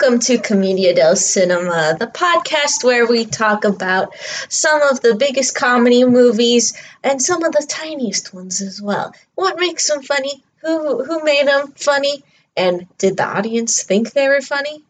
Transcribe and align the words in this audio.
Welcome 0.00 0.20
to 0.20 0.38
Comedia 0.38 0.94
del 0.94 1.14
Cinema, 1.14 1.94
the 1.98 2.06
podcast 2.06 2.82
where 2.82 3.06
we 3.06 3.26
talk 3.26 3.64
about 3.64 4.14
some 4.48 4.80
of 4.80 5.02
the 5.02 5.14
biggest 5.14 5.54
comedy 5.54 6.04
movies 6.04 6.72
and 7.04 7.20
some 7.20 7.44
of 7.44 7.52
the 7.52 7.66
tiniest 7.68 8.32
ones 8.32 8.62
as 8.62 8.80
well. 8.80 9.14
What 9.34 9.60
makes 9.60 9.88
them 9.88 10.02
funny? 10.02 10.42
Who 10.62 11.04
who 11.04 11.22
made 11.22 11.46
them 11.46 11.72
funny? 11.72 12.24
And 12.56 12.86
did 12.96 13.18
the 13.18 13.26
audience 13.26 13.82
think 13.82 14.12
they 14.12 14.26
were 14.26 14.40
funny? 14.40 14.82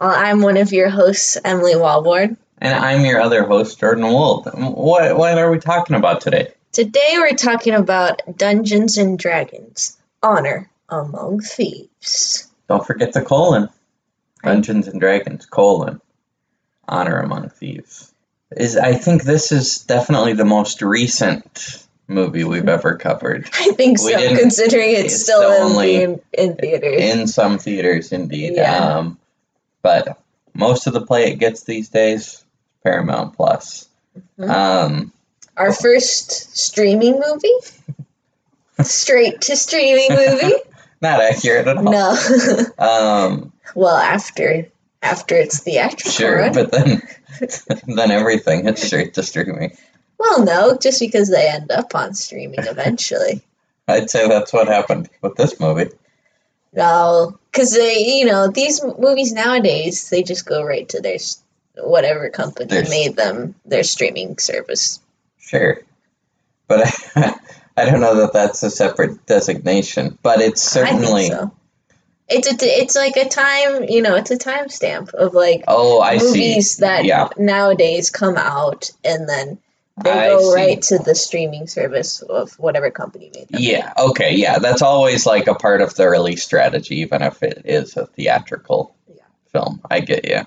Well, 0.00 0.12
I'm 0.14 0.42
one 0.42 0.56
of 0.56 0.72
your 0.72 0.90
hosts, 0.90 1.36
Emily 1.44 1.74
Walborn. 1.74 2.36
And 2.58 2.72
I'm 2.72 3.04
your 3.04 3.20
other 3.20 3.44
host, 3.44 3.80
Jordan 3.80 4.04
Wold. 4.04 4.48
What 4.54 5.18
what 5.18 5.38
are 5.38 5.50
we 5.50 5.58
talking 5.58 5.96
about 5.96 6.20
today? 6.20 6.52
Today 6.70 7.14
we're 7.16 7.34
talking 7.34 7.74
about 7.74 8.22
Dungeons 8.36 8.96
and 8.96 9.18
Dragons: 9.18 9.98
Honor 10.22 10.70
Among 10.88 11.40
Thieves. 11.40 12.48
Don't 12.68 12.86
forget 12.86 13.12
the 13.12 13.22
colon. 13.22 13.68
Dungeons 14.42 14.88
and 14.88 15.00
Dragons, 15.00 15.46
colon. 15.46 16.00
Honor 16.88 17.18
Among 17.20 17.48
Thieves. 17.48 18.12
Is 18.56 18.76
I 18.76 18.94
think 18.94 19.22
this 19.22 19.52
is 19.52 19.78
definitely 19.78 20.34
the 20.34 20.44
most 20.44 20.82
recent 20.82 21.86
movie 22.08 22.44
we've 22.44 22.68
ever 22.68 22.96
covered. 22.96 23.48
I 23.54 23.70
think 23.72 24.02
We 24.02 24.12
so, 24.12 24.36
considering 24.36 24.90
it's, 24.90 25.14
it's 25.14 25.22
still 25.22 25.40
only- 25.42 26.02
in, 26.02 26.20
in 26.32 26.56
theaters. 26.56 27.00
In 27.00 27.26
some 27.28 27.58
theaters, 27.58 28.12
indeed. 28.12 28.54
Yeah. 28.56 28.96
Um, 28.98 29.18
but 29.80 30.20
most 30.54 30.86
of 30.86 30.92
the 30.92 31.06
play 31.06 31.30
it 31.32 31.36
gets 31.38 31.62
these 31.62 31.88
days, 31.88 32.44
Paramount 32.84 33.36
Plus. 33.36 33.88
Mhm. 34.38 34.50
Um, 34.50 35.12
Our 35.56 35.72
first 35.72 36.56
streaming 36.58 37.20
movie? 37.26 38.02
Straight 38.82 39.40
to 39.42 39.56
streaming 39.56 40.08
movie? 40.10 40.54
not 41.00 41.20
accurate 41.22 41.68
at 41.68 41.76
all. 41.78 41.84
No. 41.84 42.16
Um, 42.78 43.52
well, 43.74 43.96
after 43.96 44.68
after 45.02 45.34
it's 45.34 45.60
theatrical. 45.60 46.10
sure, 46.10 46.52
but 46.52 46.70
then 46.70 47.02
then 47.86 48.10
everything 48.10 48.68
is 48.68 48.80
straight 48.82 49.14
to 49.14 49.22
streaming. 49.22 49.76
well, 50.18 50.44
no, 50.44 50.76
just 50.76 51.00
because 51.00 51.28
they 51.30 51.48
end 51.48 51.70
up 51.72 51.94
on 51.94 52.14
streaming 52.14 52.60
eventually. 52.60 53.42
I'd 53.88 54.10
say 54.10 54.28
that's 54.28 54.52
what 54.52 54.68
happened 54.68 55.08
with 55.22 55.34
this 55.36 55.58
movie. 55.58 55.90
no, 56.72 57.38
because 57.50 57.72
they, 57.74 57.98
you 58.18 58.26
know, 58.26 58.48
these 58.48 58.82
movies 58.84 59.32
nowadays 59.32 60.08
they 60.08 60.22
just 60.22 60.46
go 60.46 60.62
right 60.62 60.88
to 60.90 61.00
their 61.00 61.18
whatever 61.76 62.30
company 62.30 62.66
Their 62.66 62.82
s- 62.82 62.90
made 62.90 63.16
them 63.16 63.54
their 63.64 63.82
streaming 63.82 64.38
service. 64.38 65.00
Sure. 65.38 65.80
But 66.68 66.86
I, 67.16 67.34
I 67.76 67.84
don't 67.86 68.00
know 68.00 68.16
that 68.16 68.32
that's 68.32 68.62
a 68.62 68.70
separate 68.70 69.26
designation, 69.26 70.16
but 70.22 70.40
it's 70.40 70.76
I 70.76 70.84
certainly. 70.84 71.22
think 71.22 71.34
so. 71.34 71.50
It's 72.32 72.48
a, 72.48 72.66
it's 72.66 72.94
like 72.96 73.16
a 73.16 73.28
time, 73.28 73.84
you 73.88 74.02
know, 74.02 74.16
it's 74.16 74.30
a 74.30 74.38
timestamp 74.38 75.12
of 75.14 75.34
like 75.34 75.64
Oh, 75.68 76.00
I 76.00 76.18
movies 76.18 76.76
see. 76.76 76.80
that 76.80 77.04
yeah, 77.04 77.28
nowadays 77.36 78.10
come 78.10 78.36
out 78.36 78.90
and 79.04 79.28
then 79.28 79.58
they 80.02 80.10
I 80.10 80.28
go 80.28 80.38
see. 80.40 80.54
right 80.54 80.82
to 80.82 80.98
the 80.98 81.14
streaming 81.14 81.66
service 81.66 82.22
of 82.22 82.52
whatever 82.58 82.90
company 82.90 83.30
made 83.34 83.48
them. 83.48 83.60
Yeah, 83.60 83.92
okay, 83.98 84.36
yeah. 84.36 84.58
That's 84.58 84.82
always 84.82 85.26
like 85.26 85.46
a 85.48 85.54
part 85.54 85.82
of 85.82 85.94
the 85.94 86.08
release 86.08 86.42
strategy, 86.42 87.00
even 87.00 87.22
if 87.22 87.42
it 87.42 87.62
is 87.66 87.96
a 87.96 88.06
theatrical 88.06 88.94
Yeah. 89.08 89.22
film. 89.52 89.82
I 89.90 90.00
get 90.00 90.26
you. 90.28 90.40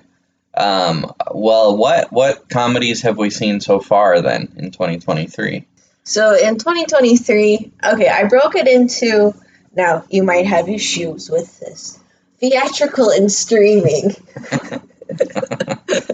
Um, 0.57 1.13
well, 1.31 1.78
what 1.78 2.12
what 2.12 2.50
comedies 2.50 3.01
have 3.03 3.18
we 3.18 3.29
seen 3.29 3.59
so 3.59 3.79
far 3.79 4.22
then 4.22 4.53
in 4.57 4.72
2023? 4.72 5.68
So 6.06 6.34
in 6.35 6.57
2023, 6.57 7.72
okay, 7.84 8.07
I 8.07 8.24
broke 8.25 8.56
it 8.56 8.68
into 8.68 9.34
now 9.75 10.06
you 10.09 10.24
might 10.24 10.46
have 10.46 10.69
issues 10.69 11.30
with 11.30 11.59
this. 11.59 12.00
Theatrical 12.40 13.09
and 13.09 13.31
streaming. 13.31 14.16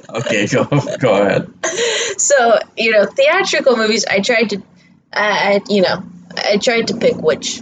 okay, 0.09 0.47
go 0.47 0.65
go 0.99 1.21
ahead. 1.21 1.51
So, 2.17 2.59
you 2.77 2.91
know, 2.91 3.05
theatrical 3.05 3.75
movies, 3.77 4.05
I 4.05 4.19
tried 4.19 4.49
to, 4.51 4.61
I, 5.13 5.55
I- 5.55 5.61
you 5.69 5.81
know, 5.81 6.03
I 6.37 6.57
tried 6.57 6.87
to 6.87 6.97
pick 6.97 7.15
which 7.17 7.61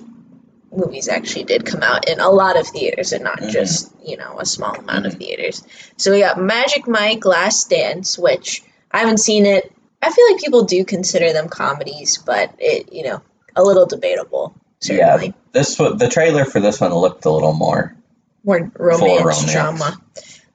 movies 0.72 1.08
actually 1.10 1.46
did 1.46 1.66
come 1.66 1.82
out 1.82 2.08
in 2.08 2.20
a 2.20 2.30
lot 2.30 2.60
of 2.60 2.68
theaters 2.68 3.12
and 3.14 3.24
not 3.24 3.40
Mhm. 3.40 3.50
just, 3.50 3.92
you 4.06 4.18
know, 4.18 4.40
a 4.40 4.46
small 4.46 4.76
amount 4.76 5.08
of 5.08 5.16
theaters. 5.16 5.64
So 5.98 6.12
we 6.12 6.20
got 6.20 6.40
Magic 6.40 6.88
Mike 6.88 7.26
Last 7.26 7.70
Dance, 7.70 8.18
which 8.20 8.64
I 8.92 9.00
haven't 9.00 9.18
seen 9.18 9.46
it. 9.48 9.72
I 10.02 10.12
feel 10.12 10.26
like 10.32 10.42
people 10.42 10.64
do 10.64 10.86
consider 10.86 11.34
them 11.34 11.50
comedies, 11.50 12.20
but 12.24 12.52
it, 12.60 12.94
you 12.94 13.04
know, 13.04 13.22
a 13.56 13.64
little 13.64 13.88
debatable, 13.88 14.54
certainly. 14.82 15.28
Yeah, 15.28 15.32
this 15.52 15.76
the 15.76 16.10
trailer 16.12 16.46
for 16.46 16.60
this 16.60 16.80
one 16.82 16.94
looked 16.94 17.26
a 17.26 17.32
little 17.32 17.54
more. 17.54 17.96
More 18.44 18.72
romance, 18.76 19.20
romance. 19.22 19.52
drama. 19.52 19.98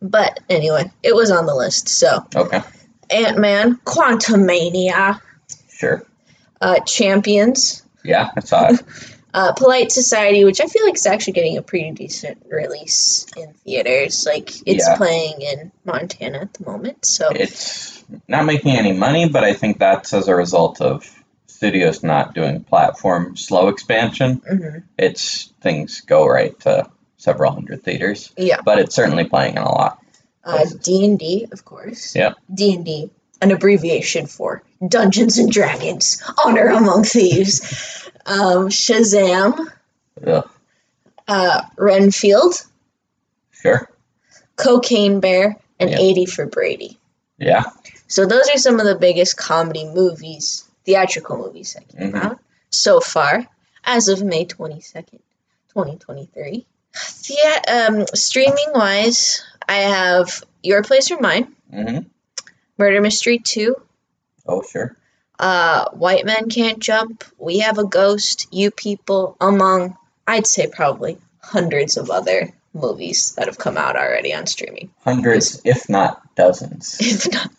But 0.01 0.41
anyway, 0.49 0.91
it 1.03 1.15
was 1.15 1.31
on 1.31 1.47
the 1.47 1.55
list. 1.55 1.89
So 1.89 2.27
Okay, 2.35 2.63
Ant 3.11 3.39
Man, 3.39 3.77
Quantumania, 3.85 5.21
sure. 5.71 6.05
uh, 6.61 6.81
Champions, 6.81 7.83
Yeah, 8.03 8.31
I 8.37 8.41
saw 8.41 8.69
it. 8.69 8.83
uh, 9.35 9.53
Polite 9.53 9.93
Society, 9.93 10.45
which 10.45 10.61
I 10.61 10.67
feel 10.67 10.85
like 10.85 10.95
is 10.95 11.07
actually 11.07 11.35
getting 11.35 11.57
a 11.57 11.63
pretty 11.63 11.91
decent 11.93 12.45
release 12.51 13.27
in 13.37 13.53
theaters. 13.65 14.27
Like 14.27 14.51
it's 14.67 14.87
Yeah. 14.87 14.97
playing 14.97 15.41
in 15.41 15.73
Montana 15.85 16.39
at 16.39 16.55
the 16.55 16.65
moment, 16.65 17.05
so 17.05 17.29
it's 17.31 18.03
not 18.29 18.45
making 18.45 18.77
any 18.77 18.93
money, 18.93 19.29
but 19.29 19.45
I 19.45 19.55
think 19.55 19.79
that's 19.79 20.13
as 20.13 20.29
a 20.29 20.35
result 20.35 20.81
of 20.81 21.05
studios 21.65 22.03
not 22.03 22.35
doing 22.35 22.63
platform 22.63 23.37
slow 23.37 23.69
expansion. 23.69 24.41
mhm. 24.41 24.83
It's 24.99 25.51
things 25.63 26.03
go 26.03 26.27
right 26.29 26.59
to 26.61 26.91
several 27.17 27.53
hundred 27.53 27.83
theaters, 27.83 28.33
yeah. 28.37 28.61
but 28.63 28.79
it's 28.79 28.95
certainly 28.95 29.25
playing 29.25 29.57
in 29.57 29.63
a 29.63 29.73
lot. 29.73 29.99
Uh, 30.45 30.67
D 30.83 31.07
and 31.07 31.19
D, 31.19 31.47
of 31.53 31.65
course. 31.65 32.15
Yeah. 32.15 32.35
D 32.53 32.75
and 32.75 32.85
D, 32.85 33.11
an 33.41 33.51
abbreviation 33.51 34.27
for 34.27 34.63
Dungeons 34.87 35.39
and 35.39 35.51
Dragons: 35.51 36.23
Honor 36.45 36.67
Among 36.69 37.05
Thieves. 37.05 38.11
Um, 38.27 38.69
Shazam, 38.69 39.67
Ugh, 40.27 40.51
uh, 41.29 41.63
Renfield, 41.77 42.55
sure. 43.53 43.89
Cocaine 44.57 45.21
Bear, 45.21 45.57
and 45.81 45.91
Yeah. 45.91 45.99
80 45.99 46.27
for 46.27 46.47
Brady. 46.47 46.99
Yeah. 47.39 47.65
So 48.07 48.27
those 48.27 48.49
are 48.49 48.59
some 48.59 48.81
of 48.81 48.87
the 48.87 48.95
biggest 48.95 49.37
comedy 49.37 49.85
movies, 49.87 50.64
theatrical 50.85 51.39
movies 51.39 51.75
that 51.75 51.89
came 51.89 52.13
Mhm. 52.13 52.25
out 52.25 52.39
so 52.71 53.01
far 53.01 53.47
as 53.85 54.09
of 54.09 54.23
May 54.23 54.45
22nd, 54.45 55.21
2023. 55.73 56.67
Thea- 56.95 57.63
um, 57.89 58.07
streaming 58.15 58.73
wise, 58.75 59.43
I 59.69 59.79
have 59.79 60.43
Your 60.63 60.83
Place 60.83 61.11
or 61.11 61.21
Mine, 61.21 61.55
hmm 61.71 61.99
Murder 62.79 63.01
Mystery 63.01 63.39
2, 63.39 63.75
Oh, 64.47 64.63
sure. 64.63 64.97
uh, 65.39 65.91
White 65.91 66.25
Men 66.25 66.49
Can't 66.49 66.79
Jump, 66.79 67.25
We 67.39 67.59
Have 67.61 67.79
a 67.79 67.85
Ghost, 67.85 68.47
You 68.53 68.71
People, 68.71 69.37
among, 69.41 69.97
I'd 70.27 70.47
say 70.47 70.67
probably 70.69 71.19
hundreds 71.41 71.97
of 71.97 72.11
other 72.11 72.53
movies 72.75 73.35
that 73.37 73.47
have 73.47 73.59
come 73.59 73.77
out 73.77 73.97
already 73.97 74.35
on 74.35 74.47
streaming. 74.47 74.91
Hundreds, 75.05 75.61
if 75.65 75.89
not 75.89 76.21
dozens. 76.35 76.99
if 77.01 77.33
not 77.33 77.51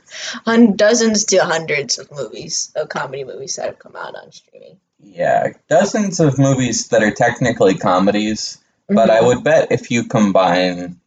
on 0.45 0.75
dozens 0.75 1.25
to 1.25 1.37
hundreds 1.37 1.97
of 1.97 2.11
movies, 2.11 2.71
of 2.75 2.89
comedy 2.89 3.23
movies 3.23 3.55
that 3.55 3.65
have 3.67 3.79
come 3.79 3.95
out 3.95 4.15
on 4.15 4.31
streaming. 4.31 4.77
Yeah, 4.99 5.53
dozens 5.69 6.19
of 6.19 6.37
movies 6.37 6.89
that 6.89 7.03
are 7.03 7.11
technically 7.11 7.75
comedies, 7.75 8.57
but 8.89 9.09
I 9.09 9.19
Mhm. 9.21 9.27
would 9.27 9.43
bet 9.43 9.71
if 9.71 9.91
you 9.91 10.05
combine 10.07 10.99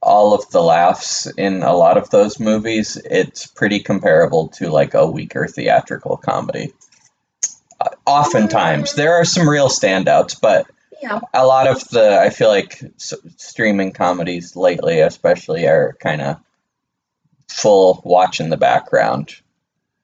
all 0.00 0.34
of 0.34 0.48
the 0.50 0.62
laughs 0.62 1.26
in 1.26 1.62
a 1.62 1.74
lot 1.74 1.96
of 1.96 2.10
those 2.10 2.38
movies, 2.38 2.96
it's 3.04 3.46
pretty 3.46 3.80
comparable 3.80 4.48
to 4.48 4.68
like 4.68 4.94
a 4.94 5.06
weaker 5.06 5.46
theatrical 5.48 6.16
comedy. 6.16 6.72
Uh, 7.80 7.88
oftentimes, 8.06 8.94
there 8.94 9.14
are 9.14 9.24
some 9.24 9.48
real 9.48 9.68
standouts, 9.68 10.40
but 10.40 10.66
yeah, 11.02 11.20
a 11.34 11.46
lot 11.46 11.66
of 11.66 11.88
the 11.88 12.18
I 12.20 12.30
feel 12.30 12.48
like 12.48 12.82
s- 12.96 13.14
streaming 13.36 13.92
comedies 13.92 14.56
lately, 14.56 15.00
especially, 15.00 15.66
are 15.66 15.96
kind 16.00 16.20
of 16.22 16.36
full 17.48 18.00
watch 18.04 18.40
in 18.40 18.50
the 18.50 18.56
background. 18.56 19.34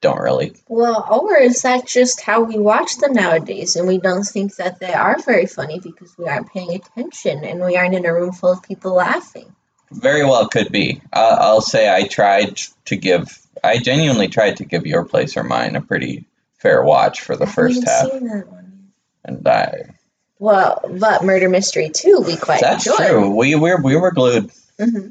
Don't 0.01 0.19
really. 0.19 0.53
well, 0.67 1.07
or 1.09 1.35
is 1.37 1.63
that 1.63 1.87
just 1.87 2.21
how 2.21 2.43
we 2.43 2.59
watch 2.59 2.97
them 2.97 3.13
nowadays, 3.13 3.75
and 3.75 3.87
we 3.87 3.97
don't 3.97 4.23
think 4.25 4.55
that 4.57 4.79
they 4.79 4.93
are 4.93 5.17
very 5.19 5.47
funny 5.47 5.79
because 5.79 6.15
we 6.17 6.25
aren't 6.27 6.51
paying 6.51 6.75
attention 6.75 7.43
and 7.43 7.59
we 7.63 7.75
aren't 7.75 7.95
in 7.95 8.05
a 8.05 8.13
room 8.13 8.31
full 8.31 8.51
of 8.51 8.61
people 8.61 8.93
laughing? 8.93 9.55
Very 9.91 10.23
well 10.23 10.47
could 10.47 10.71
be. 10.71 11.01
Uh, 11.11 11.37
I'll 11.39 11.61
say 11.61 11.91
I 11.91 12.07
tried 12.07 12.57
to 12.85 12.95
give. 12.97 13.35
I 13.63 13.79
genuinely 13.79 14.27
tried 14.27 14.57
to 14.57 14.65
give 14.65 14.85
your 14.85 15.05
place 15.05 15.37
or 15.37 15.43
mine 15.43 15.75
a 15.75 15.81
pretty 15.81 16.25
fair 16.59 16.83
watch 16.83 17.21
for 17.21 17.35
the 17.35 17.45
I 17.47 17.51
first 17.51 17.83
half, 17.83 18.11
Seen 18.11 18.27
that 18.27 18.47
one. 18.47 18.91
and 19.23 19.47
I. 19.47 19.94
Well, 20.39 20.81
but 20.89 21.23
Murder 21.23 21.49
Mystery 21.49 21.89
too, 21.89 22.23
we 22.25 22.35
quite 22.37 22.61
That's 22.61 22.85
enjoyed. 22.85 23.07
true. 23.07 23.29
We 23.35 23.55
we 23.55 23.75
we 23.75 23.95
were 23.95 24.11
glued. 24.11 24.51
hmm 24.79 25.07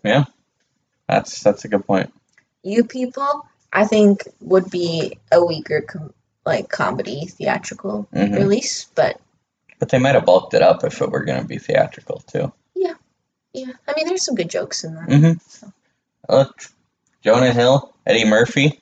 That's 1.09 1.43
that's 1.43 1.65
a 1.65 1.69
good 1.69 1.87
point. 1.87 2.13
You 2.63 2.85
people, 2.85 3.47
I 3.73 3.87
think, 3.87 4.27
would 4.41 4.71
be 4.71 5.19
a 5.33 5.45
weaker 5.45 5.81
com- 5.83 6.13
like 6.45 6.69
comedy 6.69 7.27
theatrical 7.27 8.07
Mhm. 8.15 8.37
release, 8.37 8.87
but 8.95 9.19
But 9.79 9.89
they 9.89 9.99
might 9.99 10.15
have 10.15 10.27
bulked 10.27 10.55
it 10.55 10.63
up 10.63 10.85
if 10.85 11.01
it 11.01 11.11
were 11.11 11.25
going 11.25 11.41
to 11.41 11.47
be 11.49 11.59
theatrical 11.59 12.23
too. 12.27 12.53
Yeah, 12.75 12.95
yeah. 13.53 13.73
I 13.89 13.95
mean, 13.97 14.07
there's 14.07 14.25
some 14.25 14.35
good 14.35 14.51
jokes 14.51 14.85
in 14.85 14.95
that. 14.95 15.09
Mm-hmm. 15.09 15.33
So. 15.49 15.73
Look, 16.29 16.63
Jonah 17.23 17.53
Hill, 17.53 17.95
Eddie 18.07 18.25
Murphy 18.27 18.81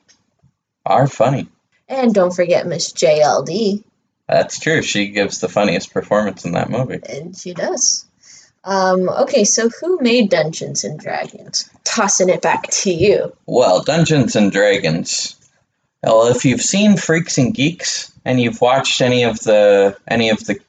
are 0.84 1.06
funny. 1.06 1.48
And 1.88 2.14
don't 2.14 2.34
forget 2.34 2.66
Miss 2.66 2.92
JLD, 2.92 3.84
That's 4.28 4.58
true. 4.58 4.82
She 4.82 5.08
gives 5.08 5.40
the 5.40 5.48
funniest 5.48 5.92
performance 5.92 6.44
in 6.44 6.52
that 6.52 6.70
movie. 6.70 7.00
and 7.08 7.36
she 7.36 7.54
does. 7.54 8.06
Um, 8.64 9.08
okay, 9.08 9.44
so 9.44 9.68
who 9.68 9.98
made 10.00 10.30
Dungeons 10.30 10.84
and 10.84 10.98
Dragons? 10.98 11.68
Tossing 11.84 12.28
it 12.28 12.42
back 12.42 12.68
to 12.70 12.92
you. 12.92 13.36
Well, 13.44 13.82
Dungeons 13.82 14.36
and 14.36 14.52
Dragons. 14.52 15.36
Well, 16.02 16.28
if 16.28 16.44
you've 16.44 16.62
seen 16.62 16.96
Freaks 16.96 17.38
and 17.38 17.52
Geeks 17.52 18.12
and 18.24 18.40
you've 18.40 18.60
watched 18.60 19.00
any 19.00 19.24
of 19.24 19.40
the 19.40 19.96
any 20.06 20.30
of 20.30 20.44
the 20.44 20.60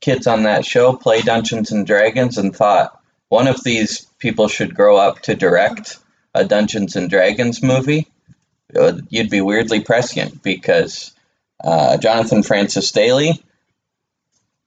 kids 0.00 0.26
on 0.26 0.42
that 0.42 0.64
show 0.64 0.94
play 0.94 1.22
Dungeons 1.22 1.70
and 1.70 1.86
Dragons 1.86 2.38
and 2.38 2.54
thought 2.54 3.00
one 3.28 3.48
of 3.48 3.62
these 3.64 4.02
people 4.18 4.48
should 4.48 4.74
grow 4.74 4.96
up 4.96 5.20
to 5.22 5.34
direct 5.34 5.98
a 6.34 6.44
Dungeons 6.44 6.96
and 6.96 7.08
Dragons 7.08 7.62
movie, 7.62 8.06
uh, 8.78 8.92
you'd 9.08 9.30
be 9.30 9.40
weirdly 9.40 9.80
prescient 9.80 10.42
because 10.42 11.12
uh, 11.62 11.96
Jonathan 11.98 12.42
Francis 12.42 12.90
Daley, 12.92 13.42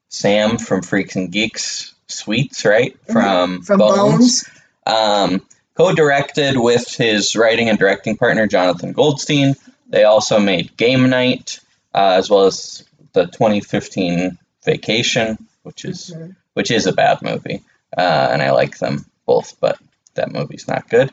Sam 0.09 0.57
from 0.57 0.81
Freaks 0.81 1.15
and 1.15 1.31
Geeks, 1.31 1.93
Sweets, 2.07 2.65
right 2.65 2.97
from 3.11 3.61
From 3.61 3.77
Bones. 3.79 4.49
um, 4.85 5.45
co-directed 5.75 6.57
with 6.57 6.87
his 6.95 7.35
writing 7.35 7.69
and 7.69 7.77
directing 7.77 8.17
partner 8.17 8.47
Jonathan 8.47 8.91
Goldstein. 8.93 9.55
They 9.87 10.03
also 10.03 10.39
made 10.39 10.75
Game 10.77 11.09
Night, 11.09 11.59
uh, 11.93 12.15
as 12.17 12.29
well 12.29 12.45
as 12.45 12.83
the 13.13 13.25
2015 13.27 14.37
Vacation, 14.65 15.47
which 15.63 15.85
is 15.85 16.11
Mhm. 16.15 16.35
which 16.53 16.71
is 16.71 16.85
a 16.87 16.91
bad 16.91 17.21
movie, 17.21 17.63
uh, 17.97 18.29
and 18.31 18.41
I 18.41 18.51
like 18.51 18.77
them 18.79 19.05
both, 19.25 19.55
but 19.61 19.77
that 20.15 20.31
movie's 20.31 20.67
not 20.67 20.89
good. 20.89 21.11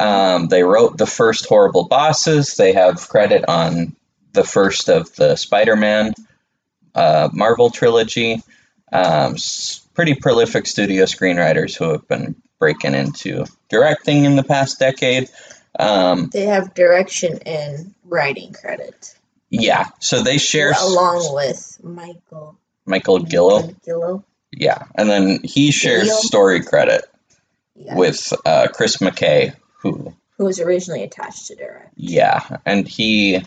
Um, 0.00 0.48
they 0.48 0.62
wrote 0.64 0.98
the 0.98 1.06
first 1.06 1.46
Horrible 1.46 1.84
Bosses. 1.84 2.54
They 2.54 2.72
have 2.72 3.08
credit 3.08 3.44
on 3.48 3.94
the 4.32 4.44
first 4.44 4.88
of 4.88 5.14
the 5.16 5.36
Spider-Man 5.36 6.14
uh, 6.94 7.28
Marvel 7.32 7.70
trilogy. 7.70 8.42
Um, 8.92 9.36
pretty 9.94 10.14
prolific 10.14 10.66
studio 10.66 11.04
screenwriters 11.04 11.76
who 11.76 11.90
have 11.90 12.08
been 12.08 12.34
breaking 12.58 12.94
into 12.94 13.44
directing 13.68 14.24
in 14.24 14.36
the 14.36 14.42
past 14.42 14.78
decade. 14.78 15.28
Um, 15.78 16.30
They 16.32 16.46
have 16.46 16.72
direction 16.74 17.38
and 17.44 17.94
writing 18.04 18.52
credit, 18.52 19.14
yeah, 19.50 19.86
so 20.00 20.22
they 20.22 20.38
share 20.38 20.70
s- 20.70 20.82
along 20.82 21.34
with 21.34 21.78
Michael 21.82 22.56
Michael 22.86 23.20
Gilio. 23.20 23.74
Gilio. 23.86 24.24
Yeah, 24.50 24.84
and 24.94 25.08
then 25.10 25.40
he 25.44 25.70
shares 25.70 26.08
Gilio? 26.08 26.20
story 26.20 26.62
credit 26.62 27.04
Yeah, 27.74 27.94
with 27.96 28.32
uh, 28.46 28.68
Chris 28.72 28.96
McKay, 28.96 29.54
who 29.80 30.14
who 30.38 30.44
was 30.46 30.58
originally 30.60 31.02
attached 31.02 31.46
to 31.48 31.54
direct. 31.56 31.92
Yeah, 31.96 32.58
and 32.64 32.88
he, 32.88 33.44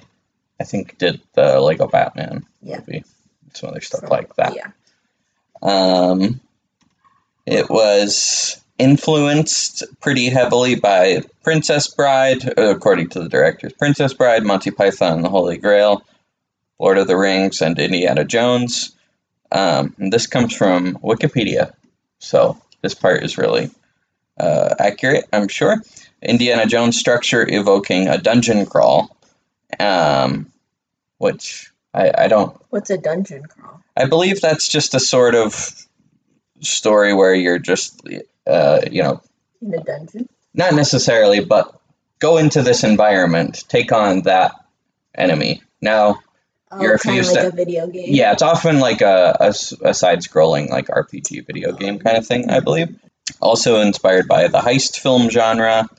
I 0.62 0.64
think, 0.64 0.98
did 0.98 1.20
the 1.34 1.60
Lego 1.60 1.88
Batman 1.88 2.46
Yeah. 2.62 2.78
movie, 2.78 3.04
some 3.54 3.70
other 3.70 3.82
stuff 3.82 4.02
From- 4.02 4.10
like 4.10 4.36
that. 4.36 4.56
Yeah. 4.56 4.68
Um, 5.62 6.40
it 7.46 7.70
was 7.70 8.58
influenced 8.78 9.84
pretty 10.00 10.30
heavily 10.30 10.76
by 10.76 11.22
Princess 11.44 11.88
Bride, 11.88 12.48
uh, 12.58 12.62
according 12.76 13.10
to 13.10 13.20
the 13.22 13.30
directors. 13.30 13.74
Princess 13.74 14.14
Bride, 14.14 14.44
Monty 14.44 14.72
Python 14.72 15.14
and 15.14 15.26
the 15.26 15.30
Holy 15.30 15.58
Grail, 15.58 16.04
Lord 16.80 16.98
of 16.98 17.08
the 17.08 17.18
Rings, 17.18 17.62
and 17.62 17.78
Indiana 17.78 18.24
Jones. 18.24 18.92
Um, 19.52 19.96
and 20.00 20.14
this 20.14 20.28
comes 20.28 20.56
from 20.56 20.96
Wikipedia, 21.04 21.74
so 22.20 22.58
this 22.82 22.94
part 22.96 23.24
is 23.24 23.38
really 23.38 23.70
uh, 24.40 24.74
accurate, 24.80 25.26
I'm 25.34 25.48
sure. 25.48 25.78
Indiana 26.22 26.66
Jones 26.66 26.98
structure 26.98 27.46
evoking 27.48 28.08
a 28.08 28.18
dungeon 28.18 28.66
crawl, 28.66 29.16
um, 29.80 30.52
which 31.18 31.72
I, 31.94 32.12
I 32.18 32.28
don't 32.28 32.56
What's 32.70 32.90
a 32.90 32.98
dungeon 32.98 33.46
crawl? 33.46 33.82
I 33.98 34.06
believe 34.06 34.42
that's 34.42 34.68
just 34.68 34.94
a 34.96 35.00
sort 35.00 35.36
of 35.36 35.76
story 36.62 37.14
where 37.14 37.34
you're 37.34 37.60
just, 37.60 38.02
uh, 38.48 38.80
you 38.90 39.04
know, 39.04 39.22
In 39.62 39.74
a 39.74 39.84
dungeon? 39.84 40.30
not 40.54 40.74
necessarily, 40.74 41.44
but 41.44 41.80
go 42.20 42.38
into 42.38 42.62
this 42.62 42.84
environment, 42.84 43.64
take 43.68 43.92
on 43.92 44.22
that 44.22 44.54
enemy. 45.16 45.62
Now, 45.82 46.16
Oh, 46.74 46.82
You're 46.82 46.98
kind 47.00 47.20
of 47.20 47.28
like 47.28 47.38
at- 47.38 47.46
a 47.48 47.52
video 47.52 47.88
game. 47.88 48.06
yeah, 48.08 48.32
it's 48.32 48.42
often 48.42 48.80
like 48.80 49.02
a 49.02 49.36
a 49.82 49.94
side-scrolling 49.94 50.70
like 50.70 50.88
RPG 50.88 51.46
video 51.46 51.74
game 51.74 52.00
kind 52.00 52.16
of 52.18 52.26
thing, 52.26 52.50
I 52.50 52.62
believe. 52.62 52.98
Also 53.42 53.82
inspired 53.82 54.30
by 54.30 54.48
the 54.48 54.60
heist 54.60 54.98
film 54.98 55.30
genre. 55.30 55.90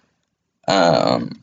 Um, 0.66 1.41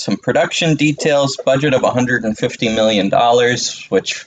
some 0.00 0.16
production 0.16 0.76
details, 0.76 1.36
budget 1.44 1.74
of 1.74 1.82
150 1.82 2.74
million 2.74 3.08
dollars, 3.08 3.84
which 3.88 4.26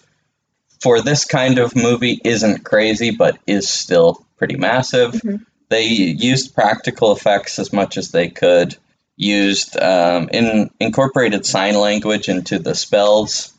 for 0.81 1.01
this 1.01 1.25
kind 1.25 1.59
of 1.59 1.75
movie 1.75 2.19
isn't 2.23 2.63
crazy, 2.63 3.11
but 3.11 3.37
is 3.47 3.69
still 3.69 4.25
pretty 4.37 4.57
massive. 4.57 5.13
Mhm. 5.13 5.45
They 5.69 5.85
used 5.87 6.53
practical 6.53 7.13
effects 7.13 7.57
as 7.57 7.71
much 7.73 7.97
as 7.97 8.11
they 8.11 8.29
could. 8.29 8.75
Used 9.15 9.77
um, 9.77 10.29
in 10.31 10.71
incorporated 10.79 11.45
sign 11.45 11.75
language 11.75 12.29
into 12.29 12.59
the 12.59 12.75
spells 12.75 13.53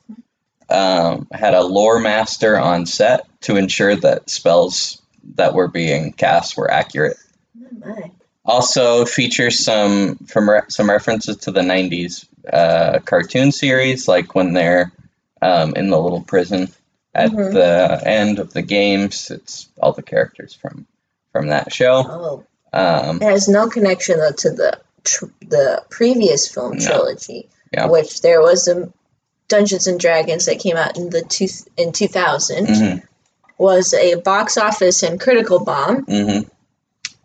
um, 0.69 1.28
had 1.32 1.55
a 1.55 1.62
lore 1.62 2.00
master 2.00 2.58
on 2.58 2.87
set 2.87 3.26
to 3.43 3.56
ensure 3.56 3.94
that 3.96 4.28
spells 4.28 5.00
that 5.37 5.55
were 5.55 5.69
being 5.69 6.12
cast 6.12 6.56
were 6.56 6.70
accurate. 6.70 7.17
Oh. 7.84 8.10
Also 8.44 9.06
features 9.06 9.58
some 9.64 10.17
from 10.26 10.50
re- 10.50 10.61
some 10.69 10.91
references 10.91 11.38
to 11.38 11.50
the 11.50 11.62
'90s 11.62 12.26
uh, 12.52 12.99
cartoon 13.05 13.52
series, 13.52 14.06
like 14.06 14.35
when 14.35 14.52
they're 14.52 14.93
um, 15.41 15.75
in 15.76 15.88
the 15.88 15.99
little 15.99 16.20
prison 16.20 16.69
at 17.14 17.31
Mhm. 17.31 17.52
the 17.55 18.02
end 18.06 18.38
of 18.38 18.52
the 18.52 18.61
games. 18.62 19.31
It's 19.31 19.69
all 19.81 19.93
the 19.93 20.03
characters 20.03 20.53
from 20.53 20.86
from 21.32 21.48
that 21.48 21.72
show. 21.72 22.05
Oh, 22.06 22.44
Um, 22.72 23.17
it 23.17 23.22
has 23.22 23.48
no 23.48 23.69
connection 23.69 24.19
though 24.19 24.32
to 24.32 24.51
the 24.51 24.79
tr- 25.05 25.24
the 25.48 25.82
previous 25.89 26.46
film 26.48 26.77
No. 26.77 26.84
trilogy, 26.86 27.48
Yeah. 27.72 27.86
which 27.86 28.20
there 28.20 28.43
was 28.43 28.69
a 28.69 28.93
Dungeons 29.48 29.86
and 29.86 29.98
Dragons 30.01 30.46
that 30.46 30.58
came 30.58 30.77
out 30.77 30.96
in 30.98 31.08
the 31.08 31.22
two 31.22 31.48
in 31.79 31.93
two 31.93 32.08
thousand 32.08 32.67
mhm, 32.67 33.03
was 33.56 33.94
a 33.94 34.17
box 34.17 34.56
office 34.58 35.03
and 35.03 35.19
critical 35.20 35.65
bomb, 35.65 36.05
mhm. 36.05 36.46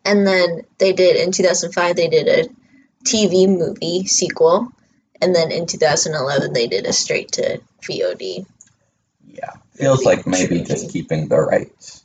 And 0.10 0.25
then 0.28 0.62
they 0.78 0.94
did 0.94 1.16
in 1.18 1.32
two 1.32 1.44
thousand 1.44 1.72
five 1.72 1.96
they 1.96 2.08
did 2.10 2.28
a 2.28 2.50
TV 3.06 3.48
movie 3.48 4.06
sequel, 4.06 4.68
and 5.22 5.34
then 5.36 5.51
in 5.51 5.66
two 5.66 5.78
thousand 5.78 6.16
eleven 6.16 6.54
they 6.54 6.68
did 6.68 6.86
a 6.86 6.94
straight 6.94 7.32
to 7.34 7.62
VOD. 7.84 8.46
Yeah, 9.32 9.51
feels 9.74 10.04
like 10.04 10.25
maybe 10.28 10.62
just 10.63 10.92
keeping 10.92 11.28
the 11.28 11.39
rights 11.39 12.04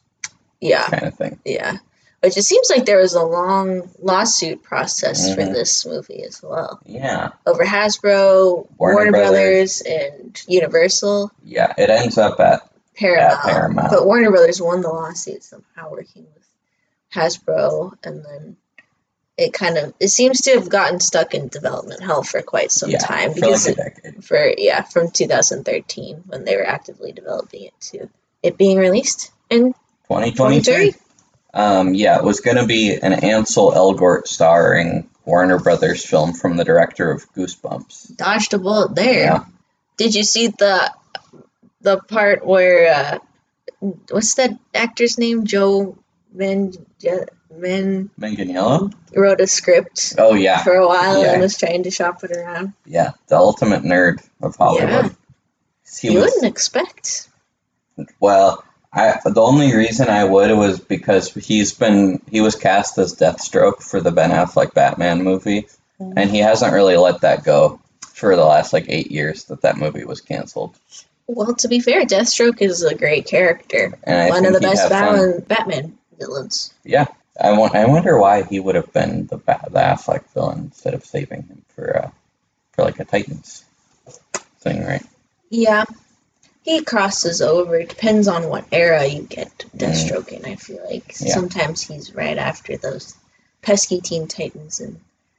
Yeah, 0.61 0.87
kind 0.87 1.05
of 1.05 1.15
thing. 1.15 1.39
yeah. 1.45 1.79
Which 2.23 2.39
it 2.39 2.43
seems 2.45 2.71
like 2.71 2.87
there 2.87 3.01
was 3.01 3.13
a 3.15 3.23
long 3.23 3.91
lawsuit 4.01 4.63
process 4.63 5.35
for 5.35 5.43
Mhm. 5.43 5.53
this 5.53 5.85
movie 5.85 6.23
as 6.23 6.43
well. 6.43 6.81
Yeah, 6.87 7.31
over 7.47 7.65
Hasbro, 7.65 8.67
Warner 8.79 8.95
Warner, 8.97 9.11
Brothers. 9.11 9.83
Brothers. 9.83 10.13
and 10.15 10.43
Universal, 10.49 11.31
yeah. 11.45 11.73
It 11.77 11.91
ends 11.91 12.17
up 12.17 12.41
at 12.41 12.63
Paramount. 12.97 13.43
Paramount. 13.43 13.91
But 13.91 14.07
Warner 14.07 14.31
Brothers 14.31 14.63
won 14.63 14.81
the 14.81 14.89
lawsuit 14.89 15.43
somehow, 15.45 15.91
working 15.91 16.25
with 16.35 16.44
Hasbro, 17.15 17.95
and 18.03 18.25
then 18.25 18.57
it 19.37 19.53
kind 19.53 19.79
of 19.79 19.95
it 19.99 20.09
seems 20.09 20.43
to 20.43 20.53
have 20.53 20.69
gotten 20.69 21.01
stuck 21.01 21.35
in 21.35 21.49
development 21.49 22.03
hell 22.03 22.23
for 22.23 22.43
quite 22.43 22.71
some 22.71 22.91
yeah 22.91 22.99
time 22.99 23.31
for 23.31 23.35
because 23.35 23.69
like 23.69 24.01
a 24.05 24.09
it, 24.09 24.25
for 24.25 24.55
yeah 24.59 24.83
from 24.83 25.11
2013 25.11 26.25
when 26.27 26.45
they 26.45 26.57
were 26.57 26.67
actively 26.67 27.13
developing 27.13 27.65
it 27.65 27.81
to 27.81 28.09
it 28.43 28.57
being 28.59 28.79
released 28.79 29.33
in 29.51 29.73
2023. 30.09 30.95
Um, 31.55 31.95
yeah, 31.95 32.19
it 32.19 32.25
was 32.25 32.41
going 32.41 32.57
to 32.57 32.67
be 32.67 32.95
an 32.97 33.13
Ansel 33.13 33.71
Elgort 33.71 34.27
starring 34.27 35.09
Warner 35.25 35.61
Brothers 35.61 36.05
film 36.05 36.33
from 36.33 36.57
the 36.57 36.65
director 36.65 37.11
of 37.13 37.33
Goosebumps. 37.33 38.17
Dodged 38.17 38.55
a 38.55 38.59
bullet 38.59 38.95
there. 38.95 39.25
Yeah. 39.25 39.45
Did 39.97 40.15
you 40.15 40.25
see 40.25 40.49
the 40.49 40.93
the 41.81 41.99
part 41.99 42.45
where 42.45 42.93
uh, 42.93 43.19
what's 44.11 44.35
that 44.35 44.59
actor's 44.75 45.17
name? 45.17 45.47
Joe 45.47 45.97
Man 46.35 46.73
Man 47.57 48.11
Manganiello? 48.19 48.93
wrote 49.15 49.41
a 49.41 49.47
script 49.47 50.15
Oh 50.19 50.35
yeah, 50.35 50.63
for 50.65 50.75
a 50.75 50.87
while 50.87 51.23
Yeah. 51.23 51.33
and 51.33 51.43
was 51.43 51.57
trying 51.57 51.85
to 51.85 51.91
shop 51.91 52.25
it 52.25 52.33
around. 52.33 52.73
yeah, 52.85 53.13
the 53.29 53.37
ultimate 53.37 53.83
nerd 53.83 54.27
of 54.43 54.57
Hollywood. 54.57 55.15
He 56.01 56.09
you 56.13 56.19
was 56.21 56.33
wouldn't 56.35 56.45
expect. 56.53 57.29
well. 58.21 58.65
I 58.97 59.19
the 59.25 59.41
only 59.41 59.75
reason 59.75 60.09
I 60.09 60.25
would 60.25 60.57
was 60.57 60.79
because 60.79 61.33
he's 61.35 61.73
been 61.75 62.21
he 62.31 62.41
was 62.41 62.55
cast 62.55 62.97
as 62.99 63.17
Deathstroke 63.17 63.83
for 63.83 64.01
the 64.01 64.13
Ben 64.13 64.31
Affleck 64.31 64.73
Batman 64.73 65.23
movie, 65.25 65.63
mm-hmm. 66.01 66.17
and 66.17 66.31
he 66.31 66.39
hasn't 66.39 66.73
really 66.73 66.97
let 66.97 67.23
that 67.23 67.43
go 67.45 67.81
for 68.13 68.37
the 68.37 68.45
last 68.45 68.73
like 68.73 68.87
eight 68.89 69.11
years 69.11 69.45
that 69.47 69.63
that 69.63 69.77
movie 69.79 70.05
was 70.05 70.21
canceled. 70.21 70.77
Well, 71.27 71.55
to 71.57 71.69
be 71.69 71.81
fair, 71.81 72.05
Deathstroke 72.05 72.61
is 72.63 72.83
a 72.85 72.95
great 72.95 73.27
character. 73.27 73.99
One 74.05 74.47
of 74.47 74.53
the 74.53 74.61
best. 74.61 74.89
Batman, 74.89 75.41
Batman 75.41 75.99
villains. 76.19 76.73
I, 77.41 77.57
wa- 77.59 77.71
I 77.73 77.87
wonder 77.87 78.19
why 78.19 78.43
he 78.43 78.61
would 78.61 78.75
have 78.75 78.93
been 78.93 79.27
the 79.27 79.39
the 79.39 79.81
Affleck 79.81 80.25
villain 80.33 80.59
instead 80.67 80.95
of 80.95 81.05
saving 81.05 81.43
him 81.43 81.63
for 81.75 82.05
uh, 82.05 82.11
for 82.73 82.85
like 82.85 83.01
a 83.01 83.05
Titans 83.05 83.65
thing, 84.61 84.85
right? 84.85 85.05
Yeah. 85.51 85.85
He 86.63 86.83
crosses 86.83 87.43
over. 87.43 87.77
It 87.77 87.91
depends 87.91 88.27
on 88.27 88.49
what 88.49 88.65
era 88.73 89.05
you 89.05 89.23
get 89.23 89.67
Deathstroke 89.77 90.29
in, 90.29 90.47
I 90.47 90.57
feel 90.57 90.83
like. 90.89 91.15
Yeah. 91.21 91.35
Sometimes 91.35 91.83
he's 91.83 92.15
right 92.15 92.39
after 92.39 92.79
those 92.79 93.15
pesky 93.61 94.01
Teen 94.01 94.29
Titans, 94.29 94.81
and 94.81 94.99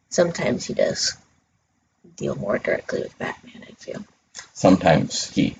sometimes 0.09 0.65
he 0.65 0.75
does 0.75 1.17
deal 2.15 2.35
more 2.35 2.59
directly 2.59 3.01
with 3.01 3.17
Batman, 3.17 3.65
I 3.67 3.73
feel. 3.73 4.05
Sometimes 4.53 5.27
he, 5.31 5.55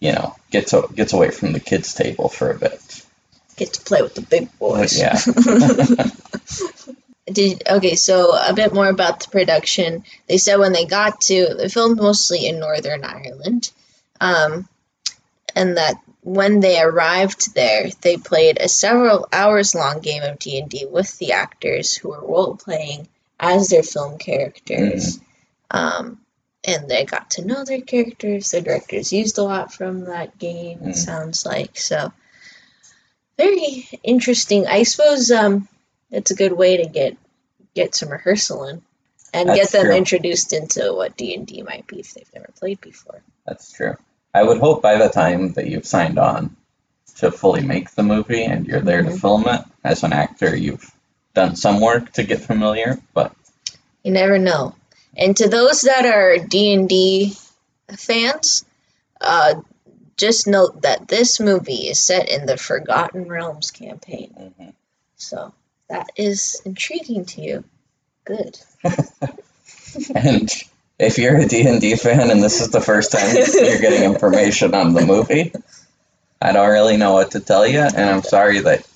you 0.00 0.12
know, 0.12 0.36
gets 0.50 0.74
gets 0.94 1.14
away 1.14 1.30
from 1.30 1.52
the 1.52 1.60
kids' 1.60 1.94
table 1.94 2.28
for 2.28 2.50
a 2.50 2.58
bit. 2.58 3.05
Get 3.56 3.74
to 3.74 3.80
play 3.82 4.02
with 4.02 4.14
the 4.14 4.22
big 4.22 4.56
boys. 4.58 4.98
Yeah. 4.98 5.18
Did 7.32 7.64
okay, 7.68 7.96
so 7.96 8.36
a 8.36 8.52
bit 8.54 8.72
more 8.72 8.88
about 8.88 9.18
the 9.20 9.28
production. 9.30 10.04
They 10.28 10.38
said 10.38 10.56
when 10.58 10.72
they 10.72 10.86
got 10.86 11.20
to, 11.22 11.54
they 11.58 11.68
filmed 11.68 11.96
mostly 11.96 12.46
in 12.46 12.60
Northern 12.60 13.02
Ireland, 13.02 13.72
um, 14.20 14.68
and 15.56 15.76
that 15.76 15.96
when 16.22 16.60
they 16.60 16.80
arrived 16.80 17.52
there, 17.54 17.88
they 18.00 18.16
played 18.16 18.58
a 18.60 18.68
several 18.68 19.26
hours 19.32 19.74
long 19.74 20.00
game 20.00 20.22
of 20.22 20.38
D 20.38 20.58
and 20.60 20.70
D 20.70 20.86
with 20.88 21.18
the 21.18 21.32
actors 21.32 21.96
who 21.96 22.10
were 22.10 22.20
role 22.20 22.56
playing 22.56 23.08
as 23.40 23.68
their 23.70 23.82
film 23.82 24.18
characters, 24.18 25.18
um, 25.72 26.20
and 26.64 26.88
they 26.88 27.06
got 27.06 27.30
to 27.30 27.44
know 27.44 27.64
their 27.64 27.80
characters. 27.80 28.52
The 28.52 28.60
directors 28.60 29.12
used 29.12 29.38
a 29.38 29.42
lot 29.42 29.74
from 29.74 30.04
that 30.04 30.38
game. 30.38 30.78
It 30.82 30.94
Mm. 30.94 30.96
sounds 30.96 31.44
like 31.44 31.76
so. 31.76 32.12
Very 33.38 33.88
interesting. 34.02 34.66
I 34.66 34.82
suppose 34.84 35.30
um, 35.30 35.68
it's 36.10 36.30
a 36.30 36.36
good 36.36 36.52
way 36.52 36.78
to 36.78 36.86
get 36.88 37.16
get 37.74 37.94
some 37.94 38.08
rehearsal 38.08 38.64
in 38.64 38.82
and 39.34 39.48
That's 39.50 39.58
get 39.58 39.72
them 39.72 39.86
true. 39.86 39.94
introduced 39.96 40.52
into 40.54 40.94
what 40.94 41.16
D 41.16 41.34
and 41.34 41.46
D 41.46 41.62
might 41.62 41.86
be 41.86 42.00
if 42.00 42.14
they've 42.14 42.30
never 42.34 42.50
played 42.58 42.80
before. 42.80 43.20
That's 43.46 43.70
true. 43.72 43.94
I 44.32 44.42
would 44.42 44.58
hope 44.58 44.80
by 44.82 44.96
the 44.96 45.08
time 45.08 45.52
that 45.54 45.66
you've 45.66 45.86
signed 45.86 46.18
on 46.18 46.56
to 47.18 47.30
fully 47.30 47.62
make 47.62 47.90
the 47.90 48.02
movie 48.02 48.44
and 48.44 48.66
you're 48.66 48.80
there 48.80 49.02
to 49.02 49.10
Mhm. 49.10 49.20
film 49.20 49.46
it, 49.48 49.62
as 49.84 50.02
an 50.02 50.12
actor, 50.12 50.54
you've 50.56 50.90
done 51.34 51.56
some 51.56 51.80
work 51.80 52.12
to 52.14 52.22
get 52.22 52.40
familiar. 52.40 52.98
But 53.14 53.32
You 54.02 54.12
never 54.12 54.38
know. 54.38 54.74
And 55.16 55.36
to 55.38 55.48
those 55.48 55.82
that 55.82 56.06
are 56.06 56.38
D 56.38 56.72
and 56.72 56.88
D 56.88 57.36
fans, 57.96 58.64
uh, 59.20 59.60
just 60.16 60.46
note 60.46 60.82
that 60.82 61.08
this 61.08 61.40
movie 61.40 61.88
is 61.88 62.02
set 62.02 62.28
in 62.28 62.46
the 62.46 62.56
Forgotten 62.56 63.28
Realms 63.28 63.70
campaign. 63.70 64.52
mhm. 64.58 64.72
So 65.16 65.52
that 65.88 66.10
is 66.16 66.60
intriguing 66.64 67.24
to 67.26 67.40
you. 67.40 67.64
Good. 68.24 68.58
and 70.14 70.50
if 70.98 71.18
you're 71.18 71.36
a 71.36 71.46
D&D 71.46 71.96
fan 71.96 72.30
and 72.30 72.42
this 72.42 72.60
is 72.60 72.70
the 72.70 72.80
first 72.80 73.12
time 73.12 73.34
you're 73.34 73.80
getting 73.80 74.02
information 74.04 74.74
on 74.74 74.94
the 74.94 75.06
movie, 75.06 75.52
I 76.40 76.52
don't 76.52 76.70
really 76.70 76.96
know 76.96 77.12
what 77.12 77.32
to 77.32 77.40
tell 77.40 77.66
you, 77.66 77.80
and 77.80 78.10
I'm 78.10 78.22
sorry 78.22 78.60
that 78.60 78.86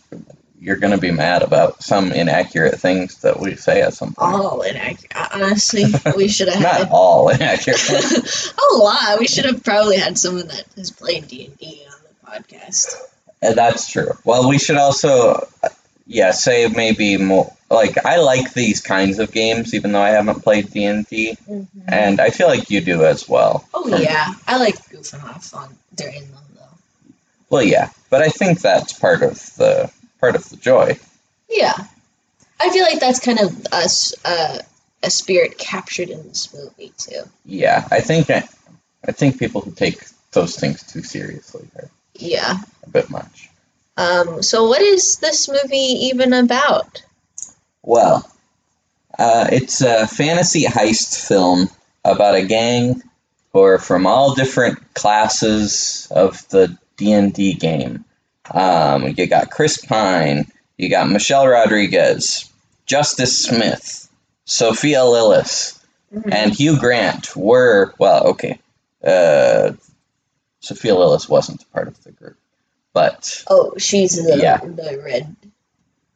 you're 0.60 0.76
going 0.76 0.92
to 0.92 1.00
be 1.00 1.10
mad 1.10 1.42
about 1.42 1.82
some 1.82 2.12
inaccurate 2.12 2.78
things 2.78 3.22
that 3.22 3.40
we 3.40 3.56
say 3.56 3.80
at 3.80 3.94
some 3.94 4.12
point. 4.12 4.34
All 4.34 4.60
inaccurate. 4.60 5.28
Honestly, 5.34 5.84
we 6.16 6.28
should 6.28 6.48
have 6.48 6.62
Not 6.62 6.76
had 6.76 6.88
all 6.90 7.30
inaccurate. 7.30 7.80
a 8.72 8.76
lot. 8.76 9.18
We 9.18 9.26
should 9.26 9.46
have 9.46 9.64
probably 9.64 9.96
had 9.96 10.18
someone 10.18 10.48
that 10.48 10.64
has 10.76 10.90
played 10.90 11.28
D 11.28 11.46
and 11.46 11.58
D 11.58 11.82
on 11.86 11.98
the 12.02 12.30
podcast. 12.30 12.96
And 13.40 13.56
that's 13.56 13.90
true. 13.90 14.10
Well, 14.24 14.50
we 14.50 14.58
should 14.58 14.76
also, 14.76 15.48
yeah, 16.06 16.32
say 16.32 16.68
maybe 16.68 17.16
more. 17.16 17.52
Like 17.70 18.04
I 18.04 18.16
like 18.16 18.52
these 18.52 18.80
kinds 18.82 19.20
of 19.20 19.30
games, 19.32 19.74
even 19.74 19.92
though 19.92 20.02
I 20.02 20.10
haven't 20.10 20.42
played 20.42 20.72
D 20.72 20.84
and 20.84 21.06
D, 21.06 21.36
mm-hmm. 21.48 21.80
and 21.86 22.20
I 22.20 22.30
feel 22.30 22.48
like 22.48 22.68
you 22.68 22.80
do 22.80 23.04
as 23.04 23.28
well. 23.28 23.66
Oh 23.72 23.96
yeah, 23.96 24.34
I 24.46 24.58
like 24.58 24.74
goofing 24.90 25.22
off 25.22 25.54
on 25.54 25.76
during 25.94 26.22
them 26.32 26.42
though. 26.56 27.14
Well, 27.48 27.62
yeah, 27.62 27.90
but 28.10 28.22
I 28.22 28.28
think 28.28 28.60
that's 28.60 28.92
part 28.92 29.22
of 29.22 29.34
the 29.54 29.90
part 30.20 30.36
of 30.36 30.48
the 30.48 30.56
joy. 30.56 30.98
Yeah, 31.48 31.74
I 32.60 32.70
feel 32.70 32.84
like 32.84 33.00
that's 33.00 33.20
kind 33.20 33.40
of 33.40 33.66
us 33.72 34.14
uh, 34.24 34.58
a 35.02 35.10
spirit 35.10 35.58
captured 35.58 36.10
in 36.10 36.22
this 36.28 36.52
movie 36.54 36.92
too. 36.96 37.22
Yeah, 37.44 37.86
I 37.90 38.00
think 38.00 38.30
I, 38.30 38.46
I 39.06 39.12
think 39.12 39.38
people 39.38 39.60
who 39.62 39.72
take 39.72 40.04
those 40.32 40.56
things 40.56 40.82
too 40.84 41.02
seriously 41.02 41.68
are 41.76 41.90
Yeah. 42.14 42.58
a 42.84 42.90
bit 42.90 43.10
much. 43.10 43.48
Um. 43.96 44.42
So 44.42 44.68
what 44.68 44.80
is 44.82 45.16
this 45.16 45.48
movie 45.48 46.08
even 46.10 46.32
about? 46.32 47.02
Well, 47.82 48.30
uh, 49.18 49.48
it's 49.50 49.80
a 49.80 50.06
fantasy 50.06 50.64
heist 50.64 51.26
film 51.26 51.68
about 52.04 52.34
a 52.36 52.44
gang 52.46 53.02
who 53.52 53.62
are 53.62 53.78
from 53.78 54.06
all 54.06 54.34
different 54.34 54.94
classes 54.94 56.06
of 56.10 56.46
the 56.50 56.78
D 56.96 57.12
and 57.12 57.32
D 57.34 57.54
game. 57.54 58.04
Um, 58.50 59.14
you 59.16 59.26
got 59.26 59.50
Chris 59.50 59.78
Pine, 59.84 60.46
you 60.76 60.88
got 60.90 61.08
Michelle 61.08 61.46
Rodriguez, 61.46 62.50
Justice 62.86 63.44
Smith, 63.44 64.08
Sophia 64.44 65.00
Lillis, 65.00 65.78
and 66.30 66.52
Hugh 66.52 66.78
Grant 66.78 67.36
were 67.36 67.94
well, 67.98 68.28
okay. 68.28 68.58
Uh, 69.04 69.72
Sophia 70.60 70.92
Lillis 70.94 71.28
wasn't 71.28 71.70
part 71.72 71.88
of 71.88 72.02
the 72.04 72.10
group, 72.12 72.36
but 72.92 73.44
oh, 73.48 73.74
she's 73.78 74.16
the 74.16 74.36
Yeah. 74.38 74.58
the 74.58 75.00
red. 75.04 75.36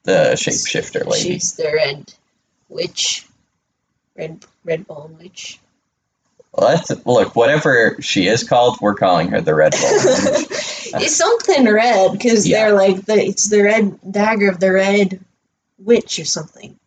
the 0.02 0.32
shapeshifter 0.36 1.06
lady. 1.06 1.30
She's 1.34 1.54
the 1.54 1.72
red 1.72 2.12
witch. 2.68 3.26
Red 4.16 4.44
red 4.64 4.86
bone 4.86 5.16
witch. 5.20 5.58
Let's 6.56 6.90
look. 7.06 7.34
Whatever 7.34 7.96
she 8.00 8.26
is 8.28 8.48
called, 8.48 8.78
we're 8.80 8.94
calling 8.94 9.28
her 9.28 9.40
the 9.40 9.54
Red 9.54 9.72
Bull. 9.72 9.80
it's 9.82 11.16
something 11.16 11.64
red 11.68 12.12
because 12.12 12.46
Yeah. 12.46 12.66
they're 12.66 12.74
like 12.74 13.04
the 13.04 13.14
it's 13.14 13.48
the 13.48 13.62
red 13.62 13.98
dagger 14.10 14.50
of 14.50 14.60
the 14.60 14.72
red 14.72 15.20
witch 15.78 16.18
or 16.20 16.24
something. 16.24 16.78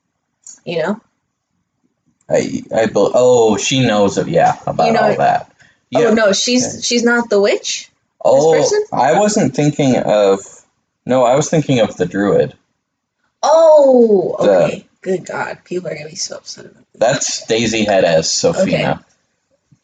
You 0.66 0.84
know. 0.84 1.02
I, 2.30 2.64
I, 2.76 2.86
bel 2.88 3.12
oh, 3.14 3.58
she 3.58 3.86
knows 3.86 4.18
of 4.18 4.28
yeah 4.28 4.58
about 4.66 4.88
You 4.88 4.94
know- 4.94 5.02
all 5.02 5.16
that. 5.18 5.52
Oh, 5.96 6.02
yeah. 6.02 6.08
Oh 6.08 6.14
no, 6.14 6.34
she's 6.34 6.86
she's 6.86 7.04
not 7.04 7.30
the 7.30 7.40
witch. 7.40 7.90
oh? 8.24 8.86
I 8.92 9.20
wasn't 9.20 9.56
thinking 9.56 9.96
of. 9.98 10.42
No, 11.06 11.24
I 11.24 11.36
was 11.36 11.50
thinking 11.50 11.80
of 11.80 11.96
the 11.96 12.06
druid. 12.06 12.54
Oh, 13.44 14.36
The- 14.40 14.50
okay. 14.66 14.84
Good 15.02 15.26
God, 15.26 15.60
people 15.64 15.90
are 15.90 15.96
gonna 15.96 16.10
be 16.10 16.16
so 16.16 16.36
upset 16.38 16.66
about 16.66 16.84
this. 16.92 17.00
That's 17.00 17.46
Daisy 17.48 17.86
Head 17.86 18.04
as 18.04 18.30
Sophia. 18.30 19.06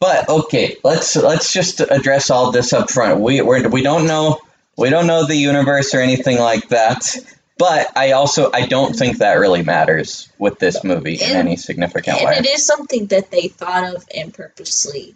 But 0.04 0.28
okay, 0.28 0.76
let's 0.84 1.16
let's 1.16 1.50
just 1.50 1.80
address 1.80 2.28
all 2.30 2.50
this 2.50 2.74
up 2.74 2.90
front. 2.90 3.20
We 3.20 3.40
we're, 3.40 3.66
we 3.70 3.82
don't 3.82 4.06
know 4.06 4.38
we 4.76 4.90
don't 4.90 5.06
know 5.06 5.24
the 5.24 5.34
universe 5.36 5.94
or 5.94 6.00
anything 6.00 6.38
like 6.38 6.68
that. 6.68 7.16
But 7.56 7.96
I 7.96 8.12
also 8.12 8.50
I 8.52 8.66
don't 8.66 8.94
think 8.94 9.18
that 9.18 9.34
really 9.38 9.62
matters 9.62 10.28
with 10.38 10.58
this 10.58 10.84
movie 10.84 11.14
in 11.14 11.30
And- 11.30 11.48
any 11.48 11.56
significant 11.56 12.18
And 12.18 12.26
way. 12.26 12.36
it 12.36 12.46
is 12.46 12.66
something 12.66 13.06
that 13.06 13.30
they 13.30 13.48
thought 13.48 13.94
of 13.94 14.04
and 14.14 14.34
purposely 14.34 15.14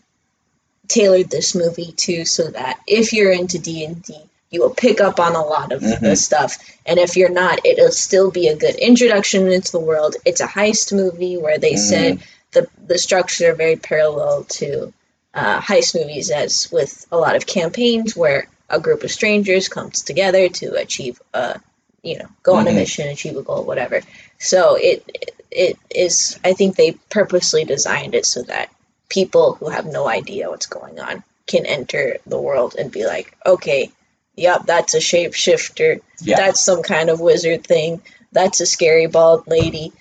tailored 0.86 1.28
this 1.28 1.54
movie 1.54 1.92
to, 2.06 2.24
so 2.24 2.44
that 2.44 2.80
if 2.86 3.12
you're 3.12 3.32
into 3.32 3.58
D 3.58 3.84
and 3.84 4.02
D, 4.02 4.16
you 4.50 4.62
will 4.62 4.74
pick 4.74 5.02
up 5.02 5.20
on 5.20 5.34
a 5.34 5.42
lot 5.44 5.70
of 5.72 5.82
the 5.82 5.96
Mhm. 6.00 6.16
stuff. 6.16 6.56
And 6.86 6.98
if 6.98 7.14
you're 7.18 7.28
not, 7.28 7.60
it'll 7.66 7.92
still 7.92 8.30
be 8.30 8.48
a 8.48 8.56
good 8.56 8.76
introduction 8.76 9.52
into 9.52 9.70
the 9.72 9.80
world. 9.90 10.16
It's 10.24 10.40
a 10.40 10.46
heist 10.46 10.94
movie 10.94 11.36
where 11.36 11.58
they 11.58 11.76
said 11.76 12.20
the 12.52 12.68
the 12.86 12.98
structure 12.98 13.50
are 13.52 13.54
very 13.54 13.76
parallel 13.76 14.44
to 14.44 14.92
uh, 15.34 15.60
heist 15.60 15.94
movies, 15.94 16.30
as 16.30 16.68
with 16.72 17.06
a 17.12 17.16
lot 17.16 17.36
of 17.36 17.46
campaigns 17.46 18.16
where 18.16 18.48
a 18.70 18.80
group 18.80 19.04
of 19.04 19.10
strangers 19.10 19.68
comes 19.68 20.02
together 20.02 20.48
to 20.48 20.74
achieve 20.74 21.20
a 21.34 21.60
you 22.02 22.18
know 22.18 22.26
go 22.42 22.54
on 22.56 22.66
a 22.66 22.70
Mhm. 22.70 22.74
mission, 22.76 23.08
achieve 23.08 23.36
a 23.36 23.42
goal, 23.42 23.64
whatever. 23.64 24.00
So 24.38 24.76
it 24.76 25.04
it 25.50 25.78
is. 25.90 26.38
I 26.44 26.52
think 26.54 26.76
they 26.76 26.92
purposely 27.10 27.64
designed 27.64 28.14
it 28.14 28.26
so 28.26 28.42
that 28.42 28.70
people 29.08 29.54
who 29.54 29.68
have 29.68 29.86
no 29.86 30.06
idea 30.08 30.50
what's 30.50 30.66
going 30.66 31.00
on 31.00 31.22
can 31.46 31.64
enter 31.64 32.18
the 32.26 32.38
world 32.38 32.76
and 32.78 32.92
be 32.92 33.06
like, 33.06 33.34
okay, 33.46 33.90
yep, 34.36 34.66
that's 34.66 34.94
a 34.94 34.98
shapeshifter. 34.98 36.00
Yeah. 36.20 36.36
That's 36.36 36.62
some 36.62 36.82
kind 36.82 37.08
of 37.08 37.20
wizard 37.20 37.64
thing. 37.66 38.02
That's 38.32 38.60
a 38.60 38.66
scary 38.66 39.06
bald 39.06 39.46
lady. 39.48 39.92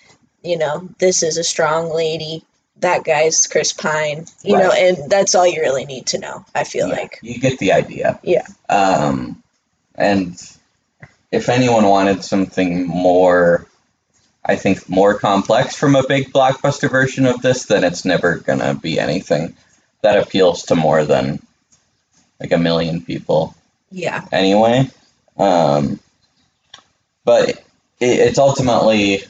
You 0.47 0.57
know, 0.57 0.89
this 0.99 1.23
is 1.23 1.37
a 1.37 1.43
strong 1.43 1.93
lady. 1.93 2.43
That 2.79 3.03
guy's 3.03 3.47
Chris 3.47 3.73
Pine. 3.73 4.25
You 4.43 4.57
know, 4.57 4.71
and 4.71 5.09
that's 5.09 5.35
all 5.35 5.45
you 5.47 5.61
really 5.61 5.85
need 5.85 6.07
to 6.07 6.19
know. 6.19 6.45
I 6.55 6.63
feel 6.63 6.87
Yeah, 6.87 6.93
like. 6.95 7.19
you 7.21 7.37
get 7.39 7.59
the 7.59 7.73
idea. 7.73 8.19
Yeah. 8.23 8.45
Um, 8.69 9.43
and 9.95 10.39
if 11.31 11.49
anyone 11.49 11.85
wanted 11.85 12.23
something 12.23 12.87
more, 12.87 13.67
I 14.45 14.55
think 14.55 14.87
more 14.87 15.17
complex 15.19 15.75
from 15.75 15.95
a 15.95 16.07
big 16.07 16.31
blockbuster 16.31 16.89
version 16.89 17.25
of 17.25 17.41
this, 17.41 17.65
then 17.65 17.83
it's 17.83 18.05
never 18.05 18.37
gonna 18.37 18.75
be 18.75 18.99
anything 18.99 19.55
that 20.01 20.17
appeals 20.17 20.63
to 20.67 20.75
more 20.75 21.03
than 21.03 21.41
like 22.39 22.51
a 22.53 22.57
million 22.57 23.01
people 23.01 23.55
Yeah. 23.91 24.23
anyway. 24.31 24.89
Um, 25.37 25.99
but 27.25 27.49
it, 27.49 27.59
it's 27.99 28.39
ultimately 28.39 29.23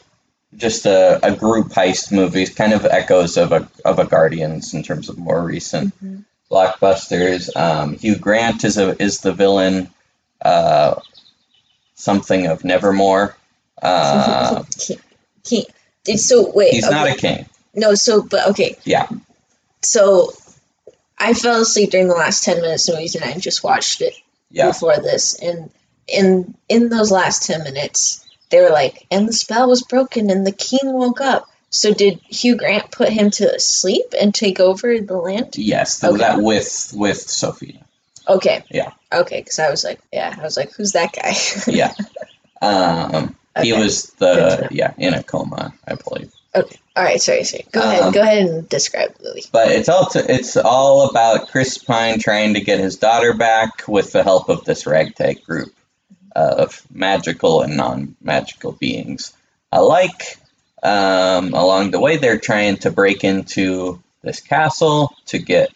just 0.56 0.86
a, 0.86 1.20
a 1.26 1.36
group 1.36 1.68
heist 1.70 2.12
movie, 2.12 2.46
kind 2.48 2.74
of 2.74 2.86
echoes 2.86 3.38
of 3.38 3.52
a 3.52 3.68
of 3.84 4.00
a 4.00 4.06
Guardians 4.06 4.74
in 4.74 4.84
terms 4.84 5.10
of 5.10 5.18
more 5.18 5.44
recent 5.44 5.94
Mhm. 6.04 6.24
blockbusters. 6.50 7.56
Um, 7.56 7.98
Hugh 7.98 8.16
Grant 8.18 8.64
is 8.64 8.78
a 8.78 9.02
is 9.02 9.20
the 9.22 9.34
villain. 9.34 9.90
Uh, 10.42 10.96
something 11.96 12.48
of 12.48 12.64
Nevermore. 12.64 13.36
Uh, 13.82 14.64
King, 15.44 15.66
so 16.18 16.52
wait. 16.54 16.74
he's 16.74 16.86
okay. 16.86 16.94
not 16.96 17.10
a 17.10 17.16
king. 17.16 17.46
No, 17.74 17.96
so 17.96 18.22
but 18.22 18.50
okay. 18.50 18.76
Yeah. 18.84 19.08
So 19.82 20.32
I 21.18 21.34
fell 21.34 21.62
asleep 21.62 21.92
during 21.92 22.08
the 22.08 22.16
last 22.16 22.44
ten 22.44 22.62
minutes 22.62 22.88
of 22.88 22.96
the 22.96 23.02
movie 23.02 23.18
and 23.20 23.26
I 23.34 23.38
just 23.40 23.64
watched 23.64 24.02
it 24.02 24.14
Yeah. 24.52 24.68
before 24.68 24.98
this. 24.98 25.36
And 25.42 25.70
in 26.08 26.56
in 26.70 26.90
those 26.90 27.12
last 27.12 27.44
ten 27.46 27.64
minutes, 27.64 28.24
they 28.50 28.62
were 28.62 28.70
like, 28.70 29.06
and 29.12 29.28
the 29.28 29.34
spell 29.34 29.68
was 29.70 29.84
broken 29.84 30.30
and 30.30 30.46
the 30.46 30.52
king 30.52 30.80
woke 30.94 31.22
up. 31.22 31.50
So 31.70 31.94
did 31.94 32.20
Hugh 32.30 32.56
Grant 32.56 32.92
put 32.92 33.10
him 33.10 33.30
to 33.32 33.60
sleep 33.60 34.14
and 34.20 34.34
take 34.34 34.60
over 34.60 35.00
the 35.00 35.18
land? 35.18 35.56
Yes, 35.58 36.02
Okay. 36.04 36.18
that 36.20 36.42
with 36.42 36.94
with 36.96 37.18
Sophia. 37.20 37.84
Okay. 38.28 38.64
Yeah. 38.70 38.92
Okay, 39.14 39.40
because 39.42 39.60
I 39.60 39.70
was 39.70 39.84
like, 39.84 40.00
yeah, 40.12 40.34
I 40.38 40.44
was 40.44 40.58
like, 40.58 40.74
who's 40.74 40.94
that 40.94 41.14
guy? 41.14 41.34
Yeah. 41.74 41.94
Um, 42.62 43.36
he 43.62 43.74
was 43.74 44.12
the 44.14 44.68
yeah 44.72 44.94
in 44.98 45.14
a 45.14 45.24
coma, 45.24 45.74
I 45.88 45.96
believe. 45.96 46.32
Okay. 46.56 46.78
All 46.96 47.04
right, 47.04 47.22
sorry, 47.22 47.44
sorry. 47.44 47.66
Go 47.72 47.82
Um, 47.82 47.88
ahead. 47.88 48.14
Go 48.14 48.22
ahead 48.22 48.48
and 48.48 48.70
describe 48.70 49.16
the 49.18 49.30
movie. 49.30 49.44
But 49.52 49.70
it's 49.72 49.90
all 49.90 50.08
it's 50.16 50.58
all 50.58 51.10
about 51.10 51.50
Chris 51.50 51.78
Pine 51.78 52.20
trying 52.20 52.54
to 52.56 52.62
get 52.62 52.80
his 52.80 52.96
daughter 52.98 53.34
back 53.34 53.88
with 53.88 54.12
the 54.12 54.24
help 54.24 54.50
of 54.50 54.64
this 54.66 54.88
ragtag 54.88 55.44
group 55.44 55.74
of 56.58 56.82
magical 56.92 57.62
and 57.62 57.78
non-magical 57.78 58.74
beings 58.74 59.34
alike. 59.72 60.38
Um, 60.84 61.54
along 61.54 61.92
the 61.92 62.00
way, 62.00 62.18
they're 62.18 62.40
trying 62.40 62.78
to 62.78 62.92
break 62.92 63.24
into 63.24 64.02
this 64.22 64.40
castle 64.42 65.16
to 65.28 65.40
get 65.40 65.70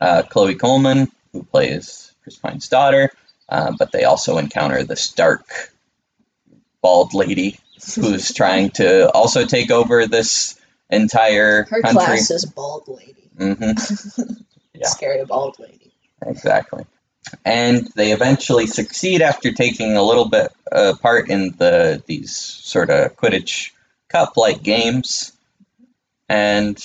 uh, 0.00 0.22
Chloe 0.22 0.54
Coleman, 0.54 1.10
who 1.32 1.42
plays 1.42 2.12
Chris 2.22 2.36
Pine's 2.36 2.68
daughter, 2.68 3.10
uh, 3.48 3.72
but 3.78 3.90
they 3.92 4.04
also 4.04 4.38
encounter 4.38 4.84
this 4.84 5.12
dark, 5.12 5.72
bald 6.80 7.14
lady 7.14 7.58
who's 7.96 8.32
trying 8.40 8.70
to 8.70 9.10
also 9.10 9.44
take 9.44 9.70
over 9.70 10.06
this 10.06 10.58
entire 10.90 11.64
Her 11.64 11.82
country. 11.82 12.04
class 12.04 12.30
is 12.30 12.44
bald 12.44 12.88
lady. 12.88 13.30
Mm-hmm. 13.36 14.22
Yeah. 14.78 14.88
Scary 14.88 15.24
bald 15.24 15.58
lady. 15.58 15.90
Exactly. 16.26 16.84
And 17.44 17.88
they 17.94 18.12
eventually 18.12 18.66
succeed 18.66 19.22
after 19.22 19.52
taking 19.52 19.96
a 19.96 20.02
little 20.02 20.28
bit 20.28 20.52
uh, 20.70 20.94
part 21.00 21.28
in 21.28 21.54
the 21.56 22.02
these 22.06 22.34
sort 22.34 22.90
of 22.90 23.16
Quidditch 23.16 23.70
Cup 24.08 24.36
like 24.36 24.62
games. 24.62 25.32
And 26.28 26.78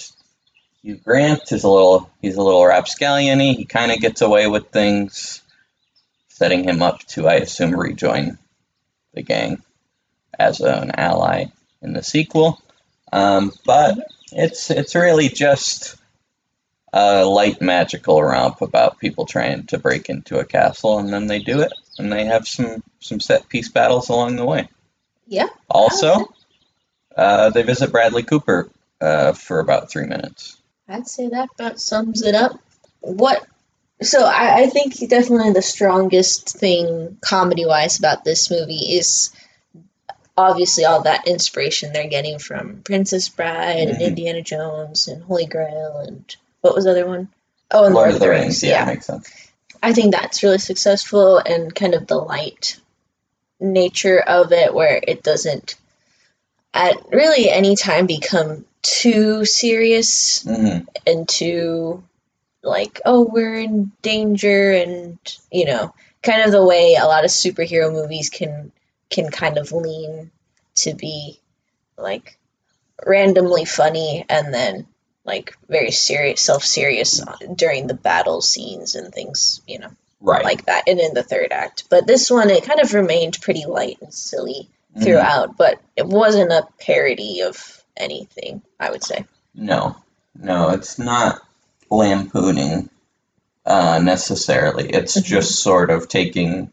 Hugh 0.81 0.95
Grant 0.95 1.51
is 1.51 1.63
a 1.63 1.69
little 1.69 2.10
he's 2.21 2.38
a 2.38 2.41
little 2.41 2.65
rapscallion 2.65 3.39
He 3.39 3.65
kind 3.65 3.91
of 3.91 4.00
gets 4.00 4.21
away 4.21 4.48
with 4.48 4.69
things, 4.69 5.41
setting 6.29 6.63
him 6.63 6.81
up 6.81 7.00
to, 7.10 7.27
I 7.27 7.36
assume, 7.36 7.79
rejoin 7.79 8.38
the 9.13 9.21
gang 9.21 9.62
as 10.39 10.60
an 10.62 10.91
ally 10.91 11.45
in 11.82 11.93
the 11.93 12.04
sequel. 12.04 12.62
Um, 13.12 13.51
but 13.65 14.08
it's 14.32 14.71
it's 14.71 14.95
really 14.95 15.30
just 15.30 15.97
a 16.93 17.23
light 17.25 17.62
magical 17.62 18.21
romp 18.21 18.62
about 18.62 18.99
people 18.99 19.25
trying 19.25 19.65
to 19.67 19.77
break 19.77 20.10
into 20.10 20.39
a 20.39 20.45
castle, 20.45 20.99
and 20.99 21.12
then 21.12 21.27
they 21.27 21.39
do 21.39 21.62
it, 21.62 21.71
and 21.97 22.12
they 22.12 22.25
have 22.25 22.47
some 22.47 22.84
some 22.99 23.19
set 23.19 23.47
piece 23.49 23.69
battles 23.69 24.10
along 24.10 24.36
the 24.36 24.45
way. 24.45 24.67
Yeah. 25.27 25.47
Also, 25.69 26.34
uh, 27.15 27.49
they 27.51 27.63
visit 27.63 27.91
Bradley 27.91 28.23
Cooper 28.23 28.69
uh, 28.99 29.34
for 29.34 29.60
about 29.60 29.89
three 29.89 30.06
minutes. 30.06 30.58
I'd 30.88 31.08
say 31.08 31.30
that 31.30 31.49
about 31.58 31.80
sums 31.80 32.21
it 32.21 32.36
up. 32.36 32.60
What? 32.99 33.45
So 34.01 34.25
I, 34.25 34.63
I 34.63 34.65
think 34.67 34.97
definitely 35.10 35.54
the 35.54 35.62
strongest 35.62 36.58
thing 36.58 37.17
comedy 37.21 37.65
wise 37.65 37.99
about 37.99 38.25
this 38.25 38.51
movie 38.51 38.95
is 38.97 39.32
obviously 40.38 40.86
all 40.86 41.04
that 41.04 41.27
inspiration 41.27 41.93
they're 41.93 42.10
getting 42.10 42.39
from 42.39 42.82
Princess 42.84 43.30
Bride 43.30 43.88
and 43.89 43.99
Mhm. 43.99 44.08
Indiana 44.08 44.41
Jones 44.41 45.08
and 45.08 45.23
Holy 45.23 45.45
Grail 45.45 46.04
and 46.06 46.36
what 46.62 46.76
was 46.76 46.86
the 46.86 46.91
other 46.91 47.08
one? 47.08 47.28
Oh, 47.71 47.86
and 47.86 47.95
Lord, 47.95 48.12
of 48.13 48.19
the 48.19 48.30
Rings. 48.30 48.63
yeah, 48.63 48.80
Yeah. 48.80 48.86
makes 48.86 49.06
sense. 49.06 49.30
I 49.84 49.93
think 49.93 50.13
that's 50.13 50.43
really 50.43 50.60
successful 50.60 51.38
and 51.38 51.74
kind 51.74 51.93
of 51.95 52.06
the 52.08 52.17
light 52.17 52.80
nature 53.60 54.19
of 54.19 54.52
it 54.52 54.74
where 54.74 55.00
it 55.08 55.24
doesn't 55.24 55.76
at 56.74 56.95
really 57.12 57.50
any 57.50 57.76
time 57.76 58.08
become 58.08 58.65
too 58.82 59.45
serious 59.45 60.41
hmm 60.43 60.80
and 61.06 61.30
too 61.30 62.04
like 62.63 63.00
oh 63.06 63.24
we're 63.32 63.60
in 63.60 63.91
danger 64.02 64.71
and 64.71 65.19
you 65.52 65.65
know 65.65 65.93
kind 66.24 66.41
of 66.41 66.52
the 66.52 66.65
way 66.65 66.95
a 67.00 67.06
lot 67.06 67.24
of 67.24 67.30
superhero 67.30 67.91
movies 67.91 68.30
can 68.32 68.71
can 69.12 69.30
kind 69.30 69.58
of 69.60 69.71
lean 69.71 70.32
to 70.76 70.93
be 70.95 71.39
like 71.97 72.38
randomly 73.06 73.65
funny 73.65 74.26
and 74.30 74.52
then 74.54 74.88
like 75.23 75.55
very 75.67 75.91
serious 75.91 76.41
self-serious 76.41 77.21
during 77.55 77.88
the 77.88 77.93
battle 77.93 78.41
scenes 78.41 78.95
and 78.95 79.13
things 79.13 79.62
you 79.67 79.79
know 79.79 79.89
Right. 80.23 80.43
like 80.43 80.65
that 80.67 80.84
and 80.88 80.99
in 80.99 81.13
the 81.15 81.23
third 81.23 81.51
act 81.51 81.86
but 81.89 82.05
this 82.05 82.29
one 82.29 82.49
it 82.49 82.63
kind 82.63 82.79
of 82.79 82.93
remained 82.93 83.41
pretty 83.41 83.65
light 83.65 83.97
and 84.01 84.13
silly 84.13 84.69
Mhm. 84.95 85.03
throughout 85.03 85.57
but 85.57 85.79
it 85.95 86.05
wasn't 86.05 86.51
a 86.51 86.67
parody 86.79 87.41
of 87.41 87.84
anything 87.97 88.62
i 88.79 88.89
would 88.91 89.03
say 89.03 89.25
No, 89.55 89.95
no, 90.36 90.69
it's 90.69 90.97
not 90.99 91.41
lampooning 91.89 92.89
uh, 93.65 93.99
necessarily. 94.01 94.89
It's 94.89 95.17
Mhm. 95.17 95.23
just 95.23 95.60
sort 95.62 95.91
of 95.91 96.07
taking, 96.07 96.71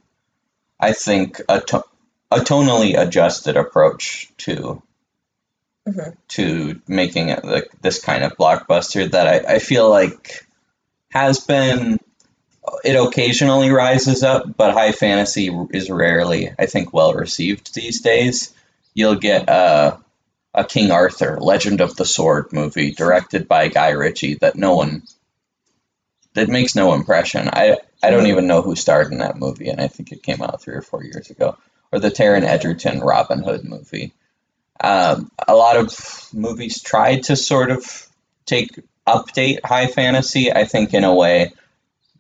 I 0.80 0.92
think, 0.92 1.40
a, 1.48 1.61
to- 1.61 1.84
a 2.30 2.38
tonally 2.38 2.98
adjusted 2.98 3.56
approach 3.56 4.30
to 4.38 4.82
Mhm. 5.88 6.16
to 6.29 6.81
making 6.87 7.31
it 7.31 7.44
like 7.44 7.70
this 7.81 8.01
kind 8.01 8.22
of 8.24 8.37
blockbuster 8.37 9.11
that 9.11 9.27
I, 9.27 9.55
I 9.55 9.59
feel 9.59 9.88
like 9.88 10.46
has 11.11 11.40
been. 11.40 11.98
It 12.85 12.96
occasionally 12.96 13.70
rises 13.70 14.22
up, 14.22 14.57
but 14.57 14.74
high 14.74 14.92
fantasy 14.92 15.51
is 15.70 15.90
rarely, 15.90 16.53
I 16.59 16.66
think, 16.66 16.92
well 16.92 17.14
received 17.14 17.74
these 17.74 18.03
days. 18.03 18.55
You'll 18.94 19.16
get 19.16 19.48
uh, 19.48 19.96
a 20.55 20.64
King 20.64 20.90
Arthur 20.90 21.38
Legend 21.40 21.81
of 21.81 21.96
the 21.96 22.05
Sword 22.05 22.53
movie 22.53 22.92
directed 22.92 23.48
by 23.48 23.68
Guy 23.68 23.90
Ritchie 23.90 24.35
that 24.37 24.57
no 24.57 24.74
one 24.77 25.03
that 26.35 26.48
makes 26.48 26.74
no 26.74 26.94
impression. 26.94 27.48
I 27.53 27.79
I 28.03 28.11
don't 28.11 28.27
even 28.27 28.46
know 28.46 28.62
who 28.62 28.77
starred 28.77 29.12
in 29.12 29.18
that 29.18 29.38
movie, 29.38 29.68
and 29.68 29.81
I 29.81 29.88
think 29.88 30.12
it 30.12 30.22
came 30.22 30.42
out 30.42 30.61
three 30.62 30.74
or 30.74 30.83
four 30.83 31.03
years 31.03 31.31
ago. 31.31 31.57
Or 31.90 31.98
the 31.98 32.11
Taron 32.11 32.44
Egerton 32.44 33.01
Robin 33.01 33.42
Hood 33.42 33.64
movie. 33.64 34.12
Um, 34.81 35.31
a 35.47 35.55
lot 35.55 35.77
of 35.77 36.29
movies 36.33 36.83
tried 36.83 37.25
to 37.25 37.37
sort 37.37 37.71
of 37.71 38.09
take 38.47 38.79
update 39.07 39.64
high 39.64 39.87
fantasy. 39.87 40.53
I 40.53 40.64
think 40.64 40.95
in 40.95 41.05
a 41.05 41.14
way 41.14 41.53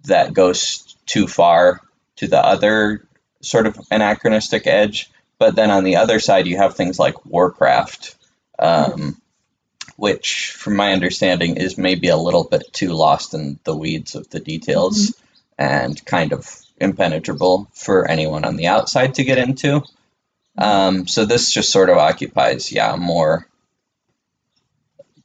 that 0.04 0.32
goes 0.32 0.96
too 1.06 1.26
far 1.26 1.80
to 2.16 2.26
the 2.26 2.44
other 2.44 3.06
sort 3.42 3.66
of 3.66 3.78
anachronistic 3.90 4.66
edge. 4.66 5.10
But 5.38 5.54
then 5.54 5.70
on 5.70 5.84
the 5.84 5.96
other 5.96 6.18
side, 6.18 6.46
you 6.46 6.56
have 6.56 6.74
things 6.74 6.98
like 6.98 7.24
Warcraft, 7.24 8.16
um, 8.58 9.20
which, 9.96 10.52
from 10.58 10.74
my 10.74 10.92
understanding, 10.92 11.56
is 11.56 11.78
maybe 11.78 12.08
a 12.08 12.16
little 12.16 12.44
bit 12.44 12.72
too 12.72 12.92
lost 12.92 13.34
in 13.34 13.58
the 13.64 13.76
weeds 13.76 14.16
of 14.16 14.28
the 14.30 14.40
details 14.40 15.14
and 15.56 16.04
kind 16.04 16.32
of 16.32 16.48
impenetrable 16.80 17.68
for 17.72 18.08
anyone 18.08 18.44
on 18.44 18.56
the 18.56 18.66
outside 18.66 19.14
to 19.14 19.24
get 19.24 19.38
into. 19.38 19.82
Um, 20.58 21.06
so 21.06 21.24
this 21.24 21.52
just 21.52 21.70
sort 21.70 21.88
of 21.88 21.98
occupies, 21.98 22.72
yeah, 22.72 22.96
more 22.96 23.46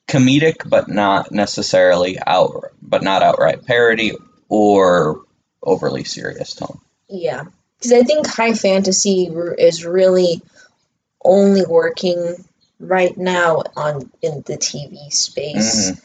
comedic, 0.08 0.70
but 0.70 0.88
not 0.88 1.32
necessarily 1.32 2.20
out, 2.26 2.66
but 2.82 3.02
not 3.02 3.24
outright 3.24 3.66
parody 3.66 4.14
or 4.48 5.24
overly 5.62 6.04
serious 6.04 6.54
tone. 6.54 6.80
Yeah, 7.10 7.46
because 7.78 7.94
I 7.94 8.04
think 8.04 8.28
high 8.28 8.54
fantasy 8.54 9.24
is 9.58 9.84
really 9.84 10.42
only 11.26 11.66
working 11.66 12.46
right 12.80 13.18
now 13.18 13.64
on 13.76 14.12
in 14.22 14.44
the 14.46 14.58
TV 14.58 15.12
space, 15.12 16.00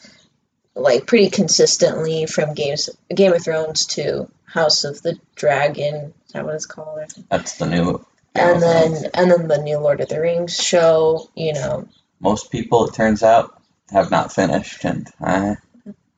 like 0.75 1.05
pretty 1.05 1.29
consistently 1.29 2.25
from 2.25 2.55
games 2.55 2.89
Game 3.13 3.33
of 3.33 3.43
Thrones 3.43 3.85
to 3.87 4.27
House 4.45 4.85
of 4.85 5.03
the 5.03 5.19
Dragon. 5.35 6.13
Is 6.25 6.33
that 6.33 6.45
what 6.45 6.55
it's 6.55 6.65
called? 6.65 7.01
That's 7.29 7.57
the 7.57 7.67
new. 7.67 8.05
And 8.35 8.61
then 8.61 9.05
and 9.13 9.31
then 9.31 9.47
the 9.47 9.57
new 9.61 9.79
Lord 9.79 10.01
of 10.01 10.09
the 10.09 10.21
Rings 10.21 10.55
show. 10.55 11.29
You 11.35 11.53
know, 11.53 11.87
most 12.19 12.51
people, 12.51 12.87
it 12.87 12.93
turns 12.93 13.23
out, 13.23 13.59
have 13.91 14.11
not 14.11 14.31
finished, 14.33 14.85
and 14.85 15.07
I, 15.19 15.57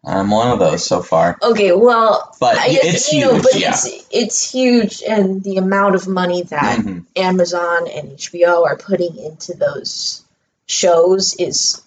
I'm 0.05 0.29
one 0.29 0.51
of 0.51 0.59
those 0.59 0.85
so 0.85 1.01
far. 1.01 1.37
Okay, 1.41 1.71
well, 1.71 2.35
But 2.39 2.57
I 2.57 2.65
it's 2.69 3.11
you 3.13 3.21
know, 3.21 3.33
huge, 3.33 3.43
but 3.43 3.59
yeah. 3.59 3.69
it's 3.71 4.07
it's 4.11 4.51
huge, 4.51 5.01
and 5.07 5.43
the 5.43 5.57
amount 5.57 5.95
of 5.95 6.07
money 6.07 6.43
that 6.43 6.79
Mhm. 6.79 7.05
Amazon 7.15 7.87
and 7.87 8.11
HBO 8.17 8.65
are 8.65 8.77
putting 8.77 9.15
into 9.17 9.53
those 9.53 10.23
shows 10.67 11.33
is 11.39 11.81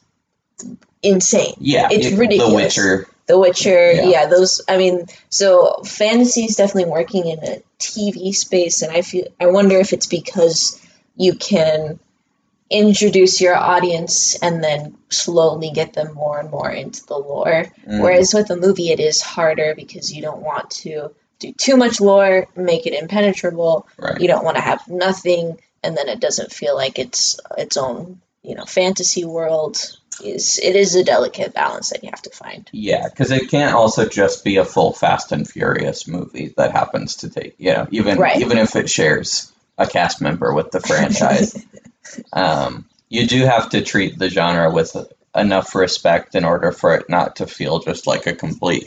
insane. 1.03 1.55
Yeah, 1.59 1.89
It's 1.91 2.07
it- 2.07 2.19
ridiculous. 2.19 2.51
The 2.51 2.55
Witcher. 2.57 3.09
The 3.27 3.39
Witcher, 3.39 3.93
Yeah. 3.93 4.09
yeah. 4.09 4.27
those. 4.27 4.61
I 4.69 4.77
mean, 4.77 5.07
so 5.31 5.83
fantasy 5.85 6.45
is 6.45 6.57
definitely 6.57 6.91
working 6.91 7.27
in 7.27 7.39
a 7.43 7.63
TV 7.79 8.35
space, 8.35 8.83
and 8.83 8.93
I 8.93 9.03
feel 9.03 9.29
I 9.41 9.47
wonder 9.47 9.77
if 9.79 9.93
it's 9.93 10.07
because 10.07 10.81
you 11.17 11.35
can 11.35 11.99
introduce 12.71 13.41
your 13.41 13.55
audience 13.57 14.37
and 14.43 14.63
then 14.65 14.97
slowly 15.11 15.71
get 15.71 15.93
them 15.93 16.13
more 16.15 16.41
and 16.41 16.51
more 16.51 16.71
into 16.71 17.05
the 17.07 17.17
lore. 17.17 17.67
Mm. 17.87 18.03
Whereas 18.03 18.35
with 18.35 18.51
a 18.51 18.57
movie, 18.57 18.91
it 18.91 19.01
is 19.01 19.21
harder 19.21 19.75
because 19.77 20.13
you 20.13 20.23
don't 20.23 20.41
want 20.43 20.71
to 20.71 21.15
do 21.39 21.53
too 21.53 21.77
much 21.77 22.01
lore, 22.01 22.47
make 22.57 22.87
it 22.87 22.95
impenetrable. 22.95 23.87
right. 23.99 24.21
You 24.21 24.29
don't 24.29 24.45
want 24.45 24.57
to 24.57 24.63
have 24.63 24.87
nothing, 24.89 25.59
and 25.83 25.97
then 25.97 26.09
it 26.09 26.21
doesn't 26.21 26.53
feel 26.53 26.75
like 26.75 26.99
it's 26.99 27.39
its 27.59 27.77
own, 27.77 28.21
you 28.45 28.55
know, 28.55 28.65
fantasy 28.65 29.25
world. 29.25 29.79
Is 30.23 30.61
it 30.63 30.77
is 30.77 30.95
a 30.95 31.03
delicate 31.03 31.55
balance 31.55 31.91
that 31.91 32.05
you 32.05 32.11
have 32.11 32.23
to 32.23 32.31
find. 32.31 32.71
Yeah, 32.73 33.09
because 33.09 33.33
it 33.33 33.51
can't 33.51 33.75
also 33.75 34.09
just 34.09 34.45
be 34.45 34.59
a 34.59 34.65
full 34.65 34.93
Fast 34.93 35.33
and 35.33 35.49
Furious 35.49 36.07
movie 36.07 36.55
that 36.57 36.71
happens 36.71 37.17
to 37.17 37.31
take, 37.31 37.57
you 37.59 37.73
know, 37.73 37.89
even 37.91 38.19
Right. 38.19 38.41
even 38.41 38.59
if 38.59 38.77
it 38.77 38.89
shares 38.89 39.51
a 39.77 39.89
cast 39.89 40.21
member 40.21 40.55
with 40.55 40.71
the 40.71 40.79
franchise, 40.79 41.61
um, 42.33 42.85
you 43.09 43.27
do 43.27 43.45
have 43.45 43.71
to 43.71 43.83
treat 43.83 44.17
the 44.17 44.31
genre 44.31 44.71
with 44.71 44.97
enough 45.35 45.75
respect 45.75 46.37
in 46.37 46.45
order 46.45 46.71
for 46.71 46.95
it 46.95 47.11
not 47.11 47.37
to 47.37 47.49
feel 47.49 47.81
just 47.81 48.07
like 48.07 48.29
a 48.29 48.37
complete, 48.37 48.87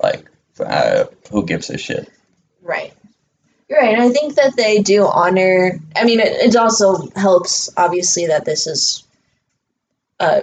like, 0.00 0.30
uh, 0.60 1.06
who 1.32 1.44
gives 1.44 1.68
a 1.70 1.78
shit? 1.78 2.08
Right. 2.62 2.92
You're 3.68 3.80
right. 3.80 3.94
And 3.94 4.02
I 4.02 4.10
think 4.10 4.36
that 4.36 4.56
they 4.56 4.80
do 4.80 5.04
honor. 5.06 5.78
I 5.94 6.04
mean, 6.04 6.20
it, 6.20 6.28
it 6.28 6.56
also 6.56 7.08
helps, 7.16 7.70
obviously, 7.76 8.26
that 8.28 8.44
this 8.44 8.66
is 8.66 9.04
a 10.20 10.42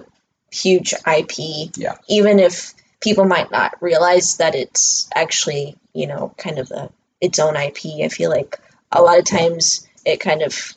huge 0.52 0.94
IP. 0.94 1.72
Yeah. 1.78 1.96
Even 2.10 2.40
if 2.40 2.74
people 3.00 3.26
might 3.26 3.52
not 3.52 3.82
realize 3.82 4.38
that 4.38 4.56
it's 4.56 5.10
actually, 5.16 5.76
you 5.94 6.08
know, 6.08 6.34
kind 6.38 6.60
of 6.60 6.72
a 6.72 6.90
its 7.22 7.40
own 7.40 7.56
IP. 7.56 7.86
I 8.04 8.10
feel 8.10 8.30
like 8.30 8.60
a 8.92 9.02
lot 9.02 9.18
of 9.20 9.26
times 9.26 9.88
it 10.06 10.20
kind 10.20 10.42
of 10.42 10.74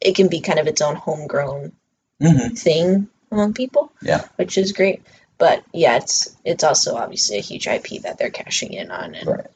it 0.00 0.14
can 0.14 0.28
be 0.28 0.40
kind 0.40 0.58
of 0.60 0.66
its 0.68 0.80
own 0.80 0.96
homegrown 0.96 1.72
Mm-hmm. 2.22 2.54
thing 2.54 3.08
among 3.32 3.54
people. 3.54 3.90
Yeah. 4.02 4.26
Which 4.36 4.58
is 4.58 4.72
great. 4.72 5.02
But 5.38 5.64
yeah, 5.72 5.96
it's 5.96 6.36
it's 6.44 6.62
also 6.64 6.96
obviously 6.96 7.38
a 7.38 7.42
huge 7.42 7.66
IP 7.66 8.02
that 8.02 8.18
they're 8.18 8.28
cashing 8.28 8.74
in 8.74 8.90
on 8.90 9.14
and 9.14 9.26
Right. 9.26 9.46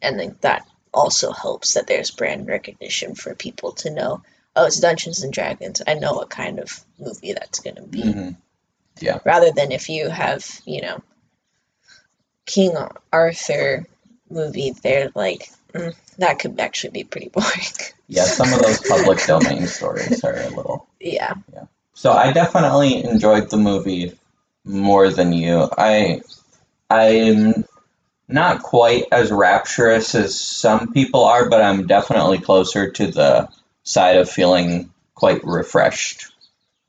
and 0.00 0.18
then 0.18 0.36
that 0.42 0.64
also 0.92 1.32
helps 1.32 1.74
that 1.74 1.86
there's 1.86 2.10
brand 2.10 2.46
recognition 2.46 3.14
for 3.14 3.34
people 3.34 3.72
to 3.72 3.90
know 3.90 4.22
oh 4.56 4.66
it's 4.66 4.80
dungeons 4.80 5.22
and 5.22 5.32
dragons 5.32 5.82
i 5.86 5.94
know 5.94 6.12
what 6.14 6.30
kind 6.30 6.58
of 6.58 6.84
movie 6.98 7.32
that's 7.32 7.60
going 7.60 7.76
to 7.76 7.82
be 7.82 8.02
hmm 8.02 8.30
rather 9.24 9.50
than 9.52 9.72
if 9.72 9.88
you 9.88 10.10
have 10.10 10.44
you 10.66 10.82
know 10.82 11.02
king 12.46 12.72
arthur 13.12 13.86
movie 14.28 14.72
they're 14.82 15.10
like 15.14 15.48
mm, 15.72 15.94
that 16.18 16.38
could 16.38 16.58
actually 16.60 16.90
be 16.90 17.04
pretty 17.04 17.28
boring 17.32 17.46
Yeah, 18.08 18.24
some 18.24 18.52
of 18.52 18.60
those 18.60 18.80
public 18.80 19.24
domain 19.26 19.66
stories 19.66 20.22
are 20.24 20.34
a 20.36 20.48
little. 20.48 20.88
Yeah. 21.00 21.34
yeah 21.54 21.64
So 21.94 22.12
I 22.12 22.32
definitely 22.32 23.04
enjoyed 23.04 23.50
the 23.50 23.56
movie 23.56 24.18
more 24.64 25.08
than 25.10 25.32
you. 25.32 25.68
I 25.78 26.20
I'm 26.90 27.64
not 28.32 28.62
quite 28.62 29.04
as 29.12 29.30
rapturous 29.30 30.14
as 30.14 30.38
some 30.40 30.92
people 30.92 31.24
are, 31.24 31.48
but 31.48 31.62
I'm 31.62 31.86
definitely 31.86 32.38
closer 32.38 32.90
to 32.90 33.06
the 33.08 33.48
side 33.82 34.16
of 34.16 34.30
feeling 34.30 34.92
quite 35.14 35.44
refreshed 35.44 36.32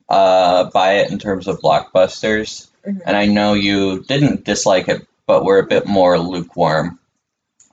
uh, 0.08 0.70
by 0.70 0.94
it 0.98 1.10
in 1.10 1.18
terms 1.18 1.48
of 1.48 1.60
blockbusters. 1.60 2.68
Mhm. 2.86 3.00
And 3.06 3.16
I 3.16 3.26
know 3.26 3.54
you 3.54 4.02
didn't 4.04 4.44
dislike 4.44 4.88
it, 4.88 5.06
but 5.26 5.44
were 5.44 5.58
a 5.58 5.66
bit 5.66 5.86
more 5.86 6.18
lukewarm 6.18 6.98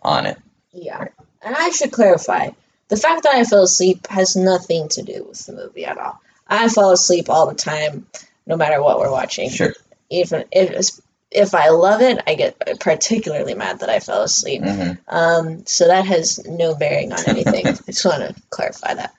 on 0.02 0.26
it. 0.26 0.38
yeah 0.72 1.06
and 1.42 1.56
i 1.58 1.70
should 1.72 1.92
clarify 1.92 2.50
the 2.88 2.96
fact 2.96 3.24
that 3.24 3.36
i 3.36 3.44
fell 3.44 3.64
asleep 3.64 4.08
has 4.08 4.36
nothing 4.38 4.88
to 4.88 5.02
do 5.02 5.26
with 5.28 5.46
the 5.46 5.52
movie 5.52 5.84
at 5.84 5.98
all 5.98 6.22
i 6.48 6.70
fall 6.70 6.92
asleep 6.92 7.30
all 7.30 7.48
the 7.48 7.56
time 7.56 8.06
no 8.48 8.56
matter 8.56 8.82
what 8.82 8.98
we're 9.00 9.12
watching 9.12 9.50
Sure. 9.50 9.74
even 10.10 10.46
if 10.52 10.92
if 11.32 11.54
I 11.54 11.70
love 11.70 12.02
it, 12.02 12.22
I 12.26 12.36
get 12.36 12.80
particularly 12.80 13.54
mad 13.54 13.80
that 13.82 13.89
I 13.89 14.00
fell 14.00 14.24
asleep. 14.24 14.63
hmm 14.63 14.92
Um, 15.08 15.65
so 15.65 15.88
that 15.88 16.06
has 16.06 16.46
no 16.46 16.76
bearing 16.76 17.13
on 17.13 17.20
anything. 17.28 17.68
I 17.68 17.74
just 17.74 18.06
want 18.06 18.36
to 18.36 18.42
clarify 18.50 18.96
that. 18.96 19.13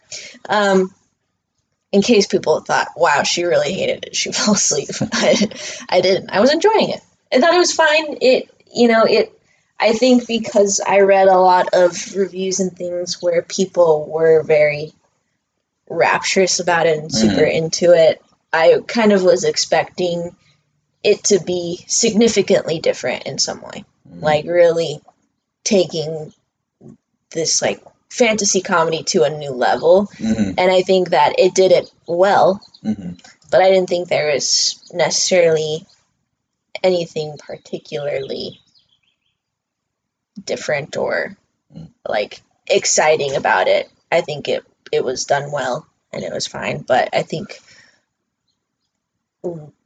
Um, 0.49 0.93
in 1.93 2.03
case 2.03 2.27
people 2.27 2.61
thought, 2.61 2.89
"Wow, 2.97 3.23
she 3.23 3.45
really 3.45 3.73
hated 3.73 4.07
it. 4.07 4.17
She 4.17 4.33
fell 4.33 4.55
asleep." 4.55 4.89
I, 5.13 5.49
I 5.89 6.01
didn't. 6.01 6.31
I 6.31 6.41
was 6.41 6.53
enjoying 6.53 6.91
it. 6.91 7.01
I 7.33 7.41
thought 7.41 7.55
it 7.55 7.59
was 7.59 7.73
fine. 7.73 8.19
It, 8.21 8.51
you 8.75 8.89
know, 8.89 9.05
it. 9.05 9.33
I 9.79 9.93
think 9.93 10.27
because 10.27 10.81
I 10.87 11.01
read 11.01 11.29
a 11.29 11.39
lot 11.39 11.69
of 11.73 12.15
reviews 12.15 12.61
and 12.61 12.77
things 12.77 13.23
where 13.23 13.41
people 13.41 14.05
were 14.07 14.43
very 14.43 14.93
rapturous 15.89 16.61
about 16.61 16.87
it 16.87 16.99
and 16.99 17.13
super 17.13 17.45
into 17.45 17.93
it. 17.93 18.23
I 18.53 18.81
kind 18.87 19.13
of 19.13 19.23
was 19.23 19.45
expecting 19.45 20.37
it 21.03 21.25
to 21.25 21.41
be 21.41 21.85
significantly 21.89 22.79
different 22.81 23.27
in 23.27 23.39
some 23.39 23.61
way. 23.63 23.85
Like 24.11 24.45
really 24.47 25.01
taking 25.65 26.33
this 27.33 27.63
like 27.63 27.83
fantasy 28.11 28.61
comedy 28.61 29.03
to 29.05 29.23
a 29.23 29.31
new 29.31 29.53
level. 29.53 30.07
Hmm 30.19 30.51
and 30.59 30.71
i 30.71 30.83
think 30.83 31.11
that 31.11 31.35
it 31.39 31.55
did 31.55 31.73
it 31.73 31.91
well. 32.07 32.61
Hmm 32.83 33.13
but 33.51 33.63
i 33.63 33.71
didn't 33.71 33.89
think 33.89 34.09
there 34.09 34.33
was 34.33 34.81
necessarily 34.95 35.85
anything 36.83 37.37
particularly 37.39 38.61
different 40.45 40.97
or 40.97 41.37
Mm. 41.73 41.89
like 42.09 42.43
exciting 42.67 43.37
about 43.37 43.69
it. 43.69 43.89
I 44.11 44.23
think 44.23 44.49
it 44.49 44.65
it 44.91 45.05
was 45.05 45.25
done 45.25 45.53
well 45.53 45.87
and 46.13 46.25
it 46.25 46.33
was 46.33 46.49
fine. 46.49 46.81
But 46.83 47.11
i 47.13 47.23
think 47.23 47.61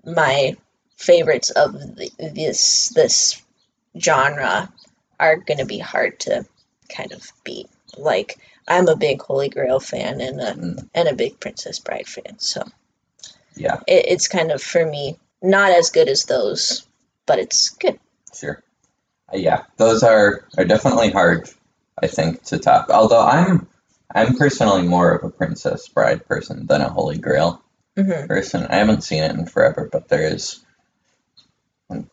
my 0.04 0.56
favorites 1.04 1.50
of 1.50 1.72
the, 1.72 2.10
this 2.18 2.90
this 2.90 3.42
genre 4.00 4.72
are 5.20 5.36
going 5.38 5.58
to 5.58 5.66
be 5.66 5.78
hard 5.78 6.20
to 6.20 6.44
kind 6.88 7.12
of 7.12 7.22
beat. 7.44 7.68
Like 7.98 8.38
I'm 8.68 8.88
a 8.88 8.96
big 8.96 9.22
Holy 9.22 9.48
Grail 9.50 9.80
fan 9.80 10.20
and 10.20 10.40
a 10.40 10.56
Mm. 10.56 10.88
and 10.94 11.08
a 11.08 11.14
big 11.14 11.40
Princess 11.40 11.80
Bride 11.80 12.08
fan, 12.08 12.38
so 12.38 12.62
Yeah, 13.56 13.80
it, 13.86 14.06
it's 14.08 14.28
kind 14.28 14.50
of 14.52 14.62
for 14.62 14.84
me 14.84 15.18
not 15.42 15.70
as 15.72 15.90
good 15.90 16.08
as 16.08 16.24
those, 16.24 16.86
but 17.26 17.38
it's 17.38 17.70
good. 17.70 17.98
sure. 18.34 18.62
Uh, 19.32 19.38
yeah, 19.38 19.64
those 19.78 20.02
are 20.04 20.48
are 20.58 20.64
definitely 20.66 21.10
hard, 21.10 21.50
I 22.02 22.08
think, 22.08 22.44
to 22.44 22.58
top. 22.58 22.90
Although 22.90 23.24
I'm 23.26 23.68
I'm 24.14 24.36
personally 24.36 24.84
more 24.86 25.12
of 25.12 25.24
a 25.24 25.30
Princess 25.30 25.88
Bride 25.88 26.26
person 26.26 26.66
than 26.66 26.82
a 26.82 26.90
Holy 26.90 27.18
Grail 27.18 27.62
hmm 27.96 28.26
person. 28.28 28.66
I 28.68 28.76
haven't 28.76 29.04
seen 29.04 29.24
it 29.24 29.32
in 29.36 29.46
forever, 29.46 29.88
but 29.92 30.08
there 30.08 30.34
is 30.34 30.63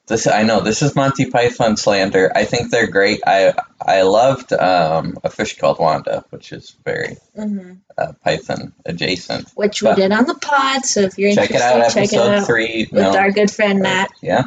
this. 0.06 0.28
I 0.28 0.44
know 0.44 0.60
this 0.62 0.82
is 0.82 0.96
Monty 0.96 1.26
Python 1.30 1.78
slander. 1.78 2.32
I 2.36 2.46
think 2.46 2.70
they're 2.72 2.88
great. 2.92 3.22
I 3.26 3.54
I 3.82 4.02
loved 4.04 4.54
um, 4.54 5.18
a 5.24 5.30
fish 5.30 5.58
called 5.58 5.80
Wanda, 5.80 6.26
which 6.30 6.52
is 6.52 6.76
very 6.84 7.18
hmm 7.36 7.74
uh, 7.98 8.14
Python 8.24 8.74
adjacent. 8.86 9.50
Which 9.56 9.82
we 9.82 9.94
did 9.96 10.12
on 10.12 10.26
the 10.26 10.36
pod, 10.36 10.86
so 10.86 11.02
if 11.02 11.18
you're 11.18 11.34
Check 11.34 11.52
it 11.52 11.56
interested, 11.56 11.82
out, 11.82 11.92
check 11.94 12.14
it 12.14 12.20
out 12.20 12.28
episode 12.28 12.46
three. 12.46 12.88
with 12.92 13.02
No, 13.02 13.18
our 13.18 13.32
good 13.32 13.52
friend 13.52 13.82
Matt. 13.82 14.10
Yeah. 14.22 14.44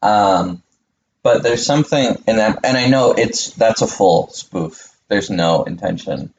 Um, 0.00 0.62
but 1.22 1.42
there's 1.42 1.64
something 1.64 2.22
in 2.26 2.36
that, 2.36 2.60
and 2.64 2.76
I 2.76 2.88
know 2.88 3.12
it's 3.12 3.50
that's 3.54 3.82
a 3.82 3.86
full 3.86 4.28
spoof. 4.28 4.90
There's 5.08 5.30
no 5.30 5.64
intention 5.64 6.32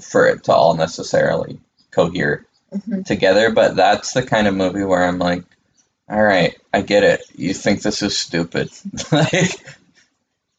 for 0.00 0.26
it 0.26 0.44
to 0.44 0.52
all 0.52 0.74
necessarily 0.74 1.60
cohere 1.90 2.46
hmm 2.86 3.02
together, 3.02 3.50
but 3.50 3.74
that's 3.74 4.12
the 4.12 4.22
kind 4.22 4.46
of 4.46 4.54
movie 4.54 4.84
where 4.84 5.04
I'm 5.04 5.18
like, 5.18 5.42
all 6.10 6.22
right, 6.22 6.58
I 6.72 6.82
get 6.82 7.04
it. 7.04 7.22
You 7.36 7.54
think 7.54 7.82
this 7.82 8.02
is 8.02 8.16
stupid. 8.18 8.70
like, 9.12 9.52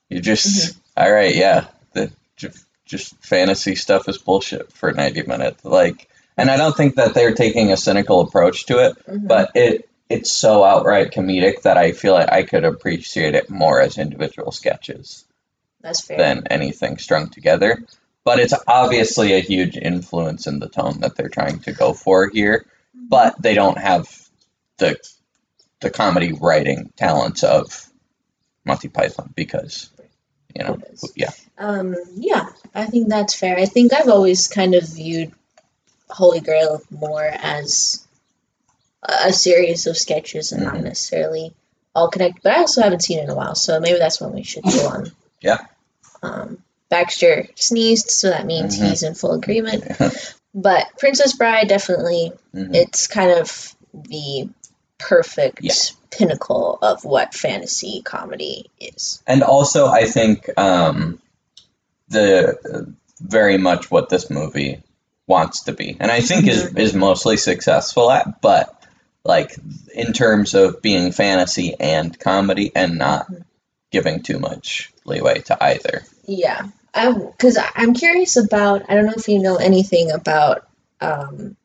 you 0.10 0.22
just, 0.22 0.78
all 0.96 1.12
right, 1.12 1.36
yeah, 1.36 1.68
the 1.94 2.12
ju- 2.38 2.52
just 2.86 3.16
fantasy 3.24 3.76
stuff 3.76 4.08
is 4.10 4.18
bullshit 4.18 4.72
for 4.72 4.92
90 4.92 5.24
minutes. 5.24 5.64
Like, 5.66 6.10
and 6.38 6.50
I 6.50 6.58
don't 6.58 6.76
think 6.76 6.96
that 6.96 7.14
they're 7.14 7.34
taking 7.34 7.72
a 7.72 7.78
cynical 7.78 8.22
approach 8.22 8.66
to 8.68 8.80
it 8.80 8.98
hmm 9.06 9.28
but 9.28 9.52
it 9.56 9.88
it's 10.10 10.32
so 10.32 10.64
outright 10.66 11.12
comedic 11.12 11.62
that 11.62 11.78
I 11.78 11.94
feel 11.94 12.14
like 12.14 12.30
I 12.32 12.44
could 12.44 12.66
appreciate 12.66 13.34
it 13.34 13.50
more 13.50 13.80
as 13.80 13.98
individual 13.98 14.52
sketches 14.52 15.24
That's 15.82 16.02
fair. 16.06 16.18
than 16.18 16.48
anything 16.50 16.98
strung 16.98 17.30
together. 17.30 17.82
But 18.26 18.40
it's 18.40 18.54
obviously 18.68 19.34
a 19.34 19.40
huge 19.40 19.78
influence 19.78 20.48
in 20.48 20.60
the 20.60 20.68
tone 20.68 21.00
that 21.00 21.16
they're 21.16 21.30
trying 21.30 21.60
to 21.62 21.72
go 21.72 21.94
for 21.94 22.28
here. 22.30 22.66
But 22.94 23.42
they 23.42 23.54
don't 23.56 23.78
have 23.78 24.10
the 24.80 24.98
the 25.82 25.90
comedy 25.90 26.34
writing 26.34 26.92
talents 26.96 27.44
of 27.44 27.88
Monty 28.66 28.88
Python 28.90 29.34
because 29.36 29.90
you 30.56 30.64
know 30.64 30.78
yeah 31.16 31.32
Um, 31.58 31.96
yeah, 32.16 32.48
I 32.74 32.86
think 32.86 33.10
that's 33.10 33.34
fair. 33.36 33.58
I 33.58 33.66
think 33.66 33.94
I've 33.94 34.10
always 34.10 34.48
kind 34.48 34.76
of 34.76 34.84
viewed 34.88 35.32
Holy 36.10 36.40
Grail 36.42 36.82
more 36.90 37.24
as 37.24 38.06
a, 39.04 39.32
series 39.34 39.88
of 39.88 39.98
sketches 39.98 40.52
and 40.52 40.64
not 40.64 40.76
Mhm. 40.76 40.84
necessarily 40.84 41.54
all 41.96 42.10
connected. 42.10 42.42
But 42.44 42.54
I 42.54 42.60
also 42.60 42.82
haven't 42.82 43.04
seen 43.04 43.20
it 43.20 43.24
in 43.24 43.30
a 43.30 43.36
while, 43.36 43.56
so 43.56 43.80
maybe 43.80 43.98
that's 43.98 44.22
one 44.22 44.34
we 44.34 44.44
should 44.44 44.64
go 44.64 44.88
on. 44.88 45.12
Yeah. 45.42 45.58
Um, 46.22 46.62
Baxter 46.90 47.48
sneezed, 47.56 48.12
so 48.12 48.30
that 48.30 48.46
means 48.46 48.78
Mhm. 48.78 48.90
he's 48.90 49.02
in 49.04 49.16
full 49.16 49.32
agreement. 49.34 49.86
But 50.54 50.86
Princess 51.00 51.34
Bride 51.34 51.68
definitely 51.70 52.34
Mhm. 52.54 52.76
it's 52.76 53.08
kind 53.08 53.32
of 53.32 53.74
the 53.94 54.50
perfect 55.02 55.60
Yeah. 55.62 55.74
pinnacle 56.10 56.78
of 56.82 57.04
what 57.06 57.34
fantasy 57.34 58.02
comedy 58.04 58.70
is. 58.80 59.22
and 59.28 59.44
also 59.44 59.88
I 59.88 60.06
think 60.06 60.50
um, 60.58 61.20
the 62.10 62.58
uh, 62.74 62.92
very 63.22 63.58
much 63.58 63.90
what 63.92 64.10
this 64.10 64.30
movie 64.30 64.82
wants 65.28 65.64
to 65.64 65.74
be, 65.74 65.96
and 66.00 66.12
I 66.12 66.22
think 66.22 66.48
is 66.48 66.76
is 66.76 66.94
mostly 66.94 67.38
successful 67.38 68.12
at, 68.12 68.42
but 68.42 68.76
like 69.24 69.56
in 69.94 70.14
terms 70.14 70.54
of 70.56 70.82
being 70.82 71.12
fantasy 71.12 71.76
and 71.80 72.18
comedy 72.20 72.72
and 72.76 72.98
not 72.98 73.28
giving 73.92 74.24
too 74.24 74.40
much 74.40 74.92
leeway 75.06 75.40
to 75.42 75.64
either. 75.64 76.04
Yeah, 76.26 76.68
because 76.94 77.58
I'm 77.76 77.94
curious 77.94 78.36
about. 78.38 78.90
I 78.90 78.96
don't 78.96 79.06
know 79.06 79.14
if 79.16 79.28
you 79.28 79.40
know 79.40 79.58
anything 79.58 80.12
about 80.12 80.68
um, 81.00 81.56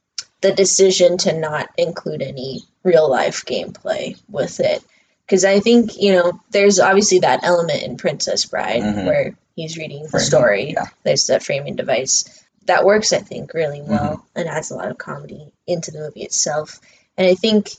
the 0.43 0.53
decision 0.53 1.19
to 1.19 1.33
not 1.39 1.71
include 1.79 2.23
any 2.23 2.63
real 2.87 3.11
life 3.11 3.45
gameplay 3.45 4.19
with 4.29 4.61
it. 4.61 4.83
Because 5.27 5.45
I 5.45 5.61
think 5.61 6.01
you 6.01 6.13
know, 6.13 6.41
there's 6.51 6.79
obviously 6.81 7.19
that 7.21 7.43
element 7.45 7.83
in 7.83 7.97
Princess 7.97 8.45
Bride 8.47 8.83
Mhm. 8.83 9.05
where 9.07 9.37
he's 9.57 9.77
reading 9.77 10.05
the 10.05 10.09
Framing, 10.11 10.27
story. 10.27 10.73
yeah. 10.73 10.87
There's 11.03 11.27
that 11.27 11.43
framing 11.43 11.77
device 11.77 12.25
that 12.67 12.85
works, 12.85 13.13
I 13.13 13.19
think, 13.19 13.53
really 13.55 13.81
Mm-hmm. 13.81 13.91
well 13.91 14.27
and 14.35 14.49
adds 14.49 14.71
a 14.71 14.77
lot 14.77 14.91
of 14.91 14.99
comedy 14.99 15.53
into 15.67 15.91
the 15.91 15.99
movie 16.01 16.23
itself. 16.23 16.81
And 17.17 17.27
I 17.27 17.35
think 17.35 17.71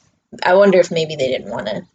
I 0.43 0.55
wonder 0.55 0.77
if 0.79 0.91
maybe 0.91 1.15
they 1.15 1.29
didn't 1.29 1.49
want 1.51 1.67
to 1.67 1.85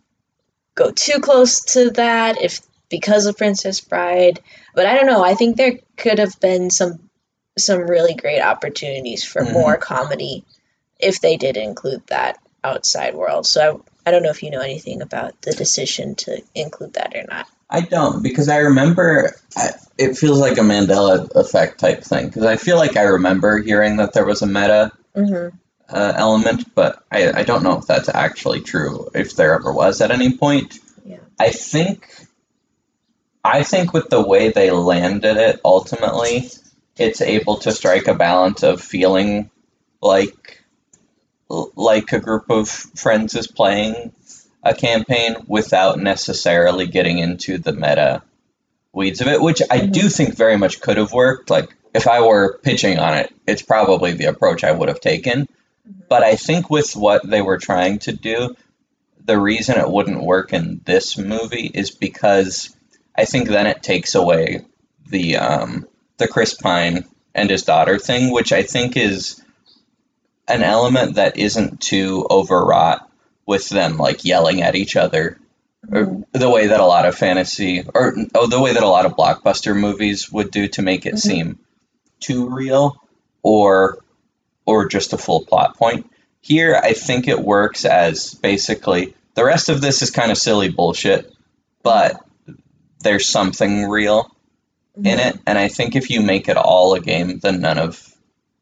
go 0.74 0.90
too 0.90 1.20
close 1.20 1.60
to 1.74 1.90
that, 1.90 2.40
if 2.40 2.60
because 2.88 3.26
of 3.26 3.36
Princess 3.36 3.80
Bride. 3.80 4.40
But 4.74 4.86
I 4.86 4.94
don't 4.94 5.06
know. 5.06 5.22
I 5.22 5.34
think 5.34 5.56
there 5.56 5.78
could 5.98 6.18
have 6.18 6.40
been 6.40 6.70
some 6.70 7.10
some 7.58 7.80
really 7.80 8.14
great 8.14 8.40
opportunities 8.40 9.22
for 9.22 9.42
Mhm. 9.42 9.52
more 9.52 9.76
comedy 9.76 10.44
if 10.98 11.20
they 11.20 11.36
did 11.36 11.58
include 11.58 12.02
that 12.06 12.38
outside 12.64 13.14
world. 13.14 13.46
So 13.46 13.84
I, 14.04 14.08
I 14.08 14.12
don't 14.12 14.22
know 14.22 14.30
if 14.30 14.42
you 14.42 14.50
know 14.50 14.60
anything 14.60 15.02
about 15.02 15.40
the 15.42 15.52
decision 15.52 16.14
to 16.16 16.42
include 16.54 16.94
that 16.94 17.14
or 17.14 17.24
not. 17.28 17.46
I 17.70 17.80
don't 17.80 18.22
because 18.22 18.48
I 18.48 18.58
remember 18.58 19.34
I, 19.56 19.70
it 19.96 20.16
feels 20.16 20.38
like 20.38 20.58
a 20.58 20.62
Mandela 20.62 21.30
effect 21.34 21.80
type 21.80 22.04
thing 22.04 22.26
because 22.26 22.44
I 22.44 22.56
feel 22.56 22.76
like 22.76 22.96
I 22.96 23.02
remember 23.02 23.58
hearing 23.62 23.96
that 23.96 24.12
there 24.12 24.26
was 24.26 24.42
a 24.42 24.46
meta 24.46 24.92
Mm-hmm. 25.14 25.54
uh, 25.94 26.12
element, 26.16 26.74
but 26.74 27.04
I, 27.12 27.40
I 27.40 27.42
don't 27.42 27.62
know 27.62 27.76
if 27.76 27.86
that's 27.86 28.08
actually 28.08 28.62
true, 28.62 29.10
if 29.14 29.36
there 29.36 29.54
ever 29.54 29.70
was 29.70 30.00
at 30.00 30.10
any 30.10 30.38
point. 30.38 30.78
Yeah. 31.04 31.18
I 31.38 31.50
think, 31.50 32.08
I 33.44 33.62
think 33.62 33.92
with 33.92 34.08
the 34.08 34.26
way 34.26 34.48
they 34.48 34.70
landed 34.70 35.36
it, 35.36 35.60
ultimately, 35.64 36.48
it's 36.96 37.20
able 37.20 37.58
to 37.58 37.72
strike 37.72 38.08
a 38.08 38.14
balance 38.14 38.62
of 38.62 38.80
feeling 38.80 39.50
like, 40.00 40.61
like 41.76 42.12
a 42.12 42.20
group 42.20 42.50
of 42.50 42.68
friends 42.68 43.34
is 43.34 43.46
playing 43.46 44.12
a 44.62 44.74
campaign 44.74 45.36
without 45.46 45.98
necessarily 45.98 46.86
getting 46.86 47.18
into 47.18 47.58
the 47.58 47.72
meta 47.72 48.22
weeds 48.92 49.20
of 49.20 49.26
it, 49.26 49.40
which 49.40 49.60
I 49.70 49.86
do 49.86 50.08
think 50.08 50.36
very 50.36 50.56
much 50.56 50.80
could 50.80 50.96
have 50.96 51.12
worked. 51.12 51.50
Like, 51.50 51.74
if 51.94 52.06
I 52.06 52.20
were 52.26 52.58
pitching 52.58 52.98
on 52.98 53.18
it, 53.18 53.34
it's 53.46 53.62
probably 53.62 54.12
the 54.12 54.26
approach 54.26 54.64
I 54.64 54.72
would 54.72 54.88
have 54.88 55.00
taken. 55.00 55.46
But 56.08 56.22
I 56.22 56.36
think 56.36 56.70
with 56.70 56.94
what 56.94 57.28
they 57.28 57.42
were 57.42 57.58
trying 57.58 57.98
to 58.00 58.12
do, 58.12 58.54
the 59.24 59.38
reason 59.38 59.78
it 59.78 59.90
wouldn't 59.90 60.22
work 60.22 60.52
in 60.52 60.80
this 60.84 61.18
movie 61.18 61.70
is 61.72 61.90
because 61.90 62.74
I 63.16 63.24
think 63.24 63.48
then 63.48 63.66
it 63.66 63.82
takes 63.82 64.14
away 64.14 64.64
the 65.08 65.36
um, 65.36 65.86
the 66.16 66.28
Chris 66.28 66.54
Pine 66.54 67.04
and 67.34 67.50
his 67.50 67.62
daughter 67.62 67.98
thing, 67.98 68.32
which 68.32 68.52
I 68.52 68.62
think 68.62 68.96
is 68.96 69.41
an 70.48 70.62
element 70.62 71.14
that 71.16 71.36
isn't 71.38 71.80
too 71.80 72.26
overwrought 72.30 73.08
with 73.46 73.68
them 73.68 73.96
like 73.96 74.24
yelling 74.24 74.62
at 74.62 74.74
each 74.74 74.96
other 74.96 75.38
or 75.90 76.24
the 76.32 76.48
way 76.50 76.68
that 76.68 76.80
a 76.80 76.84
lot 76.86 77.06
of 77.06 77.16
fantasy 77.16 77.84
or 77.94 78.14
oh, 78.34 78.46
the 78.46 78.60
way 78.60 78.72
that 78.72 78.82
a 78.82 78.88
lot 78.88 79.04
of 79.06 79.16
blockbuster 79.16 79.76
movies 79.76 80.30
would 80.30 80.50
do 80.50 80.68
to 80.68 80.82
make 80.82 81.06
it 81.06 81.14
Mhm. 81.14 81.18
seem 81.20 81.58
too 82.20 82.48
real 82.48 82.96
or 83.42 83.98
or 84.64 84.86
just 84.86 85.12
a 85.12 85.18
full 85.18 85.44
plot 85.44 85.76
point. 85.76 86.08
Here, 86.40 86.80
I 86.82 86.92
think 86.92 87.26
it 87.26 87.40
works 87.40 87.84
as 87.84 88.34
basically 88.34 89.14
the 89.34 89.44
rest 89.44 89.68
of 89.68 89.80
this 89.80 90.02
is 90.02 90.10
kind 90.10 90.30
of 90.30 90.38
silly 90.38 90.68
bullshit, 90.68 91.32
but 91.82 92.20
there's 93.00 93.26
something 93.28 93.88
real 93.88 94.30
in 94.96 95.18
it, 95.18 95.38
and 95.46 95.58
I 95.58 95.66
think 95.68 95.96
if 95.96 96.10
you 96.10 96.20
make 96.20 96.48
it 96.48 96.56
all 96.56 96.94
a 96.94 97.00
game, 97.00 97.38
then 97.40 97.60
none 97.60 97.78
of 97.78 98.11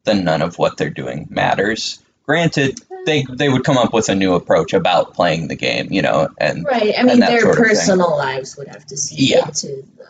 then 0.03 0.23
none 0.23 0.41
of 0.41 0.57
what 0.57 0.77
they're 0.77 0.89
doing 0.89 1.27
matters. 1.29 1.99
Granted, 2.25 2.79
they 3.05 3.23
they 3.29 3.49
would 3.49 3.63
come 3.63 3.77
up 3.77 3.93
with 3.93 4.09
a 4.09 4.15
new 4.15 4.35
approach 4.35 4.73
about 4.73 5.13
playing 5.13 5.47
the 5.47 5.55
game, 5.55 5.87
you 5.91 6.01
know, 6.01 6.29
and 6.37 6.63
Right. 6.65 6.93
I 6.97 7.03
mean, 7.03 7.19
their 7.19 7.41
sort 7.41 7.51
of 7.51 7.57
thing. 7.57 7.67
personal 7.75 8.15
lives 8.17 8.57
would 8.57 8.67
have 8.67 8.85
to 8.87 8.97
see 8.97 9.31
Yeah. 9.31 9.47
into 9.47 9.67
the, 9.67 10.07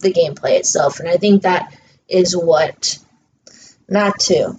the 0.00 0.12
gameplay 0.12 0.58
itself. 0.58 1.00
And 1.00 1.08
I 1.08 1.16
think 1.16 1.42
that 1.42 1.72
is 2.08 2.36
what, 2.36 2.98
not 3.88 4.18
to 4.20 4.58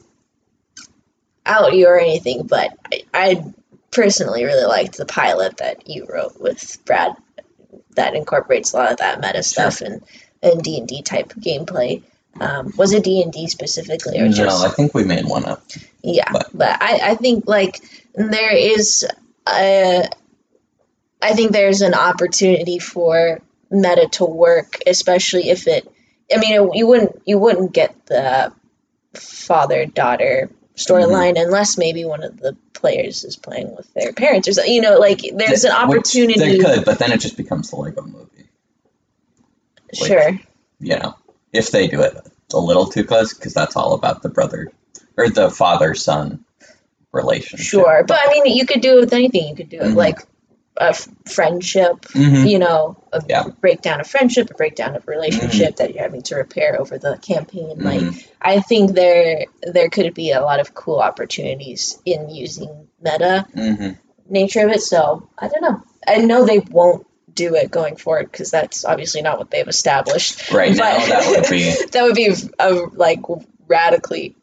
out 1.45 1.73
you 1.73 1.87
or 1.87 1.99
anything, 1.99 2.47
but 2.47 2.71
I, 2.91 3.03
I 3.13 3.43
personally 3.91 4.45
really 4.45 4.65
liked 4.65 4.97
the 4.97 5.05
pilot 5.05 5.57
that 5.57 5.87
you 5.89 6.05
wrote 6.11 6.39
with 6.39 6.83
Brad 6.85 7.13
that 7.95 8.15
incorporates 8.15 8.73
a 8.73 8.77
lot 8.77 8.91
of 8.91 8.97
that 8.97 9.21
meta 9.21 9.43
stuff 9.43 9.81
and, 9.81 10.01
and 10.41 10.61
D&D 10.63 11.01
type 11.03 11.29
gameplay. 11.33 12.01
Um, 12.39 12.73
was 12.75 12.91
it 12.91 13.03
D&D 13.05 13.47
specifically 13.47 14.19
or 14.19 14.27
no, 14.27 14.31
just 14.33 14.65
I 14.65 14.69
think 14.69 14.93
we 14.93 15.05
made 15.05 15.25
one 15.25 15.45
up. 15.45 15.63
yeah, 16.03 16.29
But- 16.31 16.49
but, 16.53 16.81
I, 16.81 17.11
I 17.11 17.15
think 17.15 17.47
like 17.47 17.79
there 18.13 18.55
is 18.55 19.05
a, 19.47 20.09
I 21.21 21.33
think 21.33 21.51
there's 21.51 21.81
an 21.81 21.93
opportunity 21.93 22.79
for 22.79 23.39
meta 23.71 24.07
to 24.13 24.25
work, 24.25 24.79
especially 24.85 25.49
if 25.49 25.67
it. 25.67 25.89
I 26.33 26.37
mean, 26.39 26.53
it, 26.53 26.75
you 26.75 26.87
wouldn't 26.87 27.21
you 27.25 27.37
wouldn't 27.37 27.71
get 27.71 27.95
the 28.07 28.51
father 29.13 29.85
daughter 29.85 30.49
storyline 30.75 31.41
unless 31.41 31.77
maybe 31.77 32.03
one 32.03 32.23
of 32.23 32.37
the 32.37 32.57
players 32.73 33.23
is 33.23 33.37
playing 33.37 33.75
with 33.75 33.91
their 33.93 34.11
parents 34.11 34.47
or 34.47 34.53
something. 34.53 34.73
You 34.73 34.81
know, 34.81 34.97
like 34.97 35.21
there's 35.33 35.63
an 35.63 35.71
Which 35.87 35.97
opportunity. 35.99 36.39
They 36.39 36.57
could, 36.57 36.85
but 36.85 36.99
then 36.99 37.11
it 37.11 37.19
just 37.21 37.37
becomes 37.37 37.69
the 37.69 37.77
Lego 37.77 38.01
movie. 38.01 38.49
Sure. 39.93 40.39
You 40.79 40.99
know, 40.99 41.15
if 41.55 41.71
they 41.71 41.87
do 41.87 42.01
it 42.01 42.15
a 42.53 42.59
little 42.59 42.85
too 42.87 43.03
close, 43.03 43.33
because 43.33 43.53
that's 43.53 43.75
all 43.75 43.93
about 43.93 44.21
the 44.21 44.29
brother 44.29 44.71
or 45.17 45.29
the 45.29 45.49
father 45.49 45.93
son 45.93 46.45
relationship. 47.11 47.65
Sure, 47.65 48.03
but 48.07 48.17
I 48.23 48.31
mean, 48.31 48.55
you 48.55 48.65
could 48.65 48.81
do 48.81 48.97
it 48.97 49.01
with 49.01 49.13
anything. 49.13 49.47
You 49.47 49.55
could 49.55 49.69
do 49.69 49.77
it 49.77 49.83
Mhm. 49.91 49.95
like 49.95 50.19
a 50.77 50.89
f- 50.89 51.07
friendship, 51.25 52.01
Mhm. 52.11 52.49
you 52.49 52.59
know, 52.59 52.97
a 53.13 53.21
Yeah. 53.29 53.43
Mm-hmm. 53.43 53.59
breakdown 53.61 54.01
of 54.01 54.07
friendship, 54.07 54.51
a 54.51 54.53
breakdown 54.55 54.95
of 54.97 55.07
relationship 55.07 55.77
that 55.77 55.93
you're 55.93 56.03
having 56.03 56.21
to 56.23 56.35
repair 56.35 56.79
over 56.79 56.97
the 56.97 57.17
campaign. 57.17 57.75
Like, 57.79 58.01
Mhm. 58.01 58.27
I 58.41 58.59
think 58.59 58.91
there 58.93 59.45
there 59.63 59.89
could 59.89 60.13
be 60.13 60.31
a 60.31 60.41
lot 60.41 60.59
of 60.59 60.73
cool 60.73 60.99
opportunities 60.99 61.97
in 62.05 62.29
using 62.29 62.87
meta 63.01 63.45
Mhm. 63.55 63.97
nature 64.29 64.65
of 64.65 64.71
it. 64.73 64.81
So 64.81 65.29
I 65.37 65.47
don't 65.47 65.61
know. 65.61 65.81
I 66.05 66.17
know 66.17 66.45
they 66.45 66.59
won't 66.59 67.07
do 67.35 67.55
it 67.55 67.69
going 67.69 67.97
forward 67.97 68.31
because 68.31 68.49
that's 68.51 68.85
obviously 68.85 69.21
not 69.21 69.37
what 69.37 69.51
they've 69.51 69.67
established. 69.67 70.51
Right 70.51 70.75
now, 70.75 70.97
that 71.05 71.29
would 71.29 71.49
be 71.49 71.63
that 71.91 72.03
would 72.03 72.15
be 72.15 72.33
a 72.59 72.71
like 72.93 73.19
radically 73.67 74.35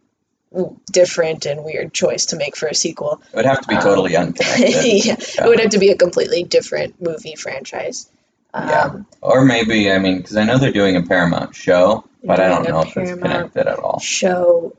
different 0.90 1.46
and 1.46 1.64
weird 1.64 1.94
choice 1.94 2.26
to 2.26 2.36
make 2.36 2.56
for 2.56 2.68
a 2.68 2.74
sequel. 2.74 3.22
it 3.32 3.36
would 3.36 3.46
have 3.46 3.62
to 3.62 3.68
be 3.68 3.74
Um, 3.74 3.82
totally 3.82 4.16
unconnected. 4.16 4.68
yeah, 5.04 5.16
it 5.18 5.44
would 5.48 5.60
have 5.60 5.70
to 5.70 5.78
be 5.78 5.90
a 5.90 5.96
completely 5.96 6.42
different 6.44 7.00
movie 7.00 7.34
franchise. 7.36 8.08
Um, 8.52 8.68
Yeah. 8.68 8.92
Or 9.22 9.44
maybe 9.46 9.90
I 9.90 9.98
mean, 9.98 10.18
because 10.18 10.36
I 10.36 10.44
know 10.44 10.58
they're 10.58 10.72
doing 10.72 10.96
a 10.96 11.02
Paramount 11.02 11.54
show, 11.56 12.04
but 12.22 12.38
I 12.38 12.48
don't 12.48 12.68
know 12.68 12.80
if 12.82 12.88
it's 12.88 12.94
Paramount 12.94 13.22
connected 13.54 13.66
at 13.66 13.78
all. 13.78 13.98
Show. 14.00 14.76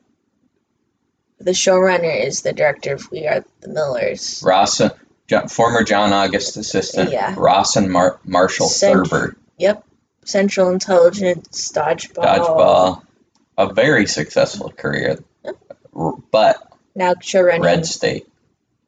The 1.39 1.51
showrunner 1.51 2.25
is 2.25 2.41
the 2.43 2.53
director 2.53 2.93
of 2.93 3.09
We 3.11 3.27
Are 3.27 3.43
the 3.61 3.67
Millers. 3.67 4.41
Ross, 4.45 4.79
Jo- 5.27 5.47
former 5.47 5.83
John 5.83 6.11
August 6.13 6.57
assistant, 6.57 7.11
Yeah. 7.11 7.33
Ross 7.37 7.75
and 7.75 7.89
Mar- 7.91 8.19
Marshall 8.25 8.67
Cent- 8.67 9.07
Thurber, 9.07 9.35
Yep. 9.57 9.83
Central 10.25 10.69
Intelligence, 10.69 11.71
Dodgeball. 11.73 12.23
dodgeball, 12.23 13.01
a 13.57 13.73
very 13.73 14.05
successful 14.07 14.69
career, 14.71 15.19
but 16.31 16.57
Now 16.95 17.13
showrunning 17.15 17.63
Red 17.63 17.85
State. 17.85 18.27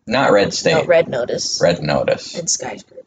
Not 0.07 0.31
Red 0.31 0.53
State. 0.53 0.73
No, 0.73 0.83
Red 0.85 1.07
Notice 1.07 1.59
Red 1.61 1.81
Notice. 1.81 2.35
and 2.37 2.49
Skyscraper. 2.49 3.01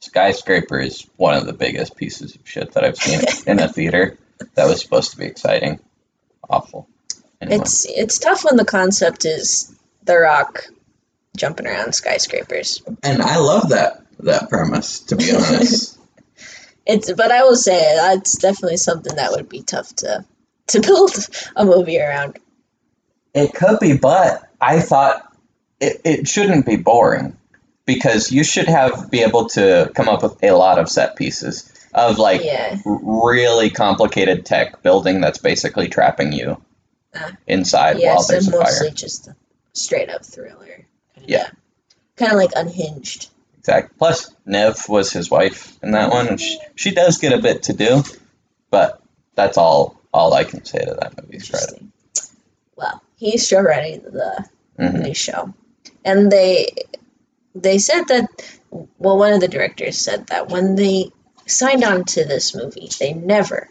Skyscraper 0.00 0.78
is 0.78 1.06
one 1.16 1.34
of 1.34 1.46
the 1.46 1.52
biggest 1.52 1.96
pieces 1.96 2.34
of 2.34 2.40
shit 2.44 2.72
that 2.72 2.84
I've 2.84 2.96
seen 2.96 3.20
in 3.46 3.58
a 3.58 3.68
theater. 3.68 4.16
That 4.54 4.66
was 4.68 4.80
supposed 4.80 5.12
to 5.12 5.16
be 5.18 5.26
exciting. 5.26 5.80
Awful. 6.48 6.88
Anyway. 7.40 7.60
It's 7.62 7.84
it's 7.88 8.18
tough 8.18 8.44
when 8.44 8.56
the 8.56 8.64
concept 8.64 9.24
is 9.24 9.74
The 10.04 10.16
Rock 10.18 10.68
jumping 11.36 11.66
around 11.66 11.94
skyscrapers. 11.94 12.82
and 13.02 13.22
I 13.22 13.36
love 13.38 13.70
that 13.70 14.02
that 14.20 14.48
premise. 14.48 15.00
To 15.00 15.16
be 15.16 15.30
honest, 15.34 15.98
It's 16.86 17.12
but 17.12 17.30
I 17.32 17.42
will 17.42 17.56
say 17.56 17.78
that's 17.96 18.38
definitely 18.38 18.76
something 18.76 19.16
that 19.16 19.32
would 19.32 19.48
be 19.48 19.62
tough 19.62 19.94
to 19.96 20.24
to 20.68 20.80
build 20.88 21.12
a 21.56 21.64
movie 21.64 22.00
around. 22.00 22.38
it 23.34 23.52
could 23.54 23.78
be, 23.80 23.96
but 23.96 24.48
I 24.60 24.80
thought 24.80 25.36
it, 25.80 26.00
it 26.04 26.28
shouldn't 26.28 26.64
be 26.66 26.76
boring 26.76 27.36
because 27.84 28.32
you 28.32 28.42
should 28.44 28.66
have 28.68 29.10
be 29.10 29.20
able 29.22 29.48
to 29.50 29.90
come 29.94 30.08
up 30.08 30.22
with 30.22 30.42
a 30.42 30.52
lot 30.52 30.78
of 30.78 30.88
set 30.88 31.16
pieces 31.16 31.72
of 31.94 32.18
like 32.18 32.42
yeah. 32.44 32.76
really 32.84 33.70
complicated 33.70 34.44
tech 34.46 34.82
building 34.82 35.20
that's 35.20 35.38
basically 35.38 35.88
trapping 35.88 36.32
you 36.32 36.60
Ah. 37.14 37.30
inside 37.46 37.94
while 37.94 38.02
Yes, 38.02 38.28
there's 38.28 38.46
and 38.46 38.54
a 38.56 38.58
mostly 38.58 38.88
fire. 38.88 38.94
just 38.94 39.28
a 39.28 39.36
straight 39.72 40.10
up 40.10 40.24
thriller. 40.24 40.86
Yeah. 41.26 41.48
Kind 42.16 42.32
of 42.32 42.38
like 42.38 42.52
unhinged. 42.56 43.28
Exactly. 43.58 43.94
Plus, 43.98 44.34
Neve 44.46 44.88
was 44.88 45.12
his 45.12 45.30
wife 45.30 45.76
in 45.82 45.90
that 45.90 46.10
one, 46.10 46.28
and 46.28 46.40
she, 46.40 46.58
she 46.76 46.90
does 46.92 47.18
get 47.18 47.32
a 47.32 47.42
bit 47.42 47.64
to 47.64 47.72
do, 47.72 48.02
but 48.70 49.02
that's 49.34 49.58
all 49.58 50.00
all 50.14 50.32
I 50.32 50.44
can 50.44 50.64
say 50.64 50.78
to 50.78 50.96
that 51.00 51.20
movie's 51.20 51.50
credit. 51.50 51.82
Well, 52.76 53.02
he's 53.16 53.46
show 53.46 53.60
running 53.60 54.02
the 54.02 54.48
hmm 54.78 55.02
new 55.02 55.14
show, 55.14 55.52
and 56.04 56.30
they 56.30 56.70
they 57.54 57.78
said 57.78 58.04
that 58.08 58.28
well, 58.70 59.18
one 59.18 59.32
of 59.32 59.40
the 59.40 59.48
directors 59.48 59.98
said 59.98 60.28
that 60.28 60.48
when 60.48 60.76
they 60.76 61.10
signed 61.46 61.84
on 61.84 62.04
to 62.04 62.24
this 62.24 62.54
movie, 62.54 62.88
they 63.00 63.12
never 63.12 63.68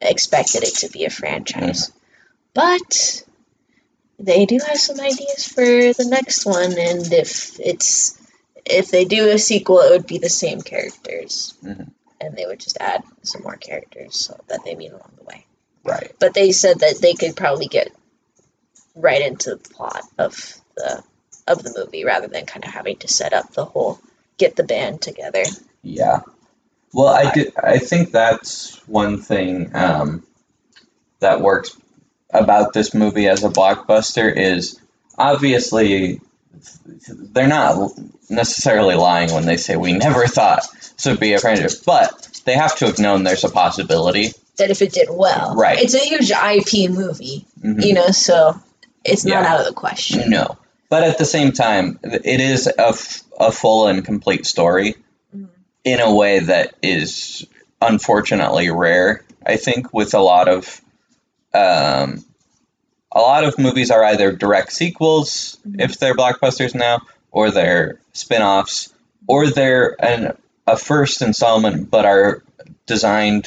expected 0.00 0.62
it 0.62 0.74
to 0.76 0.90
be 0.90 1.04
a 1.04 1.10
franchise, 1.10 1.92
but 2.54 3.22
they 4.18 4.46
do 4.46 4.58
have 4.66 4.78
some 4.78 5.00
ideas 5.00 5.46
for 5.46 5.64
the 5.64 6.06
next 6.08 6.46
one, 6.46 6.72
and 6.78 7.12
if 7.12 7.58
it's 7.60 8.18
if 8.64 8.90
they 8.90 9.04
do 9.04 9.28
a 9.30 9.38
sequel, 9.38 9.78
it 9.80 9.90
would 9.90 10.06
be 10.06 10.18
the 10.18 10.28
same 10.28 10.60
characters, 10.60 11.54
Mhm. 11.64 11.90
and 12.20 12.36
they 12.36 12.46
would 12.46 12.58
just 12.60 12.78
add 12.80 13.02
some 13.22 13.42
more 13.42 13.56
characters 13.56 14.16
so 14.16 14.38
that 14.48 14.64
they 14.64 14.74
meet 14.74 14.90
along 14.90 15.12
the 15.18 15.24
way 15.24 15.46
Right. 15.84 16.12
but 16.18 16.34
they 16.34 16.50
said 16.52 16.80
that 16.80 16.98
they 16.98 17.14
could 17.14 17.36
probably 17.36 17.66
get 17.66 17.92
right 18.96 19.22
into 19.22 19.50
the 19.50 19.68
plot 19.68 20.02
of 20.18 20.60
the 20.76 21.02
of 21.46 21.62
the 21.62 21.72
movie 21.78 22.04
rather 22.04 22.26
than 22.26 22.44
kind 22.46 22.64
of 22.64 22.72
having 22.72 22.96
to 22.96 23.08
set 23.08 23.32
up 23.32 23.52
the 23.52 23.64
whole 23.64 24.00
get 24.36 24.56
the 24.56 24.64
band 24.64 25.00
together. 25.00 25.44
Yeah. 25.82 26.20
Well, 26.92 27.06
I 27.08 27.30
do. 27.30 27.52
I 27.62 27.78
think 27.78 28.10
that's 28.10 28.76
one 28.88 29.20
thing 29.22 29.70
um, 29.74 30.26
that 31.20 31.40
works 31.40 31.76
about 32.38 32.72
this 32.72 32.94
movie 32.94 33.28
as 33.28 33.44
a 33.44 33.48
blockbuster 33.48 34.32
is 34.34 34.80
obviously 35.18 36.20
they're 37.08 37.46
not 37.48 37.90
necessarily 38.30 38.94
lying 38.94 39.32
when 39.32 39.44
they 39.46 39.56
say 39.56 39.76
we 39.76 39.92
never 39.92 40.26
thought 40.26 40.62
this 40.96 41.06
would 41.06 41.20
be 41.20 41.34
a 41.34 41.38
franchise, 41.38 41.76
but 41.76 42.40
they 42.44 42.54
have 42.54 42.76
to 42.76 42.86
have 42.86 42.98
known 42.98 43.22
there's 43.24 43.44
a 43.44 43.50
possibility. 43.50 44.32
That 44.56 44.70
if 44.70 44.80
it 44.82 44.92
did 44.92 45.08
well, 45.10 45.54
Right. 45.54 45.78
It's 45.80 45.94
a 45.94 45.98
huge 45.98 46.30
IP 46.30 46.88
movie, 46.88 47.44
Mhm. 47.62 47.84
you 47.84 47.92
know, 47.94 48.08
so 48.08 48.58
it's 49.04 49.24
not 49.24 49.42
Yeah. 49.42 49.52
out 49.52 49.60
of 49.60 49.66
the 49.66 49.74
question. 49.74 50.30
No, 50.30 50.56
but 50.88 51.02
at 51.04 51.18
the 51.18 51.26
same 51.26 51.52
time, 51.52 51.98
it 52.02 52.40
is 52.40 52.66
a, 52.66 52.88
f- 52.88 53.22
a 53.38 53.52
full 53.52 53.86
and 53.88 54.04
complete 54.04 54.46
story 54.46 54.96
Mhm. 55.36 55.48
in 55.84 56.00
a 56.00 56.12
way 56.14 56.38
that 56.40 56.74
is 56.82 57.44
unfortunately 57.82 58.70
rare. 58.70 59.22
I 59.44 59.56
think 59.56 59.92
with 59.92 60.14
a 60.14 60.20
lot 60.20 60.48
of 60.48 60.80
um, 61.54 62.22
a 63.12 63.20
lot 63.20 63.44
of 63.44 63.58
movies 63.58 63.90
are 63.90 64.04
either 64.04 64.32
direct 64.32 64.72
sequels 64.72 65.58
Mhm. 65.66 65.80
if 65.80 65.98
they're 65.98 66.14
blockbusters 66.14 66.74
now, 66.74 67.00
or 67.30 67.50
they're 67.50 67.98
spin-offs, 68.12 68.92
or 69.26 69.46
they're 69.48 69.96
an, 70.04 70.36
a 70.66 70.76
first 70.76 71.22
installment 71.22 71.90
but 71.90 72.04
are 72.04 72.42
designed 72.86 73.46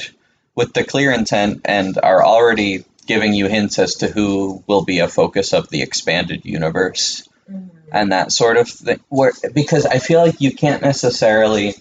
with 0.56 0.74
the 0.74 0.84
clear 0.84 1.12
intent 1.12 1.62
and 1.65 1.98
are 2.02 2.24
already 2.24 2.84
giving 3.06 3.34
you 3.34 3.48
hints 3.48 3.80
as 3.80 3.95
to 3.95 4.08
who 4.08 4.63
will 4.67 4.84
be 4.84 5.00
a 5.00 5.08
focus 5.08 5.54
of 5.54 5.69
the 5.69 5.82
expanded 5.82 6.45
universe 6.45 7.24
Mhm. 7.52 7.69
and 7.91 8.12
that 8.12 8.32
sort 8.32 8.58
of 8.58 8.69
thing. 8.69 9.00
Where 9.10 9.34
because 9.54 9.86
I 9.86 10.00
feel 10.00 10.19
like 10.22 10.39
you 10.41 10.52
can't 10.54 10.82
necessarily 10.82 11.76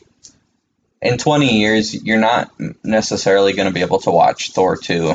in 1.02 1.18
20 1.18 1.58
years 1.58 1.94
you're 1.94 2.18
not 2.18 2.50
necessarily 2.82 3.52
going 3.52 3.68
to 3.68 3.74
be 3.74 3.82
able 3.82 4.00
to 4.00 4.10
watch 4.10 4.50
Thor 4.52 4.76
2 4.76 5.14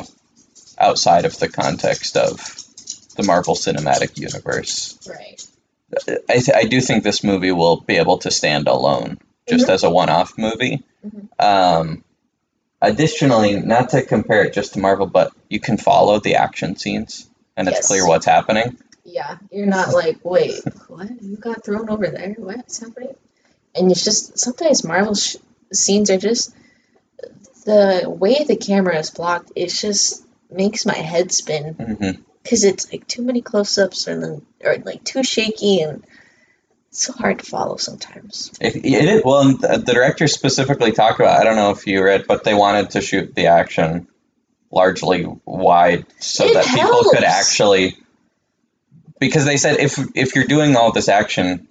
outside 0.78 1.24
of 1.24 1.38
the 1.38 1.48
context 1.48 2.16
of 2.16 2.36
the 3.16 3.22
Marvel 3.24 3.54
Cinematic 3.54 4.18
Universe. 4.18 4.98
Right. 5.08 5.40
I, 6.28 6.38
th- 6.38 6.56
I 6.56 6.64
do 6.64 6.80
think 6.80 7.04
this 7.04 7.22
movie 7.22 7.52
will 7.52 7.76
be 7.80 7.96
able 7.96 8.18
to 8.18 8.30
stand 8.30 8.66
alone 8.66 9.18
just 9.48 9.68
as 9.68 9.84
a 9.84 9.90
one-off 9.90 10.36
movie. 10.36 10.82
Mhm. 11.06 11.28
Um, 11.38 12.04
additionally, 12.82 13.60
not 13.60 13.90
to 13.90 14.02
compare 14.02 14.44
it 14.44 14.52
just 14.54 14.74
to 14.74 14.80
Marvel, 14.80 15.06
but 15.06 15.32
you 15.48 15.60
can 15.60 15.76
follow 15.76 16.18
the 16.18 16.36
action 16.36 16.76
scenes 16.76 17.28
and 17.56 17.68
it's 17.68 17.78
Yes. 17.78 17.86
clear 17.86 18.06
what's 18.08 18.26
happening. 18.26 18.76
Yeah, 19.04 19.36
you're 19.52 19.66
not 19.66 19.92
like, 19.92 20.18
wait, 20.24 20.60
what? 20.88 21.08
You 21.22 21.36
got 21.36 21.64
thrown 21.64 21.88
over 21.90 22.06
there? 22.08 22.34
What's 22.38 22.80
happening? 22.80 23.14
And 23.76 23.90
it's 23.90 24.02
just 24.02 24.38
sometimes 24.38 24.82
Marvel 24.82 25.14
sh- 25.14 25.36
scenes 25.72 26.10
are 26.10 26.16
just 26.18 26.52
the 27.64 28.04
way 28.06 28.44
the 28.44 28.56
camera 28.56 28.98
is 28.98 29.10
blocked. 29.10 29.52
It's 29.54 29.80
just 29.80 30.23
makes 30.54 30.86
my 30.86 30.94
head 30.94 31.32
spin 31.32 31.74
mm-hmm. 31.74 32.22
because 32.42 32.64
it's 32.64 32.90
like 32.92 33.06
too 33.06 33.22
many 33.22 33.42
close-ups 33.42 34.06
and 34.06 34.22
then 34.22 34.46
or 34.62 34.76
like 34.78 35.04
too 35.04 35.22
shaky 35.22 35.80
and 35.80 36.04
it's 36.88 37.06
so 37.06 37.12
hard 37.12 37.40
to 37.40 37.44
follow 37.44 37.76
sometimes. 37.76 38.52
It, 38.60 38.76
it 38.76 38.86
is, 38.86 39.22
well, 39.24 39.44
the, 39.56 39.82
the 39.84 39.92
director 39.92 40.28
specifically 40.28 40.92
talked 40.92 41.18
about. 41.18 41.40
I 41.40 41.42
don't 41.42 41.56
know 41.56 41.72
if 41.72 41.88
you 41.88 42.04
read, 42.04 42.26
but 42.28 42.44
they 42.44 42.54
wanted 42.54 42.90
to 42.90 43.00
shoot 43.00 43.34
the 43.34 43.46
action 43.46 44.06
largely 44.70 45.26
wide 45.44 46.06
so 46.20 46.44
It 46.44 46.54
that 46.54 46.66
people 46.66 47.10
could 47.10 47.24
actually. 47.24 47.96
Because 49.18 49.44
they 49.44 49.56
said 49.56 49.78
if 49.80 49.98
if 50.14 50.34
you're 50.34 50.46
doing 50.46 50.76
all 50.76 50.92
this 50.92 51.08
action 51.08 51.68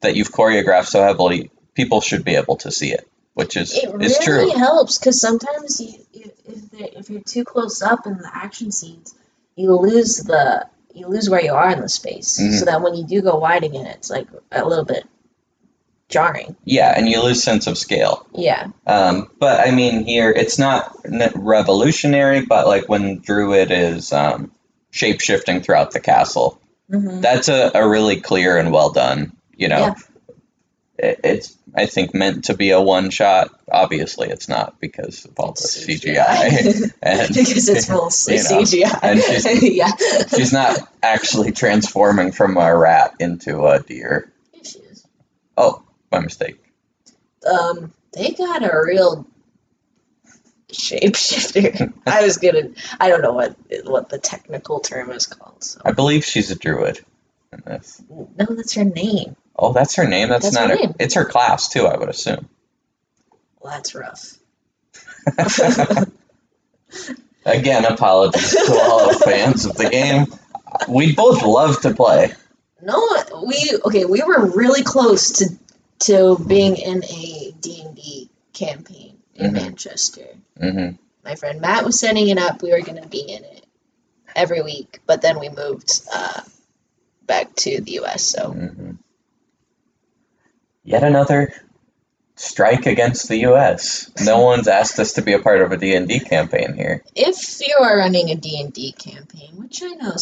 that 0.00 0.16
you've 0.16 0.30
choreographed 0.30 0.88
so 0.88 1.02
heavily, 1.02 1.50
people 1.74 2.00
should 2.00 2.24
be 2.24 2.34
able 2.34 2.56
to 2.56 2.70
see 2.70 2.92
it, 2.92 3.08
which 3.34 3.56
is 3.56 3.72
It 3.72 4.02
is 4.02 4.18
really 4.26 4.50
true. 4.50 4.58
helps 4.58 4.98
because 4.98 5.20
sometimes 5.20 5.80
you, 5.80 5.94
if 6.12 6.25
if, 6.48 6.70
they- 6.70 6.90
if 6.98 7.10
you're 7.10 7.20
too 7.20 7.44
close 7.44 7.82
up 7.82 8.06
in 8.06 8.18
the 8.18 8.30
action 8.32 8.70
scenes, 8.72 9.14
you 9.56 9.74
lose 9.74 10.16
the 10.18 10.66
you 10.94 11.08
lose 11.08 11.28
where 11.28 11.42
you 11.44 11.52
are 11.52 11.70
in 11.70 11.80
the 11.80 11.88
space. 11.90 12.40
Mhm. 12.40 12.58
So 12.58 12.64
that 12.64 12.80
when 12.80 12.94
you 12.94 13.04
do 13.04 13.20
go 13.20 13.36
wide 13.36 13.64
again, 13.64 13.84
it's 13.86 14.08
like 14.08 14.28
a 14.50 14.64
little 14.66 14.84
bit 14.86 15.04
jarring. 16.08 16.56
Yeah, 16.64 16.92
and 16.96 17.08
you 17.08 17.22
lose 17.22 17.42
sense 17.42 17.66
of 17.66 17.76
scale. 17.76 18.26
Yeah. 18.32 18.68
Um, 18.86 19.28
but 19.38 19.66
I 19.66 19.72
mean, 19.72 20.04
here 20.06 20.30
it's 20.30 20.58
not 20.58 20.96
revolutionary, 21.34 22.42
but 22.46 22.66
like 22.66 22.88
when 22.88 23.18
Druid 23.20 23.70
is 23.70 24.12
um, 24.12 24.52
shape 24.90 25.20
shifting 25.20 25.60
throughout 25.60 25.90
the 25.90 26.00
castle, 26.00 26.60
hmm 26.90 27.20
that's 27.20 27.48
a, 27.48 27.72
a 27.74 27.86
really 27.88 28.20
clear 28.20 28.56
and 28.56 28.72
well 28.72 28.90
done. 28.90 29.36
You 29.56 29.68
know, 29.68 29.78
Yeah. 29.78 29.94
It, 30.98 31.20
it's 31.24 31.56
I 31.74 31.86
think 31.86 32.14
meant 32.14 32.44
to 32.44 32.54
be 32.54 32.70
a 32.70 32.80
one 32.80 33.10
shot. 33.10 33.50
Obviously, 33.70 34.28
it's 34.28 34.48
not 34.48 34.80
because 34.80 35.24
of 35.24 35.38
all 35.38 35.52
the 35.52 35.60
CGI. 35.60 36.92
and 37.02 37.28
because 37.34 37.68
it's 37.68 37.88
mostly 37.88 38.36
you 38.36 38.42
know, 38.42 38.60
CGI. 38.62 38.98
and 39.02 39.20
she's- 39.20 39.62
yeah. 39.74 39.90
she's 40.36 40.52
not 40.52 40.78
actually 41.02 41.52
transforming 41.52 42.32
from 42.32 42.56
a 42.56 42.76
rat 42.76 43.14
into 43.20 43.66
a 43.66 43.80
deer. 43.82 44.32
Yeah, 44.54 44.62
she 44.62 44.78
is. 44.80 45.06
Oh, 45.56 45.82
my 46.10 46.20
mistake. 46.20 46.58
Um, 47.48 47.92
they 48.12 48.30
got 48.32 48.62
a 48.64 48.72
real 48.84 49.26
shapeshifter. 50.72 51.92
I 52.06 52.22
was 52.24 52.38
gonna. 52.38 52.70
I 52.98 53.08
don't 53.08 53.22
know 53.22 53.32
what 53.32 53.56
what 53.84 54.08
the 54.08 54.18
technical 54.18 54.80
term 54.80 55.10
is 55.12 55.26
called. 55.26 55.62
So 55.62 55.80
I 55.84 55.92
believe 55.92 56.24
she's 56.24 56.50
a 56.50 56.56
druid. 56.56 57.04
in 57.52 57.62
this. 57.66 58.02
no, 58.10 58.46
that's 58.50 58.74
her 58.74 58.84
name. 58.84 59.36
Oh, 59.58 59.72
that's 59.72 59.96
her 59.96 60.06
name. 60.06 60.28
That's, 60.28 60.44
That's 60.44 60.54
not 60.56 60.70
her 60.70 60.76
name. 60.76 60.94
It's 60.98 61.14
her 61.14 61.24
class 61.24 61.68
too. 61.68 61.86
I 61.86 61.96
would 61.96 62.08
assume. 62.08 62.48
Well, 63.60 63.72
that's 63.72 63.94
rough. 63.94 64.34
Again, 67.46 67.84
apologies 67.84 68.50
to 68.50 68.78
all 68.82 69.08
the 69.12 69.18
fans 69.24 69.66
of 69.66 69.76
the 69.76 69.88
game. 69.88 70.26
We 70.88 71.14
both 71.14 71.42
love 71.42 71.80
to 71.82 71.94
play. 71.94 72.32
No, 72.82 73.00
we 73.46 73.78
okay. 73.86 74.04
We 74.04 74.22
were 74.22 74.50
really 74.50 74.82
close 74.82 75.30
to 75.38 75.54
to 76.00 76.36
being 76.46 76.76
in 76.76 77.04
a 77.04 77.52
D 77.60 77.82
and 77.84 77.94
D 77.96 78.30
campaign 78.52 79.16
in 79.34 79.50
Mhm. 79.50 79.54
Manchester. 79.54 80.26
hmm 80.60 80.88
My 81.24 81.34
friend 81.36 81.60
Matt 81.60 81.84
was 81.84 81.98
setting 81.98 82.28
it 82.28 82.38
up. 82.38 82.62
We 82.62 82.72
were 82.72 82.82
going 82.82 83.00
to 83.02 83.08
be 83.08 83.20
in 83.20 83.44
it 83.44 83.64
every 84.34 84.60
week, 84.62 85.00
but 85.06 85.22
then 85.22 85.38
we 85.40 85.48
moved 85.48 86.02
uh, 86.12 86.42
back 87.26 87.54
to 87.56 87.80
the 87.80 87.92
U.S. 87.92 88.22
So 88.24 88.50
hmm 88.50 88.90
Yet 90.86 91.02
another 91.02 91.52
strike 92.36 92.86
against 92.86 93.28
the 93.28 93.38
U.S. 93.38 94.10
No 94.24 94.40
one's 94.40 94.68
asked 94.68 94.98
us 94.98 95.14
to 95.14 95.22
be 95.22 95.32
a 95.32 95.38
part 95.40 95.60
of 95.60 95.72
a 95.72 95.76
D&D 95.76 96.20
campaign 96.20 96.74
here. 96.74 97.02
if 97.14 97.60
you 97.60 97.76
are 97.82 97.98
running 97.98 98.30
a 98.30 98.34
D 98.36 98.60
and 98.60 98.72
D 98.72 98.92
campaign, 98.92 99.50
which 99.56 99.82
I 99.82 99.88
know 99.88 100.14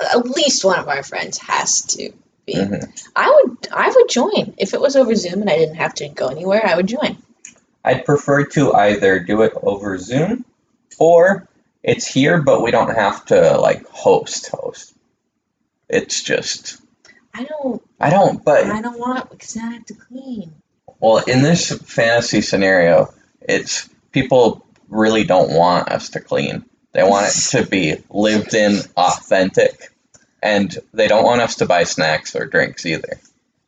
at 0.00 0.26
least 0.26 0.64
one 0.64 0.78
of 0.80 0.88
our 0.88 1.02
friends 1.02 1.38
has 1.38 1.82
to 1.82 2.10
be, 2.46 2.54
Mhm. 2.54 3.08
I 3.14 3.30
would 3.30 3.68
I 3.72 3.90
would 3.94 4.08
join 4.08 4.54
if 4.58 4.74
it 4.74 4.80
was 4.80 4.96
over 4.96 5.14
Zoom 5.14 5.40
and 5.42 5.50
I 5.50 5.56
didn't 5.56 5.76
have 5.76 5.94
to 5.94 6.08
go 6.08 6.28
anywhere. 6.28 6.66
I 6.66 6.74
would 6.76 6.88
join. 6.88 7.16
I'd 7.84 8.04
prefer 8.04 8.44
to 8.46 8.72
either 8.72 9.20
do 9.20 9.42
it 9.42 9.52
over 9.62 9.98
Zoom 9.98 10.44
or 10.98 11.46
it's 11.82 12.06
here, 12.06 12.42
but 12.42 12.62
we 12.62 12.70
don't 12.70 12.94
have 12.94 13.24
to 13.26 13.58
like 13.58 13.86
host 13.88 14.48
host. 14.48 14.94
It's 15.88 16.22
just 16.22 16.78
I 17.34 17.44
don't 17.44 17.82
I 18.04 18.10
don't, 18.10 18.44
but 18.44 18.66
I 18.66 18.82
don't 18.82 18.98
want 18.98 19.30
because 19.30 19.56
I 19.56 19.60
have 19.60 19.86
to 19.86 19.94
clean. 19.94 20.52
well, 21.00 21.24
in 21.26 21.42
this 21.42 21.72
fantasy 21.72 22.42
scenario, 22.42 23.14
it's 23.40 23.88
people 24.12 24.66
really 24.90 25.24
don't 25.24 25.50
want 25.56 25.88
us 25.90 26.10
to 26.10 26.20
clean. 26.20 26.66
They 26.92 27.02
want 27.02 27.28
it 27.28 27.40
to 27.52 27.66
be 27.66 27.96
lived 28.10 28.52
in, 28.52 28.78
authentic, 28.94 29.90
and 30.42 30.76
they 30.92 31.08
don't 31.08 31.24
want 31.24 31.40
us 31.40 31.56
to 31.56 31.66
buy 31.66 31.84
snacks 31.84 32.36
or 32.36 32.44
drinks 32.44 32.84
either. 32.84 33.18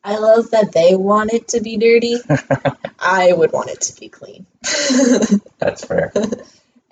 I 0.04 0.18
love 0.18 0.50
that 0.50 0.70
they 0.70 0.94
want 0.94 1.32
it 1.32 1.48
to 1.48 1.62
be 1.62 1.78
dirty. 1.78 2.18
I 3.00 3.32
would 3.32 3.52
want 3.52 3.70
it 3.70 3.80
to 3.80 3.98
be 3.98 4.10
clean. 4.10 4.44
That's 5.58 5.82
fair. 5.82 6.12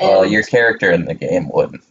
Well, 0.00 0.24
your 0.24 0.44
character 0.44 0.90
in 0.90 1.04
the 1.04 1.14
game 1.14 1.50
wouldn't. 1.52 1.84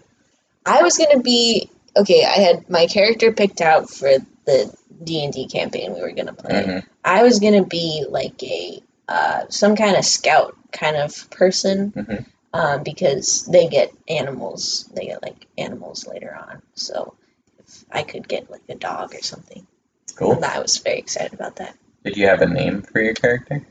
I 0.64 0.82
was 0.82 0.96
gonna 0.96 1.20
be 1.20 1.68
okay. 1.96 2.24
I 2.24 2.40
had 2.40 2.70
my 2.70 2.86
character 2.86 3.32
picked 3.32 3.60
out 3.60 3.90
for 3.90 4.10
the 4.46 4.72
D 5.04 5.24
and 5.24 5.32
D 5.32 5.46
campaign 5.46 5.94
we 5.94 6.00
were 6.00 6.12
gonna 6.12 6.32
play. 6.32 6.62
Mhm. 6.64 6.86
I 7.04 7.22
was 7.22 7.40
gonna 7.40 7.64
be 7.64 8.04
like 8.08 8.42
a 8.42 8.82
uh, 9.08 9.44
some 9.48 9.76
kind 9.76 9.96
of 9.96 10.04
scout 10.04 10.56
kind 10.70 10.96
of 10.96 11.28
person 11.30 11.92
Mhm. 11.92 12.24
um, 12.54 12.82
because 12.82 13.44
they 13.46 13.66
get 13.66 13.92
animals. 14.08 14.88
They 14.94 15.06
get 15.06 15.22
like 15.22 15.46
animals 15.58 16.06
later 16.06 16.34
on. 16.34 16.62
So 16.74 17.14
if 17.58 17.84
I 17.90 18.02
could 18.04 18.26
get 18.28 18.50
like 18.50 18.62
a 18.68 18.74
dog 18.74 19.14
or 19.14 19.22
something, 19.22 19.66
Cool. 20.14 20.44
I 20.44 20.60
was 20.60 20.76
very 20.78 20.98
excited 20.98 21.32
about 21.34 21.56
that. 21.56 21.74
Did 22.04 22.16
you 22.16 22.26
have 22.28 22.42
a 22.42 22.46
name 22.46 22.82
for 22.82 23.00
your 23.00 23.14
character? 23.14 23.64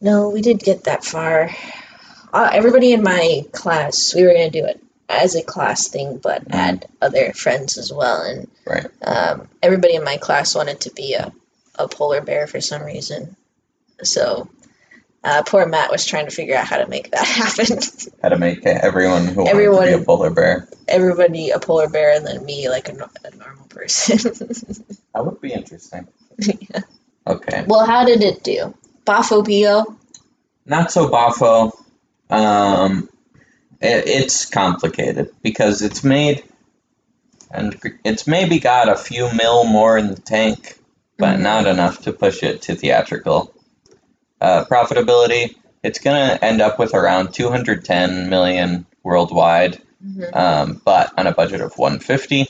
No, 0.00 0.28
we 0.30 0.42
did 0.42 0.58
get 0.60 0.84
that 0.84 1.04
far. 1.04 1.50
Uh, 2.32 2.50
everybody 2.52 2.92
in 2.92 3.02
my 3.02 3.44
class, 3.52 4.14
we 4.14 4.22
were 4.24 4.32
gonna 4.32 4.50
do 4.50 4.64
it 4.64 4.80
as 5.12 5.34
a 5.36 5.42
class 5.42 5.88
thing, 5.88 6.18
but 6.18 6.44
Mhm. 6.48 6.54
add 6.54 6.86
other 7.00 7.32
friends 7.32 7.78
as 7.78 7.92
well. 7.92 8.22
And 8.22 8.48
Right. 8.66 8.86
um, 9.02 9.48
everybody 9.62 9.94
in 9.94 10.04
my 10.04 10.16
class 10.16 10.54
wanted 10.54 10.80
to 10.80 10.90
be 10.90 11.14
a, 11.14 11.32
a 11.78 11.88
polar 11.88 12.20
bear 12.20 12.46
for 12.46 12.60
some 12.60 12.82
reason. 12.82 13.36
So 14.02 14.48
uh, 15.24 15.42
poor 15.44 15.64
Matt 15.66 15.90
was 15.92 16.04
trying 16.04 16.24
to 16.26 16.32
figure 16.34 16.56
out 16.56 16.66
how 16.66 16.78
to 16.78 16.88
make 16.88 17.10
that 17.12 17.24
happen. 17.26 17.78
How 18.22 18.30
to 18.30 18.38
make 18.38 18.66
everyone 18.66 19.26
who 19.26 19.42
wanted 19.42 19.50
to 19.50 19.50
Everyone- 19.50 19.86
be 19.86 19.92
a 19.92 20.00
polar 20.04 20.30
bear. 20.30 20.68
everybody 20.88 21.50
a 21.50 21.58
polar 21.60 21.88
bear, 21.88 22.16
and 22.16 22.26
then 22.26 22.44
me 22.44 22.68
like 22.68 22.88
a, 22.88 22.92
a 23.24 23.36
normal 23.36 23.66
person. 23.68 24.18
That 25.14 25.26
would 25.26 25.42
be 25.42 25.52
interesting. 25.52 26.08
Yeah. 26.38 26.80
Okay. 27.26 27.64
well, 27.68 27.84
how 27.84 28.06
did 28.06 28.22
it 28.22 28.42
do? 28.42 28.74
Bafo 29.04 29.46
Pio? 29.46 29.94
Not 30.64 30.90
so 30.90 31.08
boffo. 31.10 31.70
Um, 32.30 33.10
it's 33.82 34.46
complicated 34.46 35.34
because 35.42 35.82
it's 35.82 36.04
made, 36.04 36.44
and 37.50 37.78
it's 38.04 38.26
maybe 38.26 38.58
got 38.60 38.88
a 38.88 38.96
few 38.96 39.32
mil 39.34 39.64
more 39.64 39.98
in 39.98 40.08
the 40.08 40.20
tank, 40.20 40.78
but 41.18 41.36
Mhm. 41.36 41.40
not 41.40 41.66
enough 41.66 42.02
to 42.02 42.12
push 42.12 42.42
it 42.42 42.62
to 42.62 42.74
theatrical. 42.74 43.52
Uh, 44.40 44.64
profitability, 44.64 45.54
it's 45.82 45.98
gonna 45.98 46.38
end 46.40 46.60
up 46.60 46.78
with 46.78 46.94
around 46.94 47.32
210 47.32 48.28
million 48.28 48.86
worldwide, 49.02 49.80
Mhm. 50.04 50.36
um, 50.36 50.82
but 50.84 51.12
on 51.18 51.26
a 51.26 51.32
budget 51.32 51.60
of 51.60 51.76
150. 51.76 52.48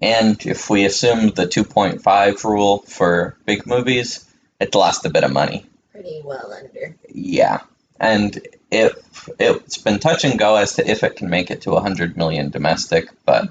And 0.00 0.44
if 0.44 0.68
we 0.68 0.84
assume 0.84 1.30
the 1.30 1.46
2.5 1.46 2.44
rule 2.44 2.84
for 2.86 3.36
big 3.46 3.66
movies, 3.66 4.24
it 4.60 4.74
lost 4.74 5.06
a 5.06 5.10
bit 5.10 5.24
of 5.24 5.32
money. 5.32 5.64
Pretty 5.92 6.20
well 6.22 6.52
under. 6.52 6.94
Yeah, 7.08 7.60
and 7.98 8.38
it 8.70 8.92
it's 9.38 9.78
been 9.78 9.98
touch 9.98 10.24
and 10.24 10.38
go 10.38 10.56
as 10.56 10.74
to 10.74 10.88
if 10.88 11.02
it 11.04 11.16
can 11.16 11.30
make 11.30 11.50
it 11.50 11.62
to 11.62 11.70
100 11.70 12.16
million 12.16 12.50
domestic, 12.50 13.08
but 13.24 13.48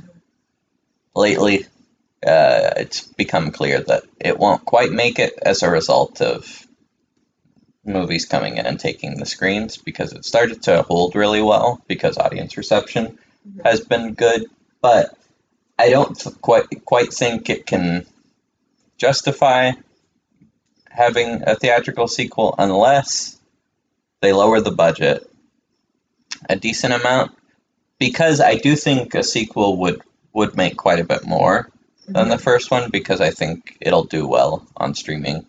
lately 1.16 1.66
uh, 2.26 2.72
it's 2.78 3.02
become 3.02 3.52
clear 3.52 3.82
that 3.82 4.04
it 4.20 4.38
won't 4.38 4.66
quite 4.66 4.92
make 4.92 5.20
it 5.20 5.34
as 5.42 5.64
a 5.64 5.70
result 5.70 6.22
of 6.22 6.66
movies 7.86 8.26
coming 8.26 8.58
in 8.58 8.66
and 8.66 8.80
taking 8.80 9.18
the 9.18 9.26
screens 9.26 9.78
because 9.78 10.12
it 10.12 10.26
started 10.26 10.64
to 10.64 10.82
hold 10.82 11.16
really 11.16 11.42
well 11.42 11.82
because 11.88 12.18
audience 12.18 12.58
reception 12.58 13.20
Mhm. 13.48 13.64
has 13.64 13.82
been 13.82 14.16
good, 14.16 14.46
but 14.82 15.16
I 15.78 15.90
don't 15.90 16.42
quite 16.42 16.84
quite 16.84 17.14
think 17.14 17.50
it 17.50 17.66
can 17.68 18.06
justify 18.98 19.74
having 20.90 21.44
a 21.46 21.56
theatrical 21.56 22.08
sequel 22.08 22.56
unless 22.58 23.35
they 24.26 24.34
lower 24.34 24.60
the 24.60 24.72
budget 24.72 25.30
a 26.50 26.56
decent 26.56 26.94
amount 26.94 27.32
because 28.00 28.42
I 28.42 28.56
do 28.56 28.76
think 28.76 29.14
a 29.14 29.22
sequel 29.24 29.78
would 29.78 30.02
would 30.34 30.58
make 30.58 30.76
quite 30.76 31.00
a 31.00 31.04
bit 31.04 31.26
more 31.26 31.70
than 32.08 32.30
the 32.30 32.40
first 32.40 32.72
one 32.72 32.90
because 32.90 33.22
I 33.22 33.30
think 33.30 33.78
it'll 33.80 34.04
do 34.04 34.28
well 34.28 34.68
on 34.76 34.96
streaming. 34.96 35.46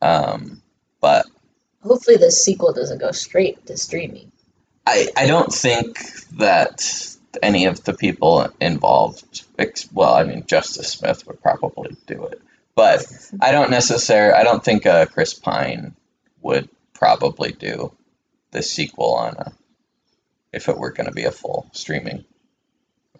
Um, 0.00 0.62
but 1.00 1.26
Hopefully, 1.82 2.16
this 2.16 2.42
sequel 2.42 2.72
doesn't 2.72 2.98
go 2.98 3.12
straight 3.12 3.66
to 3.66 3.76
streaming. 3.76 4.32
I, 4.86 5.08
I 5.16 5.26
don't 5.26 5.52
think 5.52 5.98
that 6.38 6.82
any 7.42 7.66
of 7.66 7.84
the 7.84 7.94
people 7.94 8.48
involved, 8.60 9.44
ex- 9.58 9.88
well, 9.92 10.14
I 10.14 10.24
mean, 10.24 10.44
Justice 10.46 10.92
Smith 10.92 11.26
would 11.26 11.40
probably 11.40 11.96
do 12.06 12.24
it, 12.24 12.40
but 12.74 13.06
I 13.40 13.52
don't 13.52 13.70
necessarily, 13.70 14.34
I 14.34 14.42
don't 14.42 14.64
think 14.64 14.86
uh, 14.86 15.06
Chris 15.06 15.34
Pine 15.34 15.94
would 16.42 16.68
probably 17.00 17.50
do 17.50 17.92
the 18.52 18.62
sequel 18.62 19.14
on 19.14 19.34
a, 19.38 19.52
if 20.52 20.68
it 20.68 20.76
were 20.78 20.92
going 20.92 21.06
to 21.08 21.12
be 21.14 21.24
a 21.24 21.32
full 21.32 21.66
streaming 21.72 22.24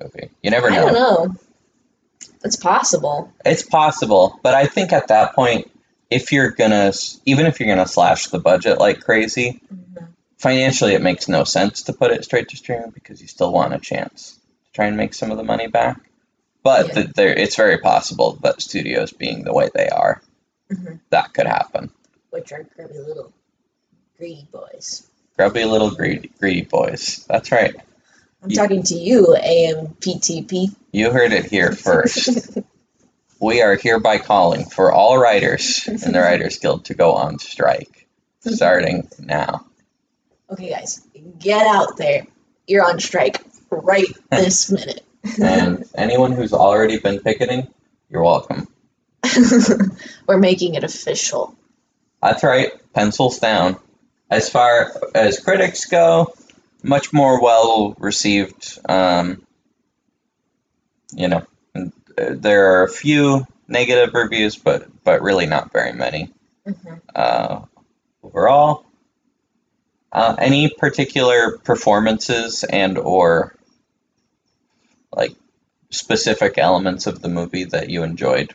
movie. 0.00 0.30
You 0.42 0.50
never 0.50 0.70
I 0.70 0.76
know. 0.76 0.86
don't 0.86 0.94
know. 0.94 1.34
It's 2.44 2.56
possible. 2.56 3.32
It's 3.44 3.62
possible, 3.62 4.38
but 4.42 4.54
I 4.54 4.66
think 4.66 4.92
at 4.92 5.08
that 5.08 5.34
point, 5.34 5.70
if 6.10 6.30
you're 6.32 6.50
gonna, 6.50 6.92
even 7.24 7.46
if 7.46 7.58
you're 7.60 7.68
gonna 7.74 7.86
slash 7.88 8.26
the 8.28 8.38
budget 8.38 8.78
like 8.78 9.00
crazy, 9.00 9.60
financially 10.38 10.94
it 10.94 11.02
makes 11.02 11.28
no 11.28 11.44
sense 11.44 11.82
to 11.82 11.92
put 11.92 12.10
it 12.10 12.24
straight 12.24 12.48
to 12.48 12.56
streaming 12.56 12.90
because 12.90 13.20
you 13.22 13.28
still 13.28 13.52
want 13.52 13.74
a 13.74 13.78
chance 13.78 14.38
to 14.66 14.72
try 14.72 14.86
and 14.86 14.96
make 14.96 15.14
some 15.14 15.30
of 15.30 15.36
the 15.36 15.44
money 15.44 15.66
back. 15.68 15.98
But 16.62 16.88
Yeah. 16.88 16.92
th- 16.94 17.10
there, 17.14 17.32
it's 17.34 17.56
very 17.56 17.78
possible 17.78 18.32
that 18.42 18.60
studios 18.60 19.12
being 19.12 19.44
the 19.44 19.52
way 19.54 19.70
they 19.74 19.88
are, 19.88 20.20
Mhm. 20.70 21.00
that 21.10 21.32
could 21.32 21.46
happen. 21.46 21.90
Which 22.30 22.52
are 22.52 22.64
grubby 22.76 22.98
little 22.98 23.32
greedy 24.20 24.46
boys. 24.52 25.08
Grubby 25.38 25.64
little 25.64 25.90
greedy, 25.92 26.30
greedy 26.38 26.60
boys. 26.62 27.24
That's 27.26 27.50
right. 27.50 27.74
I'm 28.42 28.50
You- 28.50 28.56
talking 28.56 28.82
to 28.84 28.94
you, 28.94 29.34
AMPTP. 29.34 30.74
You 30.92 31.10
heard 31.10 31.32
it 31.32 31.46
here 31.46 31.72
first. 31.72 32.58
we 33.40 33.62
are 33.62 33.76
hereby 33.76 34.18
calling 34.18 34.66
for 34.66 34.92
all 34.92 35.16
writers 35.18 35.88
in 35.88 36.12
the 36.12 36.20
Writers 36.20 36.58
Guild 36.58 36.84
to 36.86 36.94
go 36.94 37.12
on 37.14 37.38
strike, 37.38 38.06
starting 38.40 39.08
now. 39.18 39.64
Okay, 40.50 40.68
guys, 40.68 41.00
get 41.38 41.66
out 41.66 41.96
there. 41.96 42.26
You're 42.66 42.84
on 42.84 43.00
strike 43.00 43.40
right 43.70 44.06
this 44.30 44.70
minute. 44.70 45.02
And 45.40 45.84
anyone 45.94 46.32
who's 46.32 46.52
already 46.52 46.98
been 46.98 47.20
picketing, 47.20 47.68
you're 48.10 48.22
welcome. 48.22 48.68
We're 50.26 50.38
making 50.38 50.74
it 50.74 50.84
official. 50.84 51.54
That's 52.22 52.42
right, 52.42 52.70
pencils 52.92 53.38
down. 53.38 53.76
As 54.30 54.48
far 54.48 54.92
as 55.14 55.40
critics 55.40 55.86
go, 55.86 56.32
much 56.82 57.12
more 57.12 57.42
well 57.42 57.94
received. 57.98 58.78
Um, 58.88 59.44
you 61.12 61.28
know, 61.28 61.46
there 62.16 62.74
are 62.74 62.84
a 62.84 62.88
few 62.88 63.46
negative 63.66 64.14
reviews, 64.14 64.56
but 64.56 64.88
but 65.02 65.22
really 65.22 65.46
not 65.46 65.72
very 65.72 65.92
many. 65.92 66.32
Mhm. 66.66 67.00
Uh, 67.14 67.60
overall, 68.22 68.84
uh, 70.12 70.36
any 70.38 70.70
particular 70.70 71.58
performances 71.58 72.64
and 72.64 72.98
or 72.98 73.54
like 75.12 75.34
specific 75.90 76.56
elements 76.58 77.06
of 77.06 77.20
the 77.20 77.28
movie 77.28 77.64
that 77.64 77.90
you 77.90 78.04
enjoyed? 78.04 78.54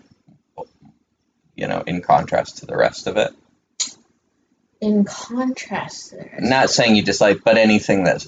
You 1.55 1.67
know, 1.67 1.83
in 1.85 2.01
contrast 2.01 2.59
to 2.59 2.65
the 2.65 2.77
rest 2.77 3.07
of 3.07 3.17
it. 3.17 3.33
In 4.85 5.03
contrast, 5.03 6.11
there. 6.11 6.37
Not 6.39 6.69
saying 6.69 6.95
you 6.95 7.01
dislike, 7.01 7.43
but 7.43 7.57
anything 7.57 8.03
that 8.03 8.23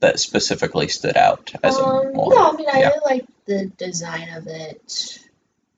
that 0.00 0.18
specifically 0.18 0.88
stood 0.88 1.16
out 1.18 1.52
as 1.62 1.76
a 1.78 1.82
Um, 1.82 2.12
more? 2.14 2.34
no, 2.34 2.50
I 2.50 2.56
mean, 2.56 2.66
I 2.72 2.80
yeah. 2.80 2.90
like 3.04 3.26
the 3.44 3.66
design 3.66 4.30
of 4.30 4.46
it. 4.46 5.18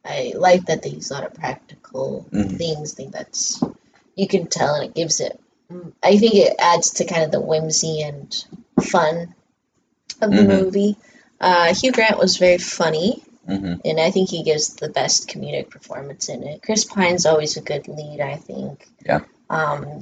I 0.04 0.32
like 0.36 0.66
that 0.66 0.82
they 0.82 0.90
use 0.90 1.10
a 1.10 1.14
lot 1.14 1.26
of 1.26 1.34
practical 1.34 2.26
Mhm. 2.30 2.56
things. 2.56 2.92
I 2.92 2.96
think 2.96 3.12
that's 3.12 3.60
you 4.14 4.28
can 4.28 4.46
tell, 4.46 4.76
and 4.76 4.84
it 4.84 4.94
gives 4.94 5.18
it. 5.20 5.38
mm, 5.72 5.92
I 6.02 6.16
think 6.18 6.34
it 6.34 6.54
adds 6.58 6.90
to 6.96 7.06
kind 7.06 7.24
of 7.24 7.32
the 7.32 7.40
whimsy 7.40 8.02
and 8.02 8.28
fun 8.82 9.34
of 10.20 10.30
the 10.30 10.42
Mhm. 10.42 10.46
movie. 10.62 10.96
Uh, 11.40 11.74
Hugh 11.74 11.90
Grant 11.90 12.18
was 12.18 12.36
very 12.36 12.58
funny, 12.58 13.24
hmm 13.46 13.74
and 13.84 13.98
I 14.00 14.10
think 14.10 14.28
he 14.30 14.42
gives 14.44 14.74
the 14.74 14.88
best 14.90 15.26
comedic 15.28 15.70
performance 15.70 16.28
in 16.28 16.42
it. 16.44 16.62
Chris 16.62 16.84
Pine's 16.84 17.26
always 17.26 17.56
a 17.56 17.62
good 17.62 17.88
lead, 17.88 18.20
I 18.20 18.36
think. 18.36 18.86
Yeah. 19.04 19.20
Um, 19.50 20.00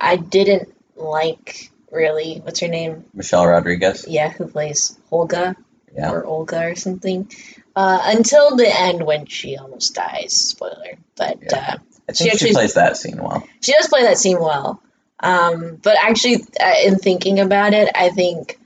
I 0.00 0.16
didn't 0.16 0.72
like 0.96 1.70
really 1.90 2.40
what's 2.42 2.60
her 2.60 2.68
name? 2.68 3.04
Michelle 3.14 3.46
Rodriguez. 3.46 4.06
Yeah, 4.08 4.30
who 4.30 4.46
plays 4.46 4.98
Olga 5.10 5.56
Yeah. 5.94 6.10
or 6.12 6.24
Olga 6.24 6.64
or 6.68 6.74
something. 6.74 7.30
Uh, 7.74 7.98
until 8.04 8.56
the 8.56 8.68
end 8.68 9.02
when 9.04 9.26
she 9.26 9.56
almost 9.56 9.94
dies. 9.94 10.32
Spoiler, 10.32 10.96
but 11.16 11.38
Yeah. 11.42 11.56
uh, 11.58 11.76
I 12.08 12.12
She 12.12 12.24
think 12.24 12.30
she, 12.30 12.30
actually- 12.30 12.52
plays 12.52 12.74
that 12.74 12.96
scene 12.96 13.22
well. 13.22 13.42
she 13.60 13.72
does 13.72 13.88
play 13.88 14.02
that 14.02 14.18
scene 14.18 14.38
well. 14.40 14.82
Um, 15.20 15.78
but 15.82 15.96
actually, 16.02 16.44
uh, 16.60 16.74
in 16.84 16.96
thinking 16.96 17.38
about 17.40 17.74
it, 17.74 17.88
I 17.94 18.10
think 18.10 18.58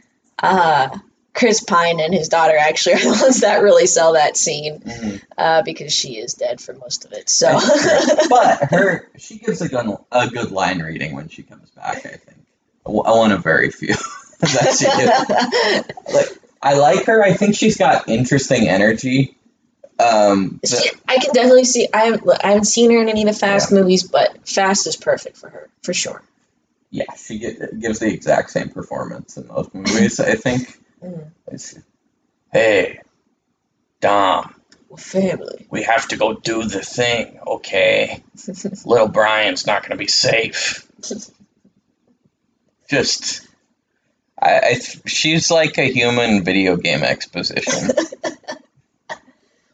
uh, 0.42 0.88
Chris 1.36 1.60
Pine 1.62 2.00
and 2.00 2.12
his 2.14 2.28
daughter 2.28 2.56
actually 2.56 2.94
are 2.94 3.00
the 3.14 3.18
ones 3.22 3.42
that 3.42 3.62
really 3.62 3.86
sell 3.86 4.14
that 4.14 4.36
scene 4.36 4.80
Mhm. 4.80 5.22
uh, 5.36 5.62
because 5.62 5.92
she 5.92 6.16
is 6.16 6.34
dead 6.34 6.60
for 6.60 6.72
most 6.72 7.04
of 7.04 7.12
it. 7.12 7.28
So, 7.28 7.52
but 8.30 8.64
her, 8.70 9.08
she 9.18 9.38
gives 9.38 9.60
a 9.60 9.68
good, 9.68 9.86
a 10.10 10.28
good 10.28 10.50
line 10.50 10.80
reading 10.80 11.14
when 11.14 11.28
she 11.28 11.42
comes 11.42 11.70
back. 11.70 11.98
I 12.06 12.16
think 12.16 12.38
one 12.84 13.32
of 13.32 13.42
very 13.42 13.70
few 13.70 13.94
that 14.40 14.76
she 14.78 14.86
gives. 14.86 16.14
Like, 16.16 16.38
I 16.62 16.74
like 16.78 17.04
her. 17.06 17.22
I 17.22 17.34
think 17.34 17.54
she's 17.54 17.76
got 17.76 18.08
interesting 18.08 18.68
energy. 18.68 19.36
Um, 19.98 20.58
the- 20.62 20.68
She- 20.68 20.90
I 21.08 21.18
can 21.18 21.32
definitely 21.34 21.64
see. 21.64 21.88
I 21.92 22.06
haven't, 22.06 22.28
I 22.42 22.48
haven't 22.48 22.64
seen 22.64 22.90
her 22.92 23.00
in 23.00 23.08
any 23.08 23.22
of 23.22 23.28
the 23.28 23.38
Fast 23.38 23.72
movies, 23.72 24.02
but 24.04 24.48
Fast 24.48 24.86
is 24.86 24.96
perfect 24.96 25.36
for 25.36 25.48
her 25.50 25.68
for 25.82 25.92
sure. 25.94 26.22
yeah, 26.90 27.04
she 27.16 27.38
get, 27.38 27.78
gives 27.78 27.98
the 27.98 28.06
exact 28.08 28.50
same 28.50 28.70
performance 28.70 29.36
in 29.36 29.46
those 29.48 29.68
movies. 29.74 30.18
I 30.20 30.34
think. 30.34 30.78
Mm. 31.02 31.30
It's, 31.48 31.78
hey, 32.52 33.00
Dom, 34.00 34.54
Well, 34.88 34.96
family. 34.96 35.66
we 35.70 35.82
have 35.82 36.08
to 36.08 36.16
go 36.16 36.34
do 36.34 36.64
the 36.64 36.80
thing, 36.82 37.38
okay? 37.46 38.22
Little 38.84 39.08
Brian's 39.08 39.66
not 39.66 39.82
going 39.82 39.92
to 39.92 39.96
be 39.96 40.08
safe. 40.08 40.86
Just, 42.88 43.46
I, 44.40 44.60
I, 44.60 44.80
she's 45.06 45.50
like 45.50 45.78
a 45.78 45.90
human 45.92 46.44
video 46.44 46.76
game 46.76 47.02
exposition. 47.02 47.90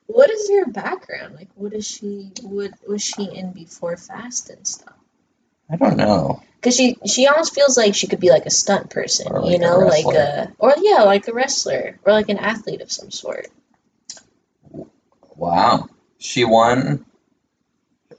What 0.07 0.29
is 0.31 0.51
her 0.51 0.67
background? 0.67 1.37
Like, 1.37 1.49
what 1.55 1.73
is 1.73 1.87
she? 1.89 2.33
What 2.43 2.73
was 2.87 3.03
she 3.03 3.25
in 3.25 3.53
before 3.53 3.97
Fast 3.97 4.51
and 4.51 4.67
stuff? 4.67 4.92
I 5.73 5.77
don't 5.77 5.99
uh-huh. 5.99 6.07
know. 6.07 6.43
Because 6.57 6.77
she 6.77 6.97
she 7.07 7.27
almost 7.27 7.55
feels 7.55 7.77
like 7.77 7.95
she 7.95 8.07
could 8.07 8.21
be 8.21 8.31
like 8.31 8.47
a 8.47 8.51
stunt 8.51 8.91
person, 8.91 9.33
Or 9.33 9.51
you 9.51 9.53
like 9.53 9.57
a 9.57 9.59
know, 9.59 9.79
like 9.79 10.15
a 10.15 10.43
uh, 10.43 10.47
or 10.59 10.75
yeah, 10.81 11.03
like 11.03 11.27
a 11.27 11.33
wrestler 11.33 11.99
or 12.05 12.13
like 12.13 12.29
an 12.29 12.39
athlete 12.39 12.83
of 12.83 12.93
some 12.93 13.11
sort. 13.11 13.49
Wow. 15.35 15.89
She 16.19 16.45
won. 16.45 17.05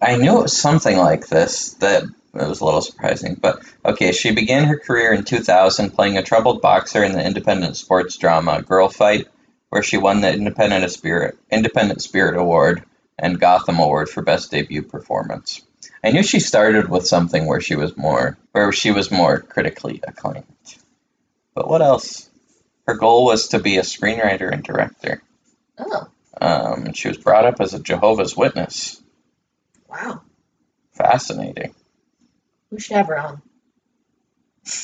I 0.01 0.17
knew 0.17 0.39
it 0.39 0.43
was 0.43 0.57
something 0.57 0.97
like 0.97 1.27
this 1.27 1.75
that 1.75 2.03
it 2.03 2.47
was 2.47 2.59
a 2.59 2.65
little 2.65 2.81
surprising. 2.81 3.35
But 3.39 3.61
okay, 3.85 4.11
she 4.11 4.31
began 4.31 4.65
her 4.65 4.77
career 4.77 5.13
in 5.13 5.23
2000 5.23 5.91
playing 5.91 6.17
a 6.17 6.23
troubled 6.23 6.61
boxer 6.61 7.01
in 7.01 7.13
the 7.13 7.25
independent 7.25 7.77
sports 7.77 8.17
drama 8.17 8.61
Girlfight, 8.61 9.27
where 9.69 9.83
she 9.83 9.95
won 9.95 10.19
the 10.19 10.33
Independent 10.33 10.91
Spirit 10.91 11.37
Independent 11.49 12.01
Spirit 12.01 12.37
Award 12.37 12.83
and 13.17 13.39
Gotham 13.39 13.79
Award 13.79 14.09
for 14.09 14.21
Best 14.21 14.51
Debut 14.51 14.81
Performance. 14.81 15.61
I 16.03 16.11
knew 16.11 16.23
she 16.23 16.39
started 16.39 16.89
with 16.89 17.07
something 17.07 17.45
where 17.45 17.61
she 17.61 17.75
was 17.75 17.95
more 17.95 18.37
where 18.51 18.71
she 18.71 18.91
was 18.91 19.09
more 19.11 19.39
critically 19.39 20.01
acclaimed. 20.05 20.45
But 21.55 21.67
what 21.69 21.81
else? 21.81 22.29
Her 22.87 22.95
goal 22.95 23.25
was 23.25 23.49
to 23.49 23.59
be 23.59 23.77
a 23.77 23.81
screenwriter 23.83 24.51
and 24.51 24.63
director. 24.63 25.21
Oh, 25.77 26.07
Um, 26.39 26.93
she 26.93 27.07
was 27.07 27.17
brought 27.17 27.45
up 27.45 27.61
as 27.61 27.73
a 27.73 27.79
Jehovah's 27.79 28.35
Witness. 28.35 29.01
wow. 29.87 30.21
Fascinating. 30.93 31.73
We 32.69 32.79
should 32.79 32.97
have 32.97 33.07
her 33.07 33.17
on. 33.17 33.41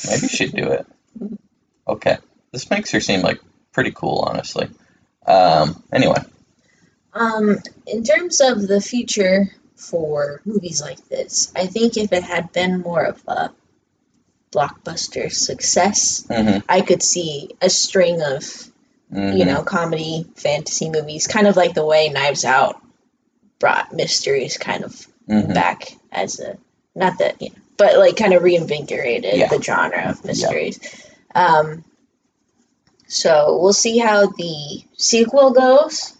Maybe 0.08 0.28
she'd 0.28 0.52
do 0.54 0.72
it. 0.72 0.86
Okay. 1.88 2.18
This 2.52 2.70
makes 2.70 2.92
her 2.92 3.00
seem 3.00 3.20
like 3.20 3.40
pretty 3.72 3.90
cool, 3.90 4.24
honestly. 4.28 4.68
Um, 5.26 5.82
anyway, 5.92 6.22
Um, 7.12 7.58
in 7.86 8.04
terms 8.04 8.40
of 8.40 8.66
the 8.68 8.80
future 8.80 9.50
for 9.80 10.40
movies 10.44 10.80
like 10.82 11.08
this, 11.08 11.50
I 11.56 11.66
think 11.66 11.96
if 11.96 12.12
it 12.12 12.22
had 12.22 12.52
been 12.52 12.80
more 12.80 13.02
of 13.02 13.22
a 13.26 13.50
blockbuster 14.52 15.32
success, 15.32 16.24
mhm, 16.28 16.62
I 16.68 16.80
could 16.82 17.02
see 17.02 17.50
a 17.62 17.70
string 17.70 18.20
of 18.22 18.42
mhm. 19.12 19.38
you 19.38 19.44
know, 19.44 19.62
comedy, 19.62 20.26
fantasy 20.36 20.90
movies, 20.90 21.26
kind 21.26 21.46
of 21.46 21.56
like 21.56 21.74
the 21.74 21.84
way 21.84 22.08
Knives 22.08 22.44
Out 22.44 22.80
brought 23.58 23.92
mysteries 23.92 24.56
kind 24.58 24.84
of 24.84 25.06
mhm. 25.28 25.52
back 25.54 25.92
as 26.12 26.40
a 26.40 26.56
not 26.94 27.18
that 27.18 27.40
you 27.40 27.50
know, 27.50 27.56
but 27.76 27.96
like 27.98 28.16
kind 28.16 28.34
of 28.34 28.42
reinvigorated 28.42 29.36
Yeah. 29.36 29.48
the 29.48 29.62
genre 29.62 30.10
of 30.10 30.24
mysteries. 30.24 30.78
Um, 31.34 31.84
so 33.06 33.58
we'll 33.60 33.72
see 33.72 33.98
how 33.98 34.26
the 34.26 34.82
sequel 34.96 35.52
goes. 35.52 36.12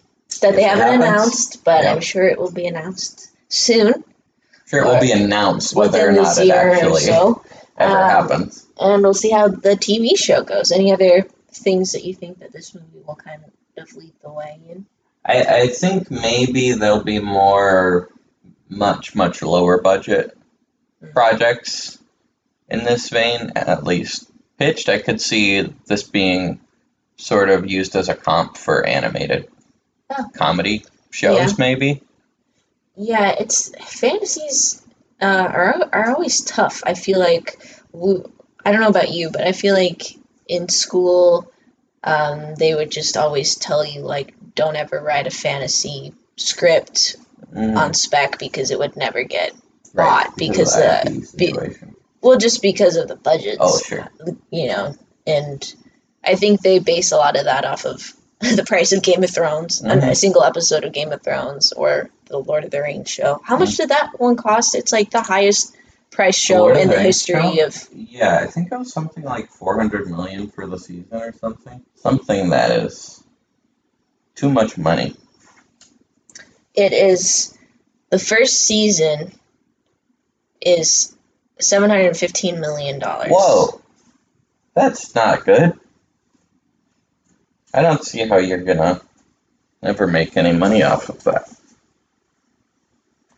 That 0.43 0.55
they 0.55 0.65
If 0.65 0.73
it 0.73 0.79
haven't 0.79 1.01
happens. 1.03 1.05
announced, 1.05 1.65
but 1.65 1.83
Yeah. 1.85 1.93
I'm 1.93 2.01
sure 2.01 2.25
it 2.25 2.39
will 2.39 2.53
be 2.53 2.67
announced 2.67 3.30
soon, 3.51 4.03
Sure, 4.67 4.83
it 4.83 4.87
will 4.87 5.01
be 5.01 5.13
announced 5.13 5.75
whether 5.75 6.09
or 6.09 6.13
not 6.13 6.39
it 6.39 6.49
actually 6.51 7.01
so. 7.03 7.43
ever 7.77 7.93
Um, 7.99 8.11
happens. 8.11 8.67
And 8.79 9.03
we'll 9.03 9.15
see 9.15 9.31
how 9.31 9.49
the 9.49 9.71
TV 9.77 10.17
show 10.17 10.43
goes. 10.43 10.73
Any 10.73 10.93
other 10.93 11.27
things 11.53 11.93
that 11.93 12.05
you 12.05 12.15
think 12.15 12.39
that 12.39 12.53
this 12.53 12.75
movie 12.75 13.03
will 13.07 13.17
kind 13.17 13.43
of 13.77 13.97
lead 13.97 14.13
the 14.23 14.31
way 14.31 14.59
in? 14.71 14.87
I, 15.25 15.43
I 15.63 15.67
think 15.69 16.11
maybe 16.11 16.73
there'll 16.73 17.03
be 17.05 17.19
more, 17.19 18.09
much, 18.69 19.15
much 19.15 19.43
lower 19.43 19.81
budget 19.81 20.37
Mm. 21.03 21.13
projects 21.15 21.97
in 22.69 22.85
this 22.85 23.09
vein, 23.09 23.53
at 23.57 23.85
least 23.85 24.31
pitched. 24.59 24.91
I 24.91 24.99
could 24.99 25.19
see 25.19 25.63
this 25.87 26.03
being 26.03 26.61
sort 27.17 27.49
of 27.49 27.71
used 27.71 27.97
as 27.97 28.11
a 28.11 28.15
comp 28.15 28.59
for 28.59 28.85
animated 28.87 29.49
Oh. 30.11 30.27
comedy 30.35 30.85
shows, 31.11 31.39
Yeah. 31.53 31.55
maybe. 31.59 32.03
Yeah, 33.03 33.31
it's 33.39 33.71
fantasies 34.01 34.83
uh, 35.23 35.25
are 35.51 35.89
are 35.93 36.11
always 36.11 36.43
tough. 36.43 36.83
I 36.85 36.95
feel 36.95 37.19
like 37.19 37.57
I 38.65 38.73
don't 38.73 38.81
know 38.81 38.89
about 38.89 39.11
you, 39.11 39.31
but 39.31 39.47
I 39.47 39.53
feel 39.53 39.75
like 39.75 40.03
in 40.47 40.69
school 40.69 41.51
um, 42.05 42.55
they 42.57 42.75
would 42.75 42.91
just 42.91 43.17
always 43.17 43.55
tell 43.55 43.85
you 43.85 44.01
like 44.03 44.35
don't 44.55 44.77
ever 44.77 45.01
write 45.01 45.27
a 45.27 45.31
fantasy 45.31 46.13
script 46.37 47.17
Mm, 47.53 47.77
on 47.77 47.95
spec 47.95 48.39
because 48.39 48.71
it 48.71 48.79
would 48.79 48.97
never 48.97 49.25
get 49.25 49.53
right, 49.95 50.27
bought 50.27 50.37
because 50.37 50.73
the- 50.75 51.35
be- 51.37 51.55
well 52.21 52.37
just 52.39 52.63
because 52.63 52.95
of 52.97 53.09
the 53.09 53.17
budgets. 53.17 53.57
Oh, 53.59 53.81
sure. 53.81 54.09
You 54.53 54.69
know, 54.69 54.95
and 55.27 55.75
I 56.23 56.37
think 56.37 56.61
they 56.61 56.79
base 56.79 57.11
a 57.11 57.17
lot 57.17 57.37
of 57.37 57.47
that 57.47 57.65
off 57.65 57.87
of 57.87 58.13
the 58.41 58.65
price 58.65 58.93
of 58.93 59.03
Game 59.03 59.25
of 59.25 59.31
Thrones, 59.35 59.81
and 59.81 60.01
Mhm. 60.03 60.11
a 60.11 60.15
single 60.15 60.45
episode 60.45 60.85
of 60.85 60.93
Game 60.93 61.11
of 61.13 61.23
Thrones 61.25 61.73
or 61.73 62.11
the 62.31 62.39
Lord 62.39 62.65
of 62.65 62.71
the 62.71 62.81
Rings 62.81 63.11
show. 63.11 63.41
How 63.45 63.59
much 63.59 63.71
hmm. 63.71 63.83
did 63.83 63.89
that 63.91 64.19
one 64.19 64.37
cost? 64.37 64.75
It's 64.75 64.93
like 64.93 65.11
the 65.11 65.21
highest 65.21 65.77
price 66.11 66.39
show. 66.39 66.61
Lord 66.61 66.77
in 66.77 66.89
the 66.89 66.95
the 66.95 67.03
history 67.03 67.41
show? 67.41 67.67
of. 67.67 67.89
Yeah, 67.93 68.39
I 68.43 68.47
think 68.47 68.73
it 68.73 68.79
was 68.79 68.93
something 68.93 69.25
like 69.25 69.51
400 69.51 70.09
million 70.09 70.49
for 70.49 70.67
the 70.67 70.79
season 70.79 71.09
or 71.13 71.33
something. 71.33 71.83
Something 71.97 72.51
that 72.51 72.71
is 72.71 73.23
too 74.37 74.51
much 74.51 74.79
money. 74.79 75.17
It 76.75 76.93
is 76.93 77.57
the 78.11 78.19
first 78.19 78.57
season 78.57 79.33
is 80.61 81.15
seven 81.59 81.91
hundred 81.91 82.17
fifteen 82.17 82.61
million 82.61 82.99
dollars. 82.99 83.29
Whoa, 83.31 83.81
that's 84.75 85.15
not 85.15 85.45
good. 85.45 85.79
I 87.75 87.83
don't 87.83 88.05
see 88.05 88.27
how 88.27 88.39
you're 88.39 88.63
gonna 88.63 89.01
ever 89.83 90.07
make 90.07 90.37
any 90.37 90.53
money 90.53 90.83
off 90.83 91.09
of 91.09 91.23
that. 91.25 91.49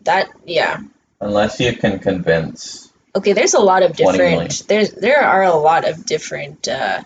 That 0.05 0.29
yeah. 0.45 0.81
Unless 1.21 1.61
you 1.61 1.75
can 1.77 1.99
convince. 2.01 2.91
Okay, 3.15 3.33
there's 3.35 3.55
a 3.55 3.61
lot 3.61 3.83
of 3.83 3.97
20 3.97 4.19
million. 4.19 4.39
different. 4.49 4.69
There's 4.69 4.91
there 4.93 5.23
are 5.23 5.43
a 5.43 5.55
lot 5.55 5.89
of 5.89 6.05
different 6.07 6.67
uh, 6.69 7.03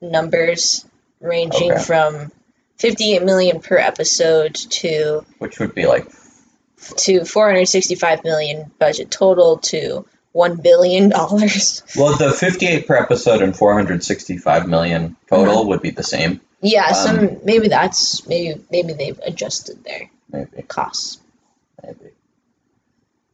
numbers 0.00 0.84
ranging 1.20 1.72
Okay. 1.72 1.82
from 1.82 2.32
58 2.78 3.22
million 3.22 3.60
per 3.60 3.76
episode 3.76 4.54
to 4.54 5.24
Which 5.38 5.58
would 5.60 5.74
be 5.74 5.86
like, 5.86 6.06
to 6.96 7.24
465 7.24 8.24
million 8.24 8.70
budget 8.78 9.10
total 9.10 9.58
to 9.58 10.04
one 10.32 10.56
billion 10.56 11.10
dollars. 11.10 11.82
Well, 11.96 12.16
the 12.16 12.32
58 12.32 12.86
per 12.86 12.96
episode 12.96 13.42
and 13.42 13.54
465 13.56 14.66
million 14.68 15.16
total 15.28 15.68
would 15.68 15.82
be 15.82 15.90
the 15.90 16.02
same, 16.02 16.40
Yeah, 16.60 16.86
Um, 16.88 16.94
some 16.94 17.38
maybe 17.44 17.68
that's 17.68 18.26
maybe 18.26 18.60
maybe 18.70 18.94
they've 18.94 19.20
adjusted 19.22 19.84
their 19.84 20.10
maybe. 20.30 20.62
costs. 20.62 21.18
Maybe. 21.82 22.10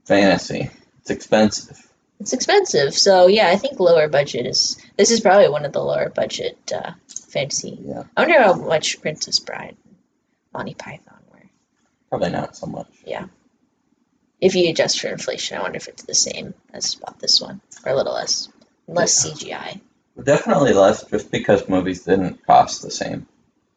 Fantasy. 0.06 0.70
It's 1.00 1.10
expensive. 1.10 1.78
It's 2.20 2.32
expensive, 2.32 2.94
so 2.94 3.28
yeah, 3.28 3.48
I 3.48 3.56
think 3.56 3.78
lower 3.78 4.08
budget 4.08 4.46
is. 4.46 4.76
This 4.96 5.12
is 5.12 5.20
probably 5.20 5.48
one 5.48 5.64
of 5.64 5.72
the 5.72 5.82
lower 5.82 6.10
budget 6.10 6.58
uh, 6.74 6.92
fantasy. 7.30 7.78
Yeah. 7.80 8.04
I 8.16 8.22
wonder 8.22 8.42
how 8.42 8.54
much 8.54 9.00
Princess 9.00 9.38
Bride, 9.38 9.76
Monty 10.52 10.74
Python 10.74 11.18
were. 11.30 11.48
Probably 12.08 12.30
not 12.30 12.56
so 12.56 12.66
much. 12.66 12.88
Yeah. 13.06 13.26
If 14.40 14.56
you 14.56 14.68
adjust 14.70 15.00
for 15.00 15.08
inflation, 15.08 15.58
I 15.58 15.62
wonder 15.62 15.76
if 15.76 15.88
it's 15.88 16.02
the 16.04 16.14
same 16.14 16.54
as 16.72 16.94
about 16.94 17.20
this 17.20 17.40
one 17.40 17.60
or 17.84 17.92
a 17.92 17.96
little 17.96 18.14
less, 18.14 18.48
less 18.88 19.24
CGI. 19.24 19.80
Definitely 20.20 20.72
less, 20.72 21.04
just 21.04 21.30
because 21.30 21.68
movies 21.68 22.04
didn't 22.04 22.44
cost 22.44 22.82
the 22.82 22.90
same. 22.90 23.26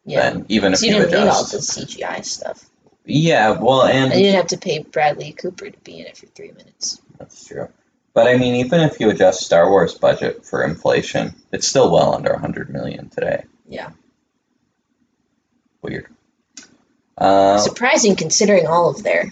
Yeah, 0.04 0.30
Then, 0.30 0.46
even 0.48 0.72
if 0.72 0.80
so 0.80 0.86
you 0.86 0.94
you 0.96 1.02
didn't 1.02 1.20
need 1.20 1.28
all 1.28 1.44
the 1.44 1.58
CGI 1.58 2.24
stuff. 2.24 2.64
Yeah, 3.04 3.50
well, 3.50 3.82
and 3.82 4.12
you 4.12 4.20
didn't 4.20 4.36
have 4.36 4.46
to 4.48 4.58
pay 4.58 4.80
Bradley 4.80 5.32
Cooper 5.32 5.70
to 5.70 5.78
be 5.80 6.00
in 6.00 6.06
it 6.06 6.16
for 6.16 6.26
three 6.26 6.52
minutes. 6.52 7.00
That's 7.18 7.44
true. 7.46 7.68
But 8.14 8.28
I 8.28 8.36
mean, 8.36 8.56
even 8.56 8.80
if 8.80 9.00
you 9.00 9.10
adjust 9.10 9.42
Star 9.42 9.68
Wars 9.68 9.94
budget 9.94 10.44
for 10.44 10.62
inflation, 10.62 11.34
it's 11.50 11.66
still 11.66 11.90
well 11.90 12.14
under 12.14 12.32
100 12.32 12.70
million 12.70 13.08
today. 13.08 13.44
Yeah. 13.68 13.90
Weird. 15.80 16.06
Uh, 17.16 17.58
Surprising 17.58 18.16
considering 18.16 18.66
all 18.66 18.90
of 18.90 19.02
their 19.02 19.30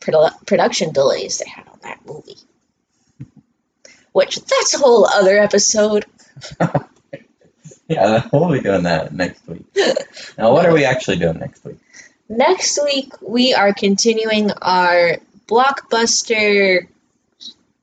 produ- 0.00 0.46
production 0.46 0.92
delays 0.92 1.38
they 1.38 1.48
had 1.48 1.66
on 1.68 1.78
that 1.82 2.00
movie. 2.06 2.36
Which 4.12 4.36
that's 4.36 4.74
a 4.74 4.78
whole 4.78 5.06
other 5.06 5.38
episode. 5.38 6.04
yeah, 7.88 8.28
we'll 8.32 8.52
be 8.52 8.60
doing 8.60 8.84
that 8.84 9.12
next 9.14 9.46
week. 9.46 9.64
Now, 10.36 10.52
what 10.52 10.66
are 10.66 10.72
we 10.72 10.84
actually 10.84 11.18
doing 11.18 11.38
next 11.38 11.64
week? 11.64 11.78
Next 12.28 12.78
week 12.84 13.12
we 13.22 13.54
are 13.54 13.72
continuing 13.72 14.50
our 14.52 15.16
blockbuster 15.46 16.86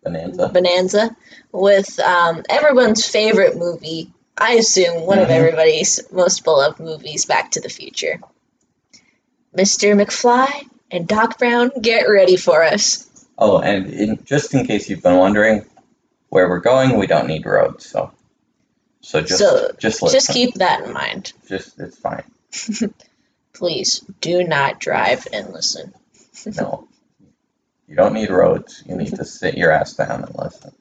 Bonanza. 0.03 0.49
bonanza 0.49 1.15
with 1.51 1.99
um, 1.99 2.43
everyone's 2.49 3.05
favorite 3.07 3.57
movie. 3.57 4.11
I 4.37 4.53
assume 4.53 5.05
one 5.05 5.17
of 5.19 5.29
Mhm. 5.29 5.31
everybody's 5.31 5.99
most 6.11 6.43
beloved 6.43 6.79
movies, 6.79 7.25
Back 7.25 7.51
to 7.51 7.61
the 7.61 7.69
Future. 7.69 8.19
Mr. 9.57 9.95
McFly 9.99 10.67
and 10.91 11.07
Doc 11.07 11.39
Brown, 11.39 11.71
get 11.81 12.03
ready 12.03 12.35
for 12.35 12.61
us. 12.63 13.07
Oh, 13.37 13.59
and 13.59 13.89
in, 13.89 14.23
just 14.25 14.53
in 14.53 14.67
case 14.67 14.89
you've 14.89 15.01
been 15.01 15.17
wondering 15.17 15.65
where 16.29 16.47
we're 16.49 16.59
going, 16.59 16.97
we 16.97 17.07
don't 17.07 17.27
need 17.27 17.45
roads, 17.45 17.85
so 17.85 18.11
so 19.01 19.21
just 19.21 19.39
So, 19.39 19.71
just 19.77 20.01
listen. 20.01 20.17
Just 20.17 20.29
keep 20.31 20.55
that 20.55 20.83
in 20.83 20.93
mind. 20.93 21.31
Just 21.47 21.79
it's 21.79 21.97
fine. 21.97 22.23
Please 23.55 24.01
do 24.21 24.43
not 24.43 24.79
drive 24.79 25.27
and 25.33 25.51
listen. 25.53 25.93
No, 26.45 26.87
you 27.87 27.95
don't 27.95 28.13
need 28.13 28.29
roads. 28.29 28.83
You 28.85 28.95
need 28.95 29.15
to 29.15 29.25
sit 29.25 29.57
your 29.57 29.71
ass 29.71 29.93
down 29.93 30.23
and 30.23 30.35
listen. 30.35 30.71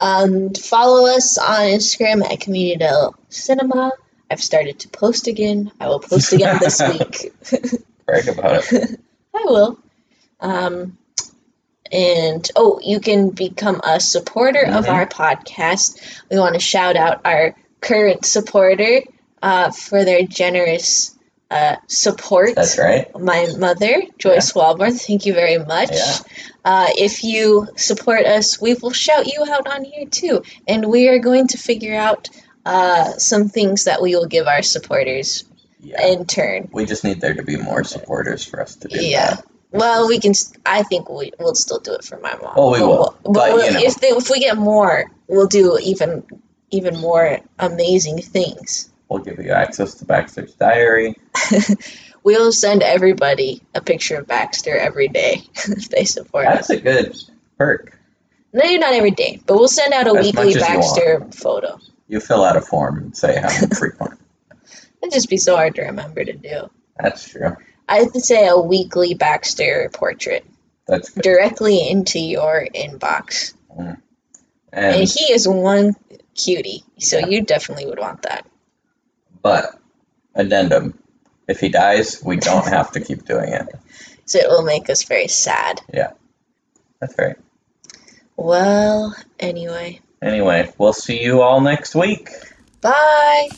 Um, 0.00 0.52
follow 0.54 1.06
us 1.14 1.38
on 1.38 1.60
Instagram 1.68 2.24
at 2.28 2.40
Commedia 2.40 2.78
Dell 2.78 3.14
Cinema. 3.28 3.92
I've 4.30 4.42
started 4.42 4.80
to 4.80 4.88
post 4.88 5.28
again. 5.28 5.70
I 5.78 5.88
will 5.88 6.00
post 6.00 6.32
again 6.32 6.58
this 6.60 6.80
week. 6.88 7.32
Brag 8.06 8.28
about 8.28 8.64
it. 8.72 8.98
I 9.34 9.42
will. 9.44 9.78
Um, 10.40 10.98
and 11.92 12.50
oh, 12.56 12.80
you 12.82 12.98
can 13.00 13.30
become 13.30 13.80
a 13.84 14.00
supporter 14.00 14.64
of 14.64 14.86
Mhm. 14.86 14.92
our 14.92 15.06
podcast. 15.06 16.00
We 16.30 16.38
want 16.38 16.54
to 16.54 16.60
shout 16.60 16.96
out 16.96 17.20
our 17.26 17.54
current 17.80 18.24
supporter 18.24 19.02
uh, 19.42 19.70
for 19.70 20.04
their 20.04 20.22
generous 20.22 21.16
uh, 21.50 21.76
support. 21.86 22.54
That's 22.54 22.78
right. 22.78 23.10
My 23.18 23.46
mother, 23.58 24.02
Joyce 24.18 24.52
Walborn, 24.52 24.98
thank 24.98 25.26
you 25.26 25.34
very 25.34 25.58
much. 25.58 25.90
Yeah. 25.92 26.14
Uh, 26.64 26.86
if 26.96 27.24
you 27.24 27.68
support 27.76 28.24
us, 28.24 28.60
we 28.60 28.74
will 28.74 28.92
shout 28.92 29.26
you 29.26 29.44
out 29.46 29.66
on 29.66 29.84
here 29.84 30.06
too. 30.06 30.42
And 30.66 30.86
we 30.86 31.08
are 31.08 31.18
going 31.18 31.48
to 31.48 31.58
figure 31.58 31.94
out 31.94 32.30
uh, 32.64 33.12
some 33.18 33.48
things 33.48 33.84
that 33.84 34.00
we 34.00 34.14
will 34.14 34.26
give 34.28 34.46
our 34.46 34.62
supporters 34.62 35.44
Yeah. 35.80 36.06
in 36.06 36.24
turn. 36.26 36.68
We 36.72 36.86
just 36.86 37.02
need 37.04 37.20
there 37.20 37.34
to 37.34 37.42
be 37.42 37.56
more 37.56 37.82
supporters 37.84 38.44
for 38.44 38.62
us 38.62 38.76
to 38.76 38.88
do 38.88 39.04
Yeah. 39.04 39.34
that. 39.34 39.44
Well, 39.72 40.06
we 40.06 40.20
can. 40.20 40.32
I 40.66 40.82
think 40.84 41.08
we 41.08 41.32
will 41.40 41.54
still 41.54 41.80
do 41.80 41.94
it 41.94 42.04
for 42.04 42.18
my 42.20 42.36
mom. 42.36 42.52
Oh, 42.56 42.72
we 42.72 42.78
But 42.78 42.86
will. 42.86 42.96
we'll- 42.96 43.16
But, 43.24 43.32
But, 43.32 43.52
we'll- 43.54 43.64
you 43.66 43.72
know. 43.72 43.80
if 43.80 43.94
they, 43.96 44.08
if 44.08 44.30
we 44.30 44.38
get 44.40 44.56
more, 44.58 45.10
we'll 45.28 45.48
do 45.48 45.78
even 45.82 46.22
even 46.70 46.96
more 46.98 47.40
amazing 47.58 48.20
things. 48.22 48.88
We'll 49.12 49.22
give 49.22 49.44
you 49.44 49.50
access 49.52 49.96
to 49.96 50.06
Baxter's 50.06 50.54
diary. 50.54 51.14
we'll 52.22 52.50
send 52.50 52.82
everybody 52.82 53.62
a 53.74 53.82
picture 53.82 54.16
of 54.16 54.26
Baxter 54.26 54.74
every 54.74 55.08
day 55.08 55.42
if 55.54 55.90
they 55.90 56.04
support 56.04 56.46
us. 56.46 56.68
That's 56.68 56.70
a 56.70 56.80
good 56.80 57.16
perk. 57.58 57.98
Maybe 58.54 58.78
not 58.78 58.94
every 58.94 59.10
day, 59.10 59.38
but 59.44 59.56
we'll 59.58 59.68
send 59.68 59.92
out 59.92 60.06
a 60.06 60.18
As 60.18 60.24
weekly 60.24 60.48
as 60.48 60.54
you 60.54 60.60
Baxter 60.60 61.26
photo. 61.32 61.78
You 62.08 62.20
fill 62.20 62.42
out 62.42 62.56
a 62.56 62.62
form 62.62 62.98
and 62.98 63.14
say 63.16 63.38
how 63.38 63.48
frequent. 63.78 64.18
It'd 65.02 65.12
just 65.12 65.28
be 65.28 65.36
so 65.36 65.56
hard 65.56 65.74
to 65.74 65.82
remember 65.82 66.24
to 66.24 66.32
do. 66.32 66.70
That's 66.98 67.28
true. 67.28 67.54
I 67.86 67.96
have 67.98 68.12
to 68.14 68.20
say 68.20 68.48
a 68.48 68.58
weekly 68.58 69.12
Baxter 69.12 69.90
portrait 69.92 70.46
That's 70.86 71.10
good. 71.10 71.22
directly 71.22 71.86
into 71.86 72.18
your 72.18 72.66
inbox. 72.74 73.52
Mm. 73.78 74.00
And 74.72 74.96
And 74.96 75.08
he 75.08 75.32
is 75.34 75.46
one 75.46 75.96
cutie, 76.34 76.82
so 76.98 77.18
Yeah. 77.18 77.26
you 77.26 77.42
definitely 77.42 77.84
would 77.84 77.98
want 77.98 78.22
that. 78.22 78.46
But 79.42 79.78
addendum, 80.34 80.98
if 81.48 81.60
he 81.60 81.68
dies, 81.68 82.22
we 82.24 82.36
don't 82.36 82.66
have 82.66 82.92
to 82.92 83.00
keep 83.00 83.24
doing 83.24 83.52
it. 83.52 83.68
So 84.24 84.38
it 84.38 84.48
will 84.48 84.62
make 84.62 84.88
us 84.88 85.02
very 85.04 85.28
sad. 85.28 85.80
Yeah, 85.92 86.12
that's 87.00 87.16
right. 87.18 87.36
Well, 88.36 89.14
anyway, 89.38 90.00
Anyway, 90.22 90.72
we'll 90.78 90.92
see 90.92 91.20
you 91.22 91.42
all 91.42 91.60
next 91.60 91.96
week. 91.96 92.28
bye. 92.80 93.48